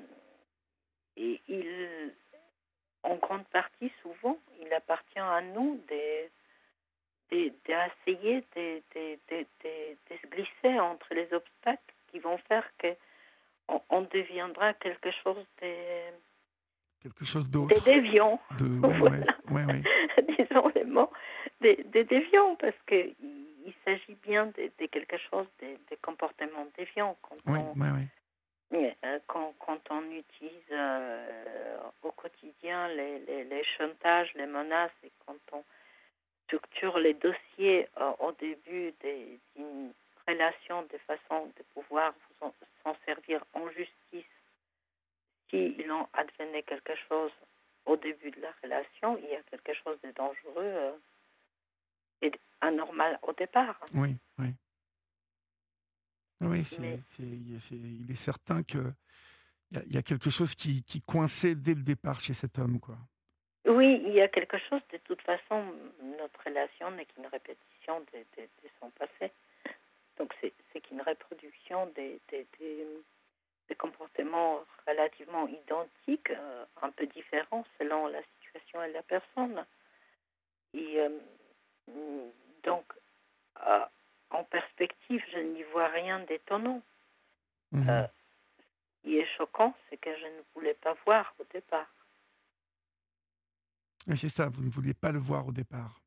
et 1.17 1.41
il, 1.47 2.13
en 3.03 3.15
grande 3.15 3.45
partie, 3.45 3.91
souvent, 4.01 4.37
il 4.61 4.71
appartient 4.73 5.19
à 5.19 5.41
nous 5.41 5.79
d'essayer 7.31 8.43
de, 8.55 8.81
de, 8.95 9.17
de, 9.29 9.45
de, 9.63 10.15
se 10.21 10.27
glisser 10.27 10.79
entre 10.79 11.13
les 11.13 11.31
obstacles 11.33 11.93
qui 12.07 12.19
vont 12.19 12.37
faire 12.49 12.67
que 12.77 12.95
on, 13.89 14.01
deviendra 14.01 14.73
quelque 14.75 15.09
chose 15.23 15.43
de 15.61 15.73
quelque 17.01 17.25
chose 17.25 17.49
d'autre. 17.49 17.73
Des 17.73 17.81
déviants. 17.81 18.39
De, 18.59 18.65
ouais, 18.87 19.09
ouais, 19.51 19.65
ouais, 19.65 19.83
Disons 20.37 20.71
les 20.75 20.83
mots, 20.83 21.11
des, 21.61 21.83
des 21.85 22.03
déviants, 22.03 22.55
parce 22.55 22.77
que 22.85 23.11
il 23.65 23.73
s'agit 23.83 24.15
bien 24.23 24.47
de, 24.47 24.85
quelque 24.85 25.17
chose, 25.29 25.47
de, 25.61 25.95
comportements 26.01 26.67
déviants. 26.77 27.17
Quand 27.21 27.37
on, 27.47 27.75
euh, 28.73 29.19
quand, 29.27 29.53
quand, 29.59 29.79
on 29.89 30.03
utilise 30.11 30.71
euh, 30.71 31.77
au 32.03 32.11
quotidien 32.11 32.87
les, 32.89 33.19
les, 33.19 33.43
les, 33.43 33.63
chantages, 33.77 34.31
les 34.35 34.45
menaces, 34.45 34.91
et 35.03 35.11
quand 35.25 35.37
on 35.53 35.63
structure 36.45 36.97
les 36.99 37.13
dossiers 37.13 37.87
euh, 37.97 38.11
au 38.19 38.31
début 38.33 38.93
d'une 39.55 39.91
relation 40.27 40.83
de 40.83 40.97
façon 41.05 41.51
de 41.57 41.63
pouvoir 41.73 42.13
s'en 42.39 42.95
servir 43.05 43.43
en 43.53 43.69
justice, 43.69 44.31
s'il 45.49 45.91
en 45.91 46.09
advenait 46.13 46.63
quelque 46.63 46.93
chose 47.07 47.31
au 47.85 47.97
début 47.97 48.31
de 48.31 48.41
la 48.41 48.51
relation, 48.63 49.17
il 49.17 49.25
y 49.25 49.35
a 49.35 49.43
quelque 49.43 49.73
chose 49.83 49.97
de 50.03 50.11
dangereux 50.11 50.99
et 52.21 52.31
anormal 52.61 53.19
au 53.23 53.33
départ. 53.33 53.79
Oui, 53.93 54.15
oui. 54.39 54.47
Oui, 56.41 56.63
il 57.19 58.11
est 58.11 58.15
certain 58.15 58.61
que 58.63 58.91
il 59.71 59.93
y, 59.93 59.97
a 59.97 60.03
quelque 60.03 60.29
chose 60.29 60.53
qui, 60.53 60.83
qui 60.83 61.01
coinçait 61.01 61.55
dès 61.55 61.73
le 61.73 61.81
départ 61.81 62.21
chez 62.21 62.33
cet 62.33 62.59
homme, 62.59 62.79
quoi. 62.79 62.97
Oui, 63.65 64.01
il 64.05 64.13
y 64.13 64.21
a 64.21 64.27
quelque 64.27 64.57
chose. 64.57 64.81
De 64.91 64.97
toute 64.97 65.21
façon, 65.21 65.63
notre 66.19 66.43
relation 66.45 66.91
n'est 66.91 67.05
qu'une 67.05 67.25
répétition 67.25 67.99
de, 68.13 68.19
de, 68.37 68.47
son 68.79 68.89
passé. 68.91 69.31
Donc, 70.17 70.33
c'est 70.41 70.81
qu'une 70.81 71.01
reproduction 71.01 71.87
des, 71.95 72.19
des, 72.29 72.45
des, 72.59 73.75
comportements 73.75 74.63
relativement 74.87 75.47
identiques, 75.47 76.29
euh, 76.29 76.65
un 76.81 76.91
peu 76.91 77.05
différents 77.07 77.65
selon 77.77 78.07
la 78.07 78.21
situation 78.39 78.83
et 78.83 78.91
la 78.93 79.03
personne. 79.03 79.65
Et 80.73 80.99
euh, 80.99 81.09
donc, 82.63 82.85
euh, 83.65 83.85
en 84.29 84.43
perspective, 84.43 85.23
je 85.33 85.39
n'y 85.39 85.63
vois 85.63 85.87
rien 85.87 86.19
d'étonnant. 86.21 86.81
Mhm. 87.71 88.07
Ce 88.57 89.01
qui 89.01 89.17
est 89.17 89.37
choquant, 89.37 89.73
c'est 89.89 89.97
que 89.97 90.15
je 90.15 90.25
ne 90.25 90.41
voulais 90.53 90.75
pas 90.75 90.95
voir 91.05 91.33
au 91.39 91.43
départ. 91.51 91.87
C'est 94.15 94.29
ça, 94.29 94.49
vous 94.49 94.63
ne 94.63 94.69
vouliez 94.69 94.93
pas 94.93 95.11
le 95.11 95.19
voir 95.19 95.47
au 95.47 95.51
départ. 95.51 96.01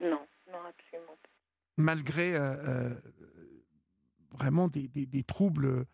Non, 0.00 0.26
non, 0.50 0.58
absolument 0.68 1.16
pas. 1.22 1.28
Malgré 1.76 2.34
euh, 2.34 2.40
euh, 2.40 3.00
vraiment 4.32 4.68
des, 4.68 4.88
des, 4.88 5.22
troubles 5.22 5.86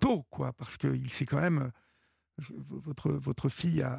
tôt, 0.00 0.24
quoi, 0.30 0.52
parce 0.52 0.76
qu'il 0.76 1.12
s'est 1.12 1.26
quand 1.26 1.40
même. 1.40 1.70
Votre, 2.48 3.10
votre 3.10 3.50
fille 3.50 3.82
a, 3.82 3.92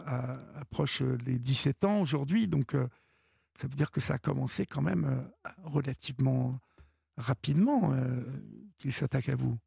approche 0.55 1.01
les 1.01 1.38
17 1.38 1.86
ans 1.86 2.01
aujourd'hui, 2.01 2.47
donc 2.47 2.71
ça 3.55 3.67
veut 3.67 3.75
dire 3.75 3.91
que 3.91 4.01
ça 4.01 4.15
a 4.15 4.17
commencé 4.17 4.65
quand 4.65 4.81
même 4.81 5.31
relativement 5.63 6.59
rapidement 7.17 7.93
euh, 7.93 8.23
qu'il 8.77 8.93
s'attaque 8.93 9.29
à 9.29 9.36
vous. 9.36 9.57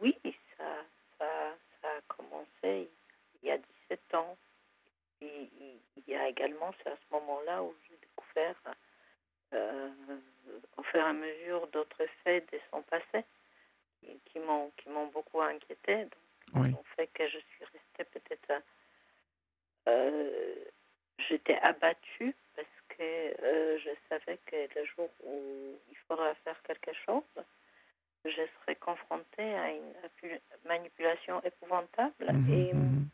Oui, 0.00 0.14
ça, 0.56 0.64
ça, 1.18 1.26
ça, 1.82 1.88
a 1.88 2.00
commencé 2.06 2.90
il 3.42 3.48
y 3.48 3.50
a 4.12 4.12
17 4.12 4.14
ans. 4.14 4.36
Et, 5.20 5.50
il 5.96 6.12
y 6.12 6.16
a 6.16 6.28
également, 6.28 6.72
c'est 6.82 6.90
à 6.90 6.96
ce 6.96 7.14
moment-là 7.14 7.62
où 7.62 7.74
j'ai 7.88 7.96
découvert 7.96 8.54
euh, 9.52 9.90
au 10.76 10.82
fur 10.84 11.00
et 11.00 11.02
à 11.02 11.12
mesure 11.12 11.66
d'autres 11.68 12.06
faits 12.22 12.50
de 12.52 12.58
son 12.70 12.82
passé 12.82 13.24
qui, 14.26 14.38
m'ont 14.38 14.70
qui 14.76 14.88
m'ont 14.88 15.08
beaucoup 15.08 15.40
inquiété. 15.40 16.04
Donc, 16.04 16.64
oui. 16.64 16.74
fait 16.96 17.08
que 17.08 17.28
je 17.28 17.38
suis 17.38 17.64
restée 17.64 18.04
peut-être 18.04 18.62
euh, 19.88 20.54
j'étais 21.28 21.58
abattue 21.58 22.34
parce 22.54 22.68
euh, 23.00 23.78
je 23.78 23.90
savais 24.08 24.38
que 24.46 24.56
le 24.78 24.84
jour 24.86 25.08
où 25.24 25.76
il 25.90 25.96
faudra 26.08 26.34
faire 26.44 26.60
quelque 26.62 26.92
chose, 27.06 27.22
je 28.24 28.30
serai 28.60 28.74
confrontée 28.76 29.54
à 29.54 29.70
une 29.70 30.40
manipulation 30.66 31.42
épouvantable 31.44 32.26
mhm, 32.32 32.52
et, 32.52 32.72
mhm. 32.72 33.08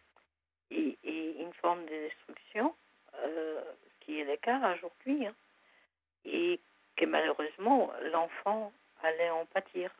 Et, 0.70 0.98
et, 1.02 1.40
une 1.40 1.52
forme 1.54 1.84
de 1.84 2.08
destruction, 2.08 2.74
euh, 3.22 3.62
qui 4.00 4.20
est 4.20 4.24
le 4.24 4.36
cas 4.36 4.74
aujourd'hui, 4.74 5.26
hein, 5.26 5.34
et 6.24 6.60
que 6.96 7.04
malheureusement 7.04 7.92
l'enfant 8.12 8.72
allait 9.02 9.30
en 9.30 9.46
pâtir. 9.46 9.90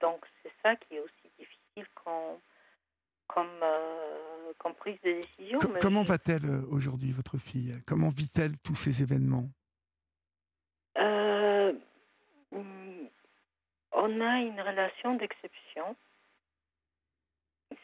Donc 0.00 0.24
c'est 0.42 0.52
ça 0.62 0.76
qui 0.76 0.94
est 0.96 1.00
aussi 1.00 1.30
difficile 1.38 1.86
quand 1.94 2.40
comme, 3.28 3.60
euh, 3.62 4.52
comme 4.58 4.74
prise 4.74 4.98
de 5.02 5.12
décision. 5.12 5.60
comment 5.80 6.02
va-t-elle 6.02 6.44
euh, 6.44 6.66
aujourd'hui, 6.70 7.12
votre 7.12 7.38
fille? 7.38 7.74
Comment 7.86 8.08
vit-elle 8.08 8.58
tous 8.64 8.74
ces 8.74 9.02
événements? 9.02 9.48
Euh, 10.96 11.72
On 13.92 14.20
a 14.20 14.38
une 14.40 14.60
relation 14.60 15.14
d'exception. 15.14 15.94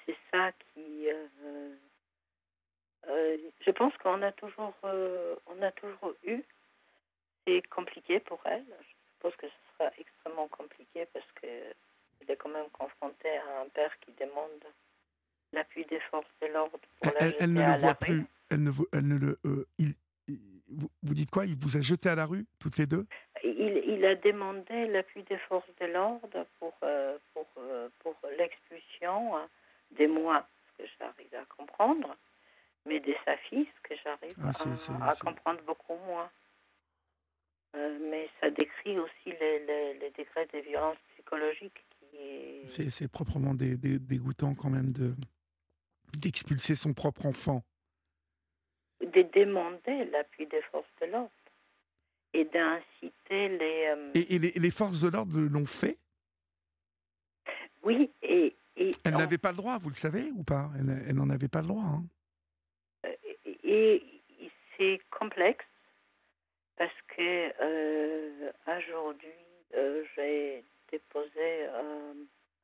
C'est 0.06 0.16
ça 0.32 0.50
qui. 0.52 1.06
Je 3.08 3.70
pense 3.70 3.96
qu'on 3.98 4.22
a 4.22 4.32
toujours, 4.32 4.74
on 4.82 5.62
a 5.62 5.72
toujours 5.72 6.14
eu. 6.24 6.42
C'est 7.46 7.62
compliqué 7.68 8.20
pour 8.20 8.40
elle. 8.44 8.64
Je 8.80 8.86
suppose 9.14 9.36
que 9.36 9.46
ce 9.46 9.78
sera 9.78 9.90
extrêmement 9.98 10.48
compliqué 10.48 11.06
parce 11.12 11.26
qu'elle 11.40 11.74
est 12.28 12.36
quand 12.36 12.48
même 12.48 12.70
confrontée 12.72 13.36
à 13.36 13.60
un 13.62 13.68
père 13.68 13.92
qui 14.00 14.12
demande 14.12 14.64
l'appui 15.52 15.84
des 15.86 16.00
forces 16.10 16.26
de 16.42 16.48
l'ordre 16.48 16.78
elle, 17.38 17.52
ne 17.52 17.62
le 17.62 17.78
voit 17.78 17.94
plus. 17.94 18.24
Elle 18.50 18.62
ne, 18.62 18.70
elle 18.92 19.08
ne 19.08 19.16
le. 19.16 19.38
Euh, 19.46 19.66
il, 19.78 19.94
vous, 20.68 21.14
dites 21.14 21.30
quoi? 21.30 21.46
Il 21.46 21.56
vous 21.56 21.76
a 21.76 21.80
jeté 21.80 22.08
à 22.08 22.14
la 22.14 22.26
rue, 22.26 22.46
toutes 22.58 22.78
les 22.78 22.86
deux? 22.86 23.06
Il, 23.44 23.82
il, 23.86 24.04
a 24.04 24.14
demandé 24.16 24.86
l'appui 24.86 25.22
des 25.24 25.38
forces 25.38 25.68
de 25.80 25.86
l'ordre 25.86 26.46
pour, 26.58 26.74
euh, 26.82 27.16
pour, 27.32 27.46
euh, 27.58 27.88
pour 28.00 28.16
l'expulsion 28.38 29.36
hein, 29.36 29.48
des 29.92 30.06
moi, 30.06 30.46
ce 30.66 30.82
que 30.82 30.88
j'arrive 30.98 31.34
à 31.34 31.44
comprendre, 31.56 32.16
mais 32.86 33.00
de 33.00 33.14
sa 33.24 33.36
fille, 33.48 33.66
ce 33.76 33.88
que 33.88 33.94
j'arrive 34.02 34.36
ah, 34.42 35.10
à, 35.10 35.14
comprendre 35.16 35.62
beaucoup 35.66 35.96
moins. 36.06 36.30
mais 37.74 38.28
ça 38.40 38.50
décrit 38.50 38.98
aussi 38.98 39.32
les, 39.40 39.64
les, 39.66 39.94
les 39.94 40.10
degrés 40.10 40.46
de 40.52 40.58
violence 40.58 40.98
psychologique 41.14 41.84
qui 41.90 42.90
C'est 42.90 43.08
proprement 43.08 43.54
dégoûtant 43.54 44.54
quand 44.54 44.70
même 44.70 44.92
de, 44.92 45.14
d'expulser 46.18 46.74
son 46.74 46.92
propre 46.92 47.26
enfant 47.26 47.62
De 49.00 49.22
demander 49.34 50.04
l'appui 50.10 50.46
des 50.46 50.62
forces 50.70 50.86
de 51.00 51.06
l'ordre 51.06 51.30
et 52.32 52.44
d'inciter 52.44 53.48
les, 53.48 53.94
euh, 53.96 54.10
et, 54.14 54.38
les, 54.38 54.70
forces 54.72 55.00
de 55.00 55.08
l'ordre 55.08 55.38
l'ont 55.38 55.66
fait? 55.66 55.98
Oui, 57.84 58.10
et... 58.22 58.56
elle 59.04 59.14
n'avait 59.14 59.38
pas 59.38 59.52
le 59.52 59.56
droit, 59.56 59.78
vous 59.78 59.88
le 59.90 59.94
savez 59.94 60.32
ou 60.32 60.42
pas? 60.42 60.68
Elle, 60.76 61.14
n'en 61.14 61.30
avait 61.30 61.48
pas 61.48 61.60
le 61.60 61.68
droit. 61.68 61.84
Hein. 61.84 62.04
Euh, 63.74 63.98
et, 64.40 64.50
c'est 64.76 65.00
complexe 65.10 65.64
parce 66.76 67.00
que 67.16 67.52
euh, 67.60 68.52
aujourd'hui, 68.66 69.30
j'ai 70.16 70.64
déposé 70.90 71.66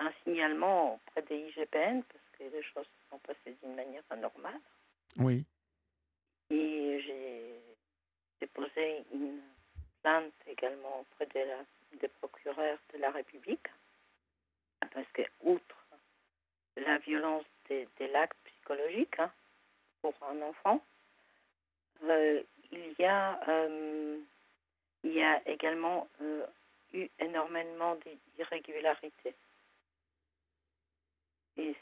un 0.00 0.12
signalement 0.24 0.94
auprès 0.94 1.22
des 1.22 1.38
IGPN 1.48 2.02
parce 2.02 2.24
que 2.36 2.44
les 2.44 2.62
choses 2.62 2.88
sont 3.08 3.18
passées 3.18 3.56
d'une 3.62 3.76
manière 3.76 4.02
anormale. 4.11 4.61
Oui. 5.18 5.44
Et 6.50 7.00
j'ai 7.06 7.61
déposé 8.40 9.04
une 9.12 9.40
plainte 10.02 10.32
également 10.48 11.00
auprès 11.00 11.26
de 11.26 11.46
la, 11.46 11.64
des 12.00 12.08
procureurs 12.08 12.78
de 12.92 12.98
la 12.98 13.11
République, 13.11 13.68
parce 14.92 15.06
que, 15.12 15.22
outre 15.42 15.76
la 16.76 16.98
violence 16.98 17.44
des, 17.68 17.86
l'acte 18.12 18.36
psychologique 18.44 19.18
hein, 19.18 19.30
pour 20.00 20.14
un 20.22 20.40
enfant, 20.42 20.76
euh, 20.76 20.99
il, 22.03 22.94
y 22.98 23.05
a, 23.05 23.40
euh, 23.48 24.18
il 25.05 25.12
y 25.12 25.22
a 25.22 25.40
également 25.48 26.09
euh, 26.22 26.44
eu 26.92 27.09
énormément 27.18 27.96
d'irrégularités. 28.36 29.34
Et 31.57 31.74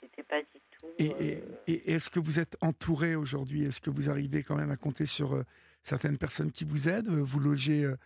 c'était 0.00 0.22
pas 0.22 0.40
du 0.40 0.60
tout. 0.78 0.86
Et, 0.98 1.10
euh, 1.10 1.84
est-ce 1.86 2.10
que 2.10 2.20
vous 2.20 2.38
êtes 2.38 2.56
entouré 2.62 3.14
aujourd'hui? 3.14 3.64
Est-ce 3.64 3.80
que 3.80 3.90
vous 3.90 4.08
arrivez 4.08 4.42
quand 4.42 4.56
même 4.56 4.70
à 4.70 4.76
compter 4.76 5.06
sur 5.06 5.34
euh, 5.34 5.42
certaines 5.82 6.18
personnes 6.18 6.52
qui 6.52 6.64
vous 6.64 6.88
aident? 6.88 7.08
Vous 7.08 7.40
logez, 7.40 7.84
euh, 7.84 7.96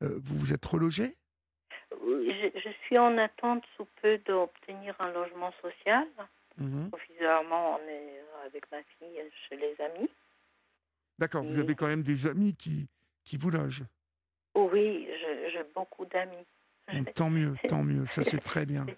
vous 0.00 0.36
vous 0.36 0.52
êtes 0.52 0.64
relogé? 0.64 1.16
Je, 1.92 2.50
je, 2.54 2.70
suis 2.84 2.98
en 2.98 3.16
attente 3.18 3.64
sous 3.76 3.86
peu 4.02 4.18
d'obtenir 4.18 4.94
un 4.98 5.12
logement 5.12 5.52
social. 5.62 6.06
Mhm. 6.58 6.90
Provisoirement, 6.90 7.78
on 7.78 7.88
est 7.88 8.22
avec 8.46 8.70
ma 8.72 8.78
fille 8.98 9.22
chez 9.48 9.56
les 9.56 9.76
amis. 9.80 10.10
D'accord, 11.18 11.44
vous 11.44 11.58
avez 11.58 11.74
quand 11.74 11.86
même 11.86 12.02
des 12.02 12.26
amis 12.26 12.54
qui, 12.54 12.88
qui 13.24 13.36
vous 13.38 13.50
logent. 13.50 13.84
Oui, 14.54 15.08
j'ai 15.52 15.64
beaucoup 15.74 16.04
d'amis. 16.06 16.46
Donc, 16.92 17.12
tant 17.14 17.30
mieux, 17.30 17.54
tant 17.68 17.82
mieux, 17.82 18.06
ça 18.06 18.22
c'est 18.22 18.38
très 18.42 18.66
bien. 18.66 18.86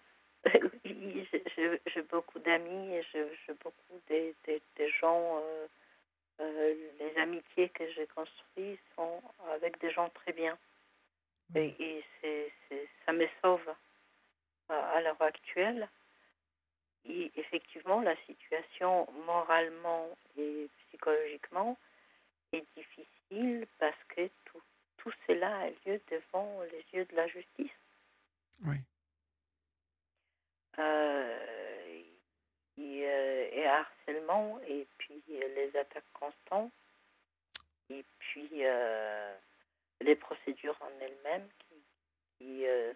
Oui, 0.84 1.28
j'ai- 1.56 2.02
beaucoup 2.10 2.38
d'amis 2.38 2.94
et 2.94 3.02
j'ai 3.12 3.52
beaucoup 3.62 4.00
des, 4.08 4.34
des, 4.46 4.62
des 4.76 4.90
gens. 4.92 5.38
euh, 5.42 5.66
euh, 6.40 6.74
les 6.98 7.20
amitiés 7.20 7.68
que 7.70 7.84
j'ai 7.92 8.06
construites 8.06 8.80
sont 8.96 9.20
avec 9.52 9.78
des 9.80 9.90
gens 9.90 10.08
très 10.10 10.32
bien. 10.32 10.56
Et, 11.54 11.74
et 12.22 12.52
ça 13.04 13.12
me 13.12 13.26
sauve 13.42 13.68
à, 14.68 14.74
à 14.74 15.00
l'heure 15.02 15.20
actuelle. 15.20 15.88
Et 17.04 17.30
effectivement, 17.36 18.00
la 18.00 18.16
situation 18.26 19.06
moralement 19.26 20.08
et 20.38 20.68
psychologiquement 20.88 21.76
est 22.52 22.64
difficile 22.76 23.66
parce 23.78 24.02
que 24.08 24.28
tout, 24.46 24.62
tout 24.98 25.12
cela 25.26 25.58
a 25.60 25.70
lieu 25.70 26.00
devant 26.10 26.62
les 26.62 26.84
yeux 26.92 27.04
de 27.06 27.16
la 27.16 27.26
justice. 27.28 27.70
Oui. 28.64 28.76
Euh, 30.78 32.02
et, 32.76 33.06
euh, 33.08 33.48
et 33.52 33.66
harcèlement 33.66 34.60
et 34.68 34.86
puis 34.98 35.22
euh, 35.30 35.48
les 35.56 35.76
attaques 35.76 36.12
constantes 36.12 36.72
et 37.90 38.04
puis 38.20 38.48
euh, 38.64 39.34
les 40.00 40.14
procédures 40.14 40.76
en 40.80 40.90
elles-mêmes 41.00 41.48
qui, 41.58 41.74
qui, 42.38 42.66
euh, 42.66 42.92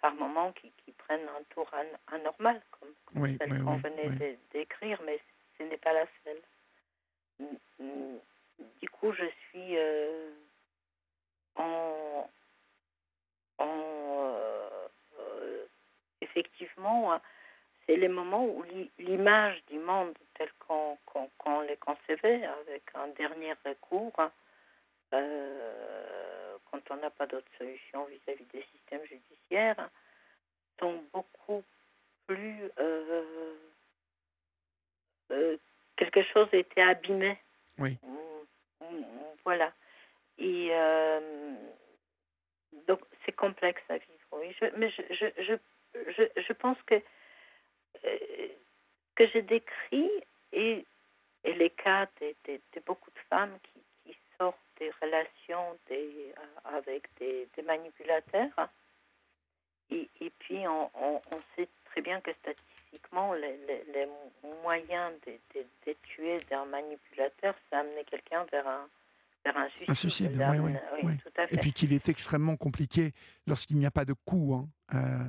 par 0.00 0.14
moments 0.14 0.52
qui, 0.52 0.70
qui 0.84 0.92
prennent 0.92 1.28
un 1.28 1.42
tour 1.50 1.68
an- 1.74 2.14
anormal 2.14 2.62
comme, 2.70 2.94
comme 3.06 3.22
Oui, 3.22 3.36
celle 3.38 3.52
oui, 3.52 3.64
qu'on 3.64 3.74
oui, 3.74 3.82
venait 3.82 4.38
d'écrire 4.52 5.02
mais 5.02 5.20
ce 5.58 5.64
n'est 5.64 5.78
pas 5.78 5.92
la 5.92 6.06
seule. 6.24 6.42
Du 8.80 8.88
coup 8.88 9.12
je 9.12 9.24
suis 9.48 9.76
euh, 9.76 10.30
en 11.56 12.28
en 13.58 14.34
euh, 15.18 15.66
effectivement, 16.20 17.12
hein, 17.12 17.20
c'est 17.86 17.96
les 17.96 18.08
moments 18.08 18.44
où 18.46 18.62
l'i- 18.62 18.90
l'image 18.98 19.62
du 19.66 19.78
monde 19.78 20.14
tel 20.34 20.50
qu'on 20.66 20.96
qu'on- 21.06 21.30
qu'on 21.38 21.60
les 21.62 21.76
concevait, 21.76 22.44
avec 22.44 22.82
un 22.94 23.08
dernier 23.08 23.52
recours, 23.64 24.12
hein, 24.18 24.32
euh, 25.14 26.56
quand 26.70 26.90
on 26.90 26.96
n'a 26.96 27.10
pas 27.10 27.26
d'autre 27.26 27.50
solution 27.58 28.04
vis-à-vis 28.06 28.46
des 28.46 28.62
systèmes 28.72 29.04
judiciaires, 29.04 29.90
sont 30.78 31.02
beaucoup 31.12 31.62
plus... 32.26 32.70
quelque 35.96 36.22
chose 36.32 36.48
était 36.52 36.82
abîmé. 36.82 37.38
Oui. 37.78 37.98
Voilà. 39.44 39.72
Et 40.38 40.68
euh, 40.72 41.54
donc, 42.88 43.00
c'est 43.24 43.32
complexe 43.32 43.82
à 43.88 43.98
vivre, 43.98 44.26
oui. 44.32 44.54
Je, 44.60 44.66
mais 44.76 44.90
je, 44.90 45.02
je, 45.10 45.56
je, 45.94 46.22
je, 46.40 46.52
pense 46.52 46.78
que 46.86 46.94
euh, 48.04 48.48
que 49.16 49.26
j'ai 49.28 49.42
décrit 49.42 50.10
et, 50.52 50.84
les 51.44 51.70
cas 51.70 52.06
de, 52.20 52.34
de, 52.46 52.80
beaucoup 52.86 53.10
de 53.10 53.18
femmes 53.28 53.58
qui, 53.62 53.80
sortent 54.38 54.56
des 54.78 54.90
relations 55.02 55.76
euh, 55.90 56.32
avec 56.64 57.06
des, 57.18 57.46
manipulateurs. 57.62 58.70
Et, 59.90 60.08
puis, 60.38 60.66
on, 60.66 60.90
on, 60.94 61.20
on 61.30 61.42
sait 61.54 61.68
très 61.90 62.02
bien 62.02 62.20
que 62.20 62.30
statistiquement, 62.34 63.32
les, 63.34 63.56
les, 63.66 63.84
les 63.92 64.06
moyens 64.62 65.12
d'un 66.50 66.64
manipulateur, 66.66 67.54
c'est 67.68 67.76
amener 67.76 68.04
quelqu'un 68.10 68.44
vers 68.50 68.66
un, 68.66 68.88
vers 69.44 69.56
un 69.56 69.68
suicide. 69.70 69.90
Un 69.90 69.94
suicide, 69.94 70.30
oui, 70.32 70.38
L'amène- 70.38 70.62
oui, 70.64 70.72
oui, 70.94 71.00
oui. 71.04 71.16
tout 71.18 71.40
à 71.40 71.46
fait. 71.46 71.54
Et 71.54 71.58
puis 71.58 71.72
qu'il 71.72 71.92
est 71.92 72.08
extrêmement 72.08 72.56
compliqué 72.56 73.12
lorsqu'il 73.46 73.78
n'y 73.78 73.86
a 73.86 73.90
pas 73.90 74.04
de 74.04 74.12
coup, 74.24 74.54
hein, 74.54 74.68
euh, 74.94 75.24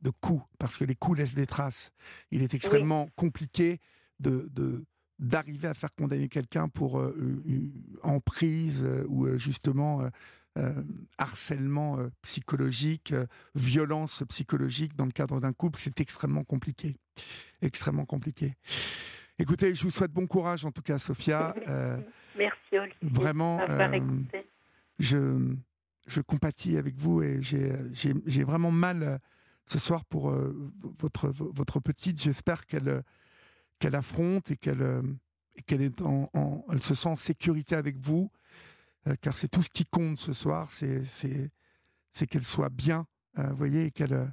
de 0.00 0.10
coup, 0.10 0.42
parce 0.58 0.76
que 0.78 0.84
les 0.84 0.94
coups 0.96 1.18
laissent 1.18 1.34
des 1.34 1.46
traces. 1.46 1.92
Il 2.30 2.42
est 2.42 2.54
extrêmement 2.54 3.08
compliqué 3.16 3.78
de, 4.20 4.48
de- 4.52 4.84
d'arriver 5.18 5.68
à 5.68 5.74
faire 5.74 5.94
condamner 5.94 6.28
quelqu'un 6.28 6.68
pour 6.68 6.98
euh, 6.98 7.14
emprise 8.02 8.84
euh, 8.84 9.04
ou 9.08 9.36
justement 9.38 10.02
euh, 10.58 10.82
harcèlement 11.18 11.98
euh, 11.98 12.10
psychologique, 12.22 13.12
euh, 13.12 13.26
violence 13.54 14.22
psychologique 14.28 14.94
dans 14.96 15.06
le 15.06 15.10
cadre 15.12 15.40
d'un 15.40 15.52
couple, 15.52 15.78
c'est 15.78 16.00
extrêmement 16.00 16.44
compliqué. 16.44 16.96
Extrêmement 17.62 18.04
compliqué. 18.04 18.54
Écoutez, 19.38 19.74
je 19.74 19.82
vous 19.82 19.90
souhaite 19.90 20.12
bon 20.12 20.26
courage 20.26 20.64
en 20.64 20.70
tout 20.72 20.82
cas, 20.82 20.98
Sophia. 20.98 21.54
Merci 22.36 22.78
Olivier 22.78 22.96
vraiment, 23.02 23.58
je, 24.98 25.54
je 26.06 26.20
compatis 26.20 26.76
avec 26.76 26.96
vous 26.96 27.22
et 27.22 27.40
j'ai 27.42 28.44
vraiment 28.44 28.70
mal 28.70 29.20
ce 29.66 29.78
soir 29.78 30.04
pour 30.04 30.34
votre, 30.98 31.28
votre 31.30 31.80
petite. 31.80 32.20
J'espère 32.20 32.66
qu'elle 32.66 33.02
qu'elle 33.78 33.94
affronte 33.96 34.50
et 34.50 34.56
qu'elle 34.56 34.82
est 35.82 36.02
en, 36.02 36.30
en- 36.34 36.64
elle 36.70 36.82
se 36.82 36.94
sent 36.94 37.08
en 37.08 37.16
sécurité 37.16 37.74
avec 37.74 37.96
vous, 37.98 38.30
car 39.20 39.36
c'est 39.36 39.48
tout 39.48 39.62
ce 39.62 39.70
qui 39.70 39.84
compte 39.84 40.18
ce 40.18 40.32
soir, 40.32 40.70
c'est 40.72 42.26
qu'elle 42.28 42.44
soit 42.44 42.70
bien, 42.70 43.06
euh, 43.38 43.48
vous 43.48 43.56
voyez, 43.56 43.86
et 43.86 43.90
qu'elle 43.90 44.12
euh, 44.12 44.26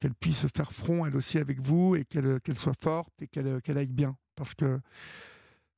qu'elle 0.00 0.14
puisse 0.14 0.46
faire 0.52 0.72
front 0.72 1.06
elle 1.06 1.14
aussi 1.16 1.38
avec 1.38 1.60
vous 1.60 1.94
et 1.94 2.04
qu'elle 2.04 2.58
soit 2.58 2.80
forte 2.80 3.22
et 3.22 3.28
qu'elle 3.28 3.78
aille 3.78 3.86
bien, 3.86 4.16
parce 4.34 4.52
que 4.54 4.80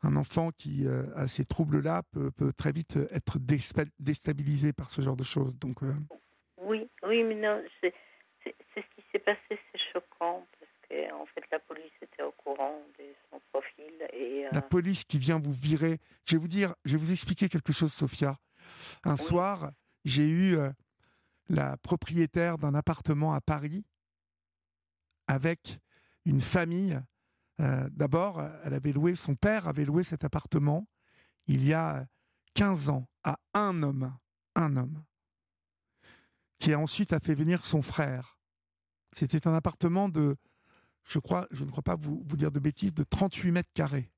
un 0.03 0.17
enfant 0.17 0.51
qui 0.51 0.87
euh, 0.87 1.05
a 1.15 1.27
ces 1.29 1.45
troubles-là 1.45 2.03
peut, 2.13 2.53
très 2.57 2.73
vite 2.73 2.97
être 3.11 3.39
déstabilisé 3.99 4.73
par 4.73 4.91
ce 4.91 5.03
genre 5.03 5.17
de 5.17 5.25
choses. 5.25 5.59
Donc, 5.59 5.83
euh, 5.83 5.93
Oui, 6.59 6.89
oui, 7.07 7.23
mais 7.23 7.35
non, 7.35 7.63
c'est 7.81 7.95
ce 8.45 8.81
qui 8.81 9.05
s'est 9.13 9.19
passé, 9.19 9.41
c'est 9.51 9.81
choquant 9.93 10.47
en 11.13 11.27
fait 11.27 11.45
la 11.51 11.59
police 11.59 11.93
était 12.01 12.23
au 12.23 12.33
courant 12.33 12.81
de 12.99 13.05
son 13.31 13.41
profil 13.53 13.93
et 14.13 14.47
euh, 14.47 14.51
la 14.53 14.63
police 14.63 15.05
qui 15.05 15.19
vient 15.19 15.39
vous 15.39 15.53
virer. 15.53 16.01
Je 16.25 16.37
vais 16.37 16.41
vous 16.41 16.49
dire, 16.49 16.75
je 16.85 16.93
vais 16.93 16.99
vous 16.99 17.13
expliquer 17.13 17.49
quelque 17.49 17.73
chose, 17.73 17.93
Sophia. 17.93 18.37
Un 19.05 19.17
soir, 19.17 19.73
j'ai 20.05 20.27
eu 20.27 20.57
euh, 20.57 20.71
la 21.49 21.77
propriétaire 21.79 22.59
d'un 22.59 22.75
appartement 22.75 23.35
à 23.35 23.41
Paris 23.41 23.85
avec 25.27 25.79
une 26.25 26.41
famille. 26.41 27.01
Euh, 27.61 27.89
D'abord, 27.91 28.43
elle 28.65 28.75
avait 28.75 28.93
loué, 28.93 29.15
son 29.15 29.37
père 29.37 29.69
avait 29.69 29.85
loué 29.85 30.03
cet 30.03 30.25
appartement 30.25 30.87
il 31.47 31.65
y 31.65 31.75
a 31.75 32.07
15 32.55 32.89
ans 32.89 33.07
à 33.23 33.39
un 33.53 33.83
homme, 33.83 34.17
un 34.55 34.77
homme, 34.77 35.05
qui 36.59 36.73
a 36.73 36.79
ensuite 36.79 37.13
a 37.13 37.21
fait 37.21 37.35
venir 37.35 37.67
son 37.67 37.83
frère. 37.83 38.39
C'était 39.13 39.47
un 39.47 39.55
appartement 39.55 40.09
de, 40.09 40.37
je 41.05 41.19
ne 41.19 41.71
crois 41.71 41.83
pas 41.83 41.97
vous, 41.97 42.25
dire 42.37 42.51
de 42.51 42.59
bêtises, 42.59 42.95
de 42.95 43.05
38 43.05 43.53
mètres 43.53 43.73
carrés. 43.75 44.11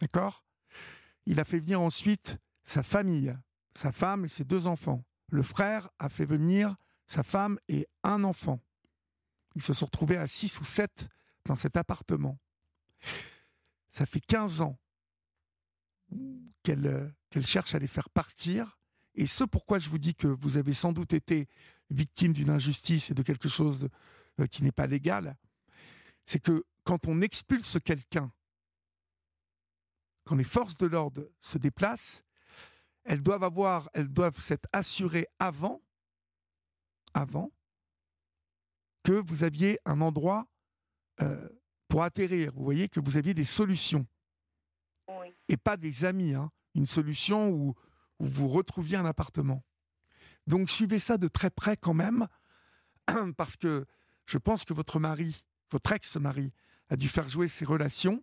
D'accord? 0.00 0.44
Il 1.26 1.38
a 1.38 1.44
fait 1.44 1.58
venir 1.58 1.80
ensuite 1.80 2.38
sa 2.64 2.82
famille, 2.82 3.36
sa 3.76 3.92
femme 3.92 4.24
et 4.24 4.28
ses 4.28 4.44
deux 4.44 4.66
enfants. 4.66 5.04
Le 5.30 5.42
frère 5.42 5.88
a 5.98 6.08
fait 6.08 6.24
venir 6.24 6.76
sa 7.06 7.22
femme 7.22 7.58
et 7.68 7.86
un 8.02 8.24
enfant. 8.24 8.60
Ils 9.54 9.62
se 9.62 9.74
sont 9.74 9.86
retrouvés 9.86 10.16
à 10.16 10.26
6 10.26 10.60
ou 10.60 10.64
7 10.64 11.08
dans 11.44 11.56
cet 11.56 11.76
appartement. 11.76 12.38
Ça 13.90 14.06
fait 14.06 14.20
15 14.20 14.60
ans 14.60 14.78
qu'elle 16.62 17.14
qu'elle 17.30 17.46
cherche 17.46 17.74
à 17.74 17.78
les 17.78 17.86
faire 17.86 18.10
partir. 18.10 18.78
Et 19.14 19.26
ce 19.26 19.44
pourquoi 19.44 19.78
je 19.78 19.88
vous 19.88 19.98
dis 19.98 20.14
que 20.14 20.26
vous 20.26 20.56
avez 20.56 20.74
sans 20.74 20.92
doute 20.92 21.12
été 21.12 21.48
victime 21.90 22.32
d'une 22.32 22.50
injustice 22.50 23.10
et 23.10 23.14
de 23.14 23.22
quelque 23.22 23.48
chose 23.48 23.88
euh, 24.40 24.46
qui 24.46 24.62
n'est 24.62 24.72
pas 24.72 24.86
légal, 24.86 25.36
c'est 26.24 26.40
que 26.40 26.64
quand 26.84 27.06
on 27.06 27.20
expulse 27.20 27.78
quelqu'un, 27.84 28.32
quand 30.24 30.36
les 30.36 30.44
forces 30.44 30.76
de 30.76 30.86
l'ordre 30.86 31.28
se 31.40 31.58
déplacent, 31.58 32.22
elles 33.04 33.22
doivent 33.22 33.44
avoir, 33.44 33.90
elles 33.94 34.12
doivent 34.12 34.38
s'être 34.38 34.68
assurées 34.72 35.26
avant, 35.38 35.82
avant, 37.14 37.50
que 39.02 39.12
vous 39.12 39.42
aviez 39.42 39.78
un 39.84 40.00
endroit 40.00 40.46
euh, 41.20 41.48
pour 41.88 42.04
atterrir. 42.04 42.52
Vous 42.54 42.64
voyez 42.64 42.88
que 42.88 43.00
vous 43.00 43.16
aviez 43.16 43.34
des 43.34 43.44
solutions 43.44 44.06
oui, 45.08 45.34
et 45.48 45.56
pas 45.56 45.76
des 45.76 46.04
amis. 46.04 46.34
hein. 46.34 46.50
Une 46.74 46.86
solution 46.86 47.50
où, 47.50 47.74
où 48.18 48.26
vous 48.26 48.48
retrouviez 48.48 48.96
un 48.96 49.04
appartement. 49.04 49.62
Donc 50.46 50.70
suivez 50.70 50.98
ça 50.98 51.18
de 51.18 51.28
très 51.28 51.50
près 51.50 51.76
quand 51.76 51.94
même, 51.94 52.26
parce 53.36 53.56
que 53.56 53.84
je 54.26 54.38
pense 54.38 54.64
que 54.64 54.72
votre 54.72 54.98
mari, 54.98 55.44
votre 55.72 55.92
ex-mari, 55.92 56.52
a 56.88 56.96
dû 56.96 57.08
faire 57.08 57.28
jouer 57.28 57.48
ses 57.48 57.64
relations 57.64 58.22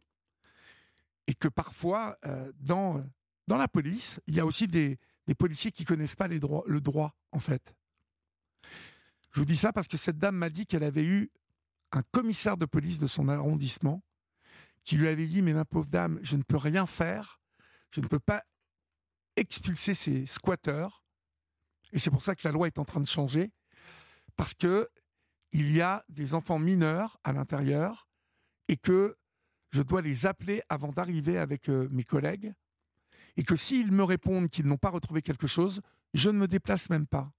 et 1.28 1.34
que 1.34 1.47
parfois, 1.47 2.18
euh, 2.26 2.52
dans, 2.60 3.04
dans 3.47 3.58
la 3.58 3.68
police, 3.68 4.20
il 4.28 4.36
y 4.36 4.39
a 4.39 4.45
aussi 4.45 4.68
des, 4.68 5.00
policiers 5.38 5.72
qui 5.72 5.86
connaissent 5.86 6.16
pas 6.16 6.28
le 6.28 6.80
droit, 6.80 7.16
en 7.32 7.39
fait. 7.39 7.76
Je 9.32 9.39
vous 9.39 9.45
dis 9.45 9.58
ça 9.58 9.72
parce 9.72 9.88
que 9.88 9.97
cette 9.97 10.18
dame 10.18 10.36
m'a 10.36 10.50
dit 10.50 10.66
qu'elle 10.66 10.84
avait 10.84 11.06
eu 11.06 11.32
un 11.91 12.02
commissaire 12.12 12.58
de 12.58 12.66
police 12.66 13.00
de 13.00 13.08
son 13.08 13.30
arrondissement 13.30 14.04
qui 14.84 14.97
lui 14.97 15.08
avait 15.08 15.28
dit 15.28 15.41
Mais 15.41 15.54
ma 15.54 15.66
pauvre 15.66 15.89
dame, 15.89 16.20
je 16.24 16.36
ne 16.36 16.43
peux 16.43 16.58
rien 16.58 16.86
faire, 16.86 17.39
je 17.91 18.02
ne 18.02 18.08
peux 18.08 18.20
pas 18.20 18.43
expulser 19.36 19.93
ces 19.93 20.26
squatteurs. 20.26 21.04
Et 21.91 22.00
c'est 22.00 22.10
pour 22.10 22.22
ça 22.22 22.36
que 22.36 22.47
la 22.47 22.52
loi 22.52 22.68
est 22.68 22.80
en 22.80 22.86
train 22.86 23.00
de 23.00 23.08
changer, 23.08 23.52
parce 24.36 24.54
que 24.54 24.89
il 25.52 25.72
y 25.72 25.82
a 25.82 26.04
des 26.10 26.34
enfants 26.34 26.60
mineurs 26.60 27.18
à 27.24 27.34
l'intérieur 27.34 28.08
et 28.68 28.78
que 28.78 29.18
je 29.72 29.82
dois 29.82 30.02
les 30.02 30.26
appeler 30.26 30.62
avant 30.70 30.91
d'arriver 30.91 31.38
avec 31.38 31.70
euh, 31.70 31.88
mes 31.91 32.04
collègues 32.04 32.54
et 33.38 33.43
que 33.43 33.56
s'ils 33.56 33.91
me 33.91 34.04
répondent 34.04 34.50
qu'ils 34.50 34.68
n'ont 34.68 34.78
pas 34.78 34.89
retrouvé 34.89 35.22
quelque 35.22 35.47
chose, 35.47 35.82
je 36.14 36.30
ne 36.30 36.38
me 36.38 36.47
déplace 36.47 36.89
même 36.89 37.08
pas. 37.08 37.32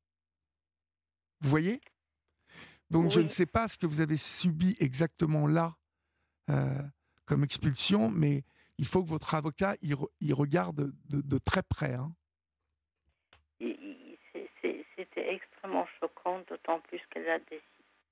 Vous 1.41 1.51
voyez? 1.51 1.81
Donc 2.91 3.11
je 3.11 3.21
ne 3.21 3.29
sais 3.29 3.47
pas 3.47 3.69
ce 3.69 3.79
que 3.79 3.87
vous 3.87 4.01
avez 4.01 4.17
subi 4.17 4.77
exactement 4.81 5.47
là 5.47 5.77
euh, 6.51 6.83
comme 7.25 7.45
expulsion, 7.45 8.11
mais 8.11 8.45
il 8.79 8.87
faut 8.87 9.03
que 9.05 9.09
votre 9.09 9.35
avocat 9.35 9.77
y, 9.83 10.33
regarde 10.33 10.93
de, 11.09 11.39
très 11.39 11.63
près. 11.63 11.95
Hein. 11.95 12.13
C'était 14.97 15.35
extrêmement 15.35 15.87
choquant, 16.01 16.43
d'autant 16.49 16.81
plus 16.81 17.01
que 17.11 17.21
la 17.21 17.39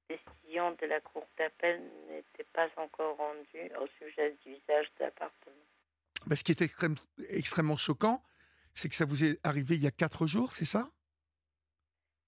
décision 0.08 0.72
de 0.80 0.86
la 0.86 1.00
Cour 1.00 1.26
d'appel 1.36 1.80
n'était 2.08 2.48
pas 2.52 2.68
encore 2.76 3.16
rendue 3.16 3.70
au 3.80 3.86
sujet 3.98 4.36
du 4.44 4.52
visage 4.52 4.86
de 4.98 5.04
l'appartement. 5.04 5.54
Bah, 6.26 6.36
ce 6.36 6.44
qui 6.44 6.52
est 6.52 6.62
extrêmement 7.30 7.76
choquant, 7.76 8.22
c'est 8.74 8.88
que 8.88 8.94
ça 8.94 9.04
vous 9.04 9.24
est 9.24 9.38
arrivé 9.46 9.76
il 9.76 9.82
y 9.82 9.86
a 9.86 9.90
quatre 9.90 10.26
jours, 10.26 10.52
c'est 10.52 10.64
ça? 10.64 10.90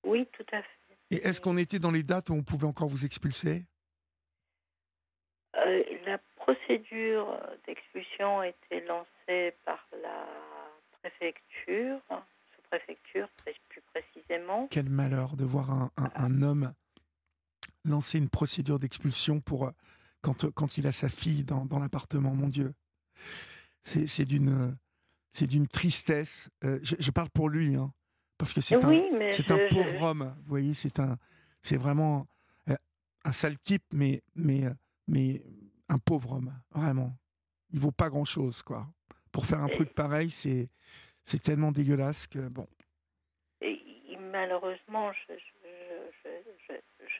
Oui, 0.04 0.26
tout 0.32 0.46
à 0.52 0.62
fait. 0.62 0.96
Et 1.10 1.16
est-ce 1.26 1.40
qu'on 1.40 1.56
était 1.56 1.78
dans 1.78 1.90
les 1.90 2.02
dates 2.02 2.30
où 2.30 2.34
on 2.34 2.42
pouvait 2.42 2.66
encore 2.66 2.88
vous 2.88 3.04
expulser? 3.04 3.64
Euh, 5.56 5.82
La 6.06 6.18
procédure 6.36 7.40
d'expulsion 7.66 8.40
a 8.40 8.48
été 8.48 8.80
lancée 8.82 9.54
par 9.64 9.86
la 10.02 10.26
préfecture, 11.00 12.00
sous-préfecture 12.54 13.28
plus 13.68 13.82
précisément. 13.92 14.68
Quel 14.70 14.88
malheur 14.88 15.36
de 15.36 15.44
voir 15.44 15.70
un, 15.70 15.90
un, 15.96 16.42
homme 16.42 16.72
lancer 17.84 18.18
une 18.18 18.28
procédure 18.28 18.78
d'expulsion 18.78 19.40
pour 19.40 19.66
euh, 19.66 19.70
quand, 20.22 20.50
quand 20.50 20.78
il 20.78 20.86
a 20.86 20.92
sa 20.92 21.08
fille 21.08 21.44
dans, 21.44 21.64
dans 21.64 21.78
l'appartement, 21.78 22.34
mon 22.34 22.48
Dieu. 22.48 22.74
C'est 23.84 24.24
d'une 24.26 24.76
c'est 25.32 25.46
d'une 25.46 25.68
tristesse. 25.68 26.50
Euh, 26.64 26.78
je, 26.82 27.10
parle 27.10 27.30
pour 27.30 27.48
lui, 27.48 27.76
hein, 27.76 27.92
parce 28.38 28.52
que 28.52 28.60
c'est 28.60 28.84
un, 28.84 29.30
c'est 29.30 29.50
un 29.50 29.58
pauvre 29.70 30.02
homme. 30.02 30.34
Vous 30.42 30.48
voyez, 30.48 30.74
c'est 30.74 30.98
un, 31.00 31.16
c'est 31.62 31.76
vraiment 31.76 32.26
euh, 32.68 32.76
un 33.24 33.32
sale 33.32 33.58
type, 33.58 33.84
mais, 33.92 34.22
mais, 34.34 34.64
euh, 34.64 34.74
mais 35.06 35.42
un 35.88 35.98
pauvre 35.98 36.32
homme, 36.32 36.52
vraiment. 36.72 37.16
Il 37.72 37.80
vaut 37.80 37.92
pas 37.92 38.08
grand 38.08 38.24
chose, 38.24 38.62
quoi. 38.62 38.86
Pour 39.32 39.46
faire 39.46 39.60
un 39.60 39.68
truc 39.68 39.94
pareil, 39.94 40.30
c'est, 40.30 40.68
c'est 41.24 41.40
tellement 41.40 41.70
dégueulasse 41.70 42.26
que 42.26 42.48
bon. 42.48 42.66
Et, 43.60 43.78
malheureusement, 44.32 45.12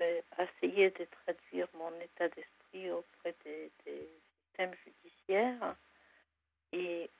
j'ai 0.01 0.23
essayé 0.39 0.91
de 0.91 1.05
traduire 1.05 1.69
mon 1.75 1.93
état 2.01 2.29
d'esprit 2.29 2.91
auprès 2.91 3.35
des, 3.45 3.71
des 3.85 4.09
systèmes 4.47 4.75
judiciaires 4.85 5.77
et 6.73 7.11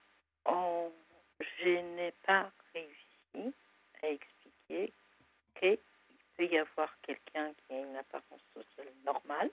je 1.63 1.69
n'ai 1.97 2.13
pas 2.27 2.51
réussi 2.75 3.55
à 4.03 4.09
expliquer 4.09 4.93
qu'il 5.59 5.79
peut 6.37 6.47
y 6.47 6.59
avoir 6.59 6.89
quelqu'un 7.03 7.53
qui 7.53 7.75
a 7.75 7.81
une 7.81 7.97
apparence 7.97 8.41
sociale 8.55 8.93
normale, 9.05 9.51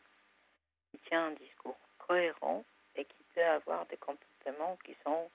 qui 0.92 1.00
tient 1.08 1.28
un 1.28 1.32
discours 1.32 1.78
cohérent 2.00 2.64
et 2.96 3.06
qui 3.06 3.24
peut 3.34 3.44
avoir 3.44 3.86
des 3.88 3.98
comportements 3.98 4.78
qui 4.86 4.96
sont 5.04 5.30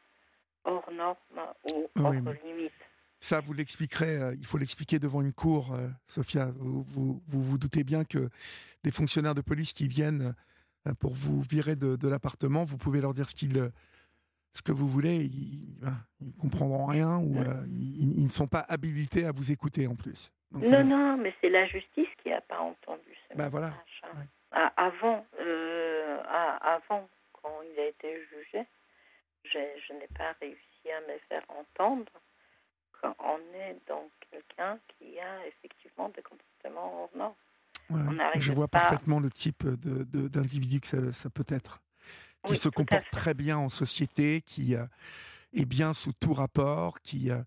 hors 0.64 0.90
normes 0.90 1.16
ou 1.72 1.90
hors 1.96 2.12
limites. 2.44 2.72
Ça, 3.22 3.40
vous 3.40 3.52
l'expliquerez, 3.52 4.16
euh, 4.16 4.34
il 4.36 4.44
faut 4.44 4.58
l'expliquer 4.58 4.98
devant 4.98 5.20
une 5.20 5.32
cour, 5.32 5.72
euh, 5.74 5.88
Sophia. 6.06 6.46
Vous 6.56 6.82
vous, 6.82 7.22
vous 7.28 7.58
doutez 7.58 7.84
bien 7.84 8.04
que 8.04 8.28
des 8.82 8.90
fonctionnaires 8.90 9.34
de 9.34 9.40
police 9.40 9.72
qui 9.72 9.86
viennent 9.86 10.34
euh, 10.86 10.94
pour 10.94 11.14
vous 11.14 11.40
virer 11.40 11.76
de, 11.76 11.96
de 11.96 12.08
l'appartement, 12.08 12.64
vous 12.64 12.76
pouvez 12.76 13.00
leur 13.00 13.14
dire 13.14 13.30
ce 13.30 13.34
qu'ils 13.34 13.70
ce 14.54 14.62
que 14.62 14.72
vous 14.72 14.86
voulez, 14.86 15.24
ils, 15.24 15.78
ne 16.20 16.32
comprendront 16.40 16.86
rien 16.86 17.16
ou 17.18 17.38
euh, 17.38 17.64
ils, 17.68 18.22
ne 18.22 18.28
sont 18.28 18.46
pas 18.46 18.64
habilités 18.68 19.24
à 19.24 19.32
vous 19.32 19.50
écouter 19.50 19.86
en 19.86 19.94
plus. 19.94 20.30
non, 20.52 20.72
euh, 20.72 20.82
non, 20.82 21.16
mais 21.16 21.34
c'est 21.40 21.48
la 21.48 21.66
justice 21.66 22.08
qui 22.22 22.28
n'a 22.28 22.40
pas 22.42 22.60
entendu 22.60 23.16
ce 23.28 23.36
bah 23.36 23.48
voilà. 23.48 23.72
Hein. 24.52 24.70
avant, 24.76 25.24
euh, 25.40 26.22
avant, 26.60 27.08
quand 27.32 27.60
il 27.72 27.80
a 27.80 27.86
été 27.86 28.14
jugé, 28.26 28.66
je, 29.44 29.92
n'ai 29.94 30.08
pas 30.16 30.34
réussi 30.40 30.90
à 30.90 31.00
me 31.12 31.18
faire 31.28 31.44
entendre 31.48 32.12
qu'on 33.02 33.38
est 33.54 33.76
donc 33.88 34.10
quelqu'un 34.30 34.78
qui 34.88 35.18
a 35.18 35.46
effectivement 35.46 36.08
des 36.10 36.22
comportements 36.22 37.02
hors 37.02 37.10
normes. 37.16 38.20
je 38.36 38.52
vois 38.52 38.68
parfaitement 38.68 39.20
le 39.20 39.30
type 39.30 39.66
d'individu 39.66 40.80
de, 40.80 40.86
que 40.86 41.12
ça 41.12 41.28
peut 41.28 41.44
être 41.48 41.82
qui 42.44 42.56
se 42.56 42.68
comporte 42.68 43.08
très 43.10 43.34
bien 43.34 43.58
en 43.58 43.68
société, 43.68 44.40
qui 44.42 44.74
euh, 44.74 44.84
est 45.52 45.64
bien 45.64 45.94
sous 45.94 46.12
tout 46.12 46.32
rapport, 46.32 47.00
qui 47.00 47.30
euh, 47.30 47.42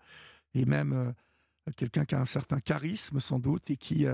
est 0.53 0.66
même 0.66 0.93
euh, 0.93 1.72
quelqu'un 1.76 2.06
qui 2.06 2.16
a 2.16 2.20
un 2.20 2.26
certain 2.26 2.60
charisme 2.60 3.20
sans 3.20 3.39
doute 3.39 3.70
et 3.70 3.78
qui, 3.78 4.06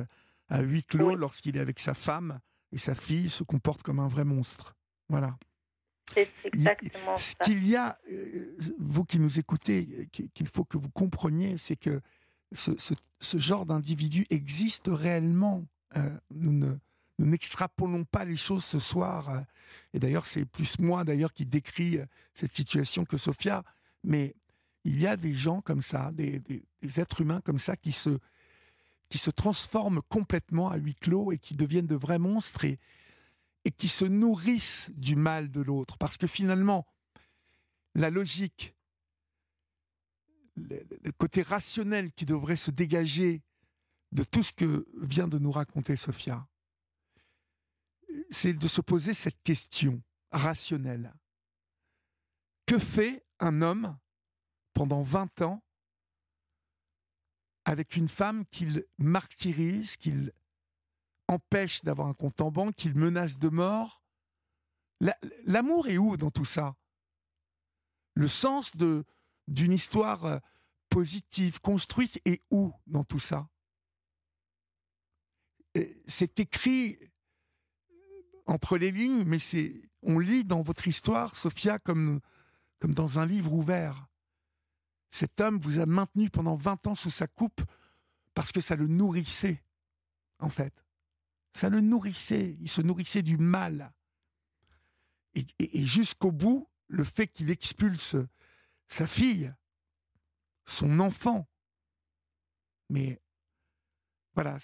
à 0.50 0.62
huis 0.62 0.84
clos, 0.84 1.16
lorsqu'il 1.16 1.58
est 1.58 1.60
avec 1.60 1.80
sa 1.80 1.94
femme 1.94 2.40
et 2.72 2.78
sa 2.78 2.96
fille, 2.96 3.30
se 3.30 3.44
comporte 3.44 3.84
comme 3.84 4.00
un 4.00 4.08
vrai 4.08 4.24
monstre. 4.24 4.76
Voilà. 5.10 5.38
C'est 6.14 6.30
exactement 6.44 7.18
Ce 7.18 7.36
qu'il 7.36 7.66
y 7.68 7.76
a, 7.76 7.98
vous 8.80 9.06
qui 9.06 9.20
nous 9.20 9.40
écoutez, 9.40 10.10
qu'il 10.12 10.48
faut 10.48 10.66
que 10.66 10.78
vous 10.78 10.90
compreniez, 10.90 11.58
c'est 11.58 11.78
que 11.78 12.02
ce, 12.54 12.72
ce, 13.20 13.38
genre 13.38 13.66
d'individu 13.66 14.26
existe 14.30 14.90
réellement. 14.92 15.64
nous 16.32 16.52
ne 16.52 16.76
nous 17.22 17.28
n'extrapolons 17.28 18.04
pas 18.04 18.26
les 18.26 18.36
choses 18.36 18.66
ce 18.66 18.80
soir. 18.80 19.30
Euh, 19.30 19.40
et 19.94 20.00
d'ailleurs, 20.00 20.26
c'est 20.26 20.46
plus 20.46 20.80
moi 20.80 21.04
d'ailleurs 21.04 21.34
qui 21.34 21.46
décrit 21.46 21.98
euh, 21.98 22.06
cette 22.34 22.52
situation 22.52 23.06
que 23.06 23.18
Sophia. 23.18 23.64
Mais 24.04 24.36
il 24.84 25.00
y 25.00 25.08
a 25.08 25.16
des 25.16 25.36
gens 25.36 25.62
comme 25.62 25.84
ça, 25.84 26.12
des, 26.14 26.42
êtres 26.98 27.22
humains 27.22 27.42
comme 27.42 27.60
ça 27.60 27.76
qui 27.78 27.92
se, 27.92 28.18
qui 29.10 29.20
se 29.20 29.30
transforment 29.30 30.02
complètement 30.10 30.72
à 30.72 30.78
huis 30.78 30.96
clos 30.96 31.32
et 31.32 31.38
qui 31.38 31.56
deviennent 31.56 31.88
de 31.88 31.96
vrais 31.96 32.18
monstres 32.18 32.66
et, 32.66 32.80
et 33.66 33.72
qui 33.72 33.88
se 33.88 34.06
nourrissent 34.06 34.90
du 34.96 35.16
mal 35.16 35.52
de 35.52 35.62
l'autre. 35.62 35.98
Parce 35.98 36.18
que 36.18 36.28
finalement, 36.28 36.88
la 37.96 38.10
logique, 38.10 38.76
le, 40.56 41.12
côté 41.12 41.42
rationnel 41.42 42.12
qui 42.14 42.26
devrait 42.26 42.56
se 42.56 42.72
dégager 42.72 43.42
de 44.12 44.24
tout 44.24 44.44
ce 44.44 44.52
que 44.52 44.88
vient 45.00 45.28
de 45.28 45.38
nous 45.38 45.52
raconter 45.52 45.96
Sophia, 45.96 46.48
c'est 48.30 48.54
de 48.54 48.68
se 48.68 48.82
poser 48.82 49.14
cette 49.14 49.42
question 49.44 50.02
rationnelle. 50.32 51.14
Que 52.66 52.80
fait 52.80 53.26
un 53.40 53.62
homme 53.62 53.98
pendant 54.74 55.02
20 55.02 55.42
ans 55.42 55.64
avec 57.66 57.96
une 57.96 58.08
femme 58.08 58.46
qu'il 58.46 58.86
martyrise, 58.98 59.96
qu'il 59.98 60.32
empêche 61.32 61.84
d'avoir 61.84 62.08
un 62.08 62.14
compte 62.14 62.42
en 62.42 62.52
banque, 62.52 62.76
qu'il 62.76 62.96
menace 62.96 63.38
de 63.38 63.50
mort 63.50 64.02
L'amour 65.46 65.88
est 65.88 65.98
où 65.98 66.16
dans 66.16 66.32
tout 66.32 66.46
ça? 66.46 66.76
Le 68.14 68.28
sens 68.28 68.76
de 68.76 69.04
d'une 69.48 69.72
histoire 69.72 70.26
euh, 70.26 70.38
positive, 70.90 71.60
construite, 71.60 72.22
est 72.26 72.42
où 72.52 72.72
dans 72.86 73.04
tout 73.04 73.20
ça? 73.20 73.50
C'est 76.06 76.40
écrit 76.40 77.00
entre 78.46 78.78
les 78.78 78.92
lignes, 78.92 79.24
mais 79.26 79.40
c'est 79.40 79.90
on 80.04 80.20
lit 80.20 80.44
dans 80.44 80.62
votre 80.62 80.88
histoire, 80.88 81.36
Sophia, 81.36 81.80
comme, 81.80 82.20
comme 82.80 82.94
dans 82.94 83.20
un 83.20 83.26
livre 83.26 83.54
ouvert. 83.54 84.08
Cet 85.12 85.42
homme 85.42 85.60
vous 85.60 85.80
a 85.80 85.86
maintenu 85.86 86.30
pendant 86.30 86.56
20 86.56 86.88
ans 86.88 86.96
sous 86.96 87.12
sa 87.12 87.28
coupe 87.28 87.62
parce 88.34 88.52
que 88.52 88.62
ça 88.62 88.76
le 88.76 88.88
nourrissait, 88.88 89.64
en 90.40 90.50
fait. 90.50 90.74
Ça 91.54 91.70
le 91.70 91.82
nourrissait, 91.82 92.56
il 92.60 92.70
se 92.70 92.82
nourrissait 92.82 93.24
du 93.24 93.38
mal. 93.38 93.94
Et, 95.34 95.86
jusqu'au 95.86 96.32
bout, 96.32 96.70
le 96.88 97.04
fait 97.04 97.28
qu'il 97.28 97.50
expulse 97.50 98.16
sa 98.88 99.08
fille, 99.08 99.54
son 100.66 101.00
enfant, 101.00 101.48
mais 102.90 103.22
voilà, 104.34 104.58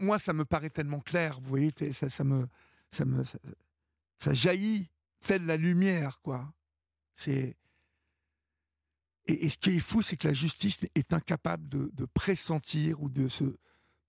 moi, 0.00 0.18
ça 0.18 0.32
me 0.32 0.44
paraît 0.44 0.70
tellement 0.70 1.00
clair, 1.00 1.40
vous 1.40 1.48
voyez, 1.48 1.72
ça, 1.92 2.10
ça 2.10 2.24
me, 2.24 2.46
ça 2.90 3.04
ça, 4.18 4.32
jaillit 4.32 4.88
telle 5.20 5.46
la 5.46 5.56
lumière 5.56 6.20
quoi 6.20 6.52
et, 7.26 7.56
ce 9.26 9.56
qui 9.56 9.70
est 9.70 9.80
fou 9.80 10.02
c'est 10.02 10.16
que 10.16 10.28
la 10.28 10.34
justice 10.34 10.78
est 10.94 11.12
incapable 11.12 11.68
de, 11.68 12.04
pressentir 12.06 13.02
ou 13.02 13.08
de 13.08 13.28
se 13.28 13.56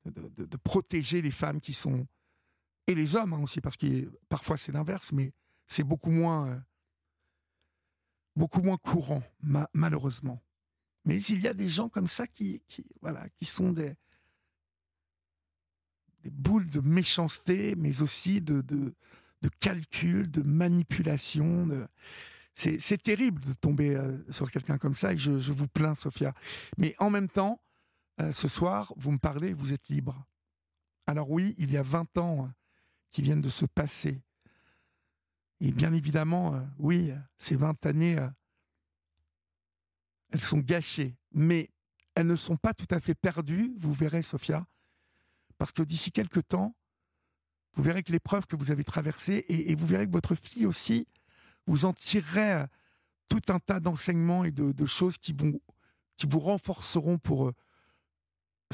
de, 0.05 0.57
protéger 0.57 1.21
les 1.21 1.31
femmes 1.31 1.61
qui 1.61 1.73
sont 1.73 2.07
et 2.87 2.95
les 2.95 3.15
hommes 3.15 3.33
hein, 3.33 3.41
aussi, 3.41 3.61
parce 3.61 3.77
que 3.77 4.11
parfois 4.27 4.57
c'est 4.57 4.71
l'inverse, 4.71 5.11
mais 5.13 5.33
c'est 5.67 5.83
beaucoup 5.83 6.11
moins 6.11 6.49
euh, 6.49 6.59
beaucoup 8.35 8.61
moins 8.61 8.77
courant, 8.77 9.23
malheureusement. 9.73 10.41
Mais 11.05 11.17
il 11.17 11.41
y 11.41 11.47
a 11.47 11.53
des 11.53 11.69
gens 11.69 11.89
comme 11.89 12.07
ça 12.07 12.27
qui, 12.27 12.61
voilà, 13.01 13.27
qui 13.37 13.45
sont 13.45 13.71
des, 13.71 13.95
boules 16.25 16.69
de 16.69 16.79
méchanceté, 16.79 17.75
mais 17.75 18.01
aussi 18.01 18.41
de, 18.41 18.61
de, 18.61 18.93
calcul, 19.59 20.31
de 20.31 20.41
manipulation. 20.41 21.67
C'est 22.55 23.01
terrible 23.01 23.41
de 23.41 23.53
tomber 23.53 23.95
euh, 23.95 24.17
sur 24.31 24.49
quelqu'un 24.49 24.77
comme 24.77 24.93
ça, 24.93 25.13
et 25.13 25.17
je, 25.17 25.39
je, 25.39 25.51
vous 25.51 25.67
plains, 25.67 25.95
Sophia. 25.95 26.33
Mais 26.77 26.95
en 26.99 27.09
même 27.09 27.27
temps, 27.27 27.62
euh, 28.21 28.31
ce 28.31 28.47
soir, 28.47 28.93
vous 28.95 29.11
me 29.11 29.17
parlez, 29.17 29.53
vous 29.53 29.73
êtes 29.73 29.89
libre. 29.89 30.25
Alors 31.07 31.29
oui, 31.29 31.55
il 31.57 31.71
y 31.71 31.77
a 31.77 31.83
20 31.83 32.17
ans 32.17 32.51
qui 33.09 33.21
viennent 33.21 33.39
de 33.39 33.49
se 33.49 33.65
passer. 33.65 34.21
Et 35.59 35.71
bien 35.71 35.93
évidemment, 35.93 36.55
euh, 36.55 36.61
oui, 36.77 37.11
ces 37.37 37.55
20 37.55 37.85
années, 37.85 38.17
elles 40.31 40.41
sont 40.41 40.59
gâchées. 40.59 41.15
Mais 41.31 41.69
elles 42.15 42.27
ne 42.27 42.35
sont 42.35 42.57
pas 42.57 42.73
tout 42.73 42.87
à 42.91 42.99
fait 42.99 43.15
perdues, 43.15 43.73
vous 43.77 43.93
verrez, 43.93 44.21
Sophia, 44.21 44.65
parce 45.57 45.71
que 45.71 45.81
d'ici 45.81 46.11
quelques 46.11 46.47
temps, 46.47 46.75
vous 47.75 47.83
verrez 47.83 48.03
que 48.03 48.11
l'épreuve 48.11 48.45
que 48.45 48.55
vous 48.55 48.71
avez 48.71 48.83
traversée, 48.83 49.45
et, 49.49 49.73
vous 49.75 49.87
verrez 49.87 50.05
que 50.05 50.11
votre 50.11 50.35
fille 50.35 50.65
aussi, 50.65 51.07
vous 51.65 51.85
en 51.85 51.93
tirerez 51.93 52.53
euh, 52.53 52.67
tout 53.29 53.41
un 53.47 53.59
tas 53.59 53.79
d'enseignements 53.79 54.43
et 54.43 54.51
de, 54.51 54.85
choses 54.85 55.17
qui, 55.17 55.33
vont, 55.33 55.59
qui 56.17 56.27
vous 56.27 56.39
renforceront 56.39 57.17
pour 57.17 57.47
euh, 57.47 57.53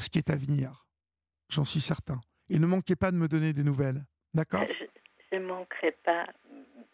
ce 0.02 0.10
qui 0.10 0.18
est 0.18 0.30
à 0.30 0.36
venir. 0.36 0.86
J'en 1.48 1.64
suis 1.64 1.80
certain. 1.80 2.20
Et 2.48 2.58
ne 2.58 2.66
manquez 2.66 2.96
pas 2.96 3.10
de 3.10 3.16
me 3.16 3.28
donner 3.28 3.52
des 3.52 3.64
nouvelles. 3.64 4.04
D'accord? 4.34 4.64
Je 5.30 5.36
ne 5.36 5.46
manquerai 5.46 5.92
pas. 6.04 6.26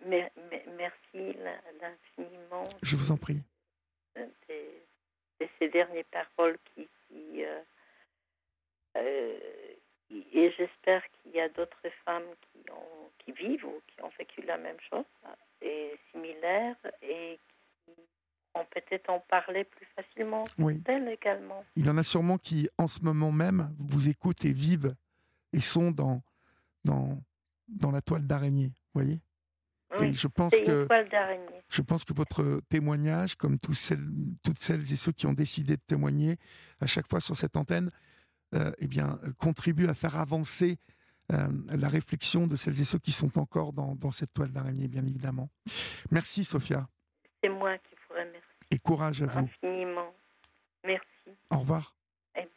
merci 0.06 1.36
l'infiniment. 1.80 2.62
Je 2.82 2.96
vous 2.96 3.10
en 3.10 3.16
prie. 3.16 3.42
De, 4.16 5.46
ces 5.58 5.68
dernières 5.68 6.04
paroles 6.06 6.58
qui, 6.74 6.88
qui 7.08 7.44
euh, 8.96 9.38
et 10.10 10.50
j'espère 10.52 11.02
qu'il 11.10 11.32
y 11.32 11.40
a 11.40 11.48
d'autres 11.48 11.88
femmes 12.04 12.28
qui, 12.40 12.70
ont, 12.70 13.10
qui 13.18 13.32
vivent 13.32 13.64
ou 13.64 13.80
qui 13.86 14.02
ont 14.02 14.10
vécu 14.18 14.42
la 14.42 14.56
même 14.56 14.78
chose 14.88 15.04
et 15.60 15.98
similaire 16.10 16.76
et 17.02 17.38
qui 17.84 17.92
peut-être 18.64 19.10
en 19.10 19.20
parler 19.20 19.64
plus 19.64 19.86
facilement 19.94 20.44
oui. 20.58 20.82
également. 21.10 21.64
Il 21.76 21.86
y 21.86 21.90
en 21.90 21.98
a 21.98 22.02
sûrement 22.02 22.38
qui, 22.38 22.68
en 22.78 22.88
ce 22.88 23.00
moment 23.00 23.32
même, 23.32 23.74
vous 23.78 24.08
écoutent 24.08 24.44
et 24.44 24.52
vivent 24.52 24.94
et 25.52 25.60
sont 25.60 25.90
dans, 25.90 26.22
dans, 26.84 27.22
dans 27.68 27.90
la 27.90 28.00
toile 28.00 28.26
d'araignée, 28.26 28.72
voyez? 28.94 29.20
Et 30.00 30.12
je 30.12 30.26
pense 30.26 30.52
que 30.52 30.88
je 31.68 31.82
pense 31.82 32.04
que 32.04 32.12
votre 32.12 32.60
témoignage, 32.68 33.36
comme 33.36 33.58
tous 33.58 33.74
celles, 33.74 34.06
toutes 34.42 34.58
celles 34.58 34.92
et 34.92 34.96
ceux 34.96 35.12
qui 35.12 35.26
ont 35.26 35.32
décidé 35.32 35.76
de 35.76 35.82
témoigner 35.86 36.38
à 36.80 36.86
chaque 36.86 37.08
fois 37.08 37.20
sur 37.20 37.36
cette 37.36 37.56
antenne, 37.56 37.90
euh, 38.54 38.72
eh 38.78 38.88
bien, 38.88 39.18
contribue 39.38 39.86
à 39.86 39.94
faire 39.94 40.16
avancer 40.18 40.78
euh, 41.32 41.48
la 41.68 41.88
réflexion 41.88 42.46
de 42.46 42.56
celles 42.56 42.80
et 42.80 42.84
ceux 42.84 42.98
qui 42.98 43.12
sont 43.12 43.38
encore 43.38 43.72
dans, 43.72 43.94
dans 43.94 44.12
cette 44.12 44.32
toile 44.32 44.52
d'araignée, 44.52 44.88
bien 44.88 45.04
évidemment. 45.04 45.48
Merci, 46.10 46.44
Sophia. 46.44 46.88
C'est 47.42 47.48
moi 47.48 47.78
qui 47.78 47.95
et 48.70 48.78
courage 48.78 49.22
à 49.22 49.26
vous. 49.26 49.38
Infiniment. 49.40 50.14
Merci. 50.84 51.36
Au 51.50 51.58
revoir. 51.58 51.94
Eh, 52.36 52.48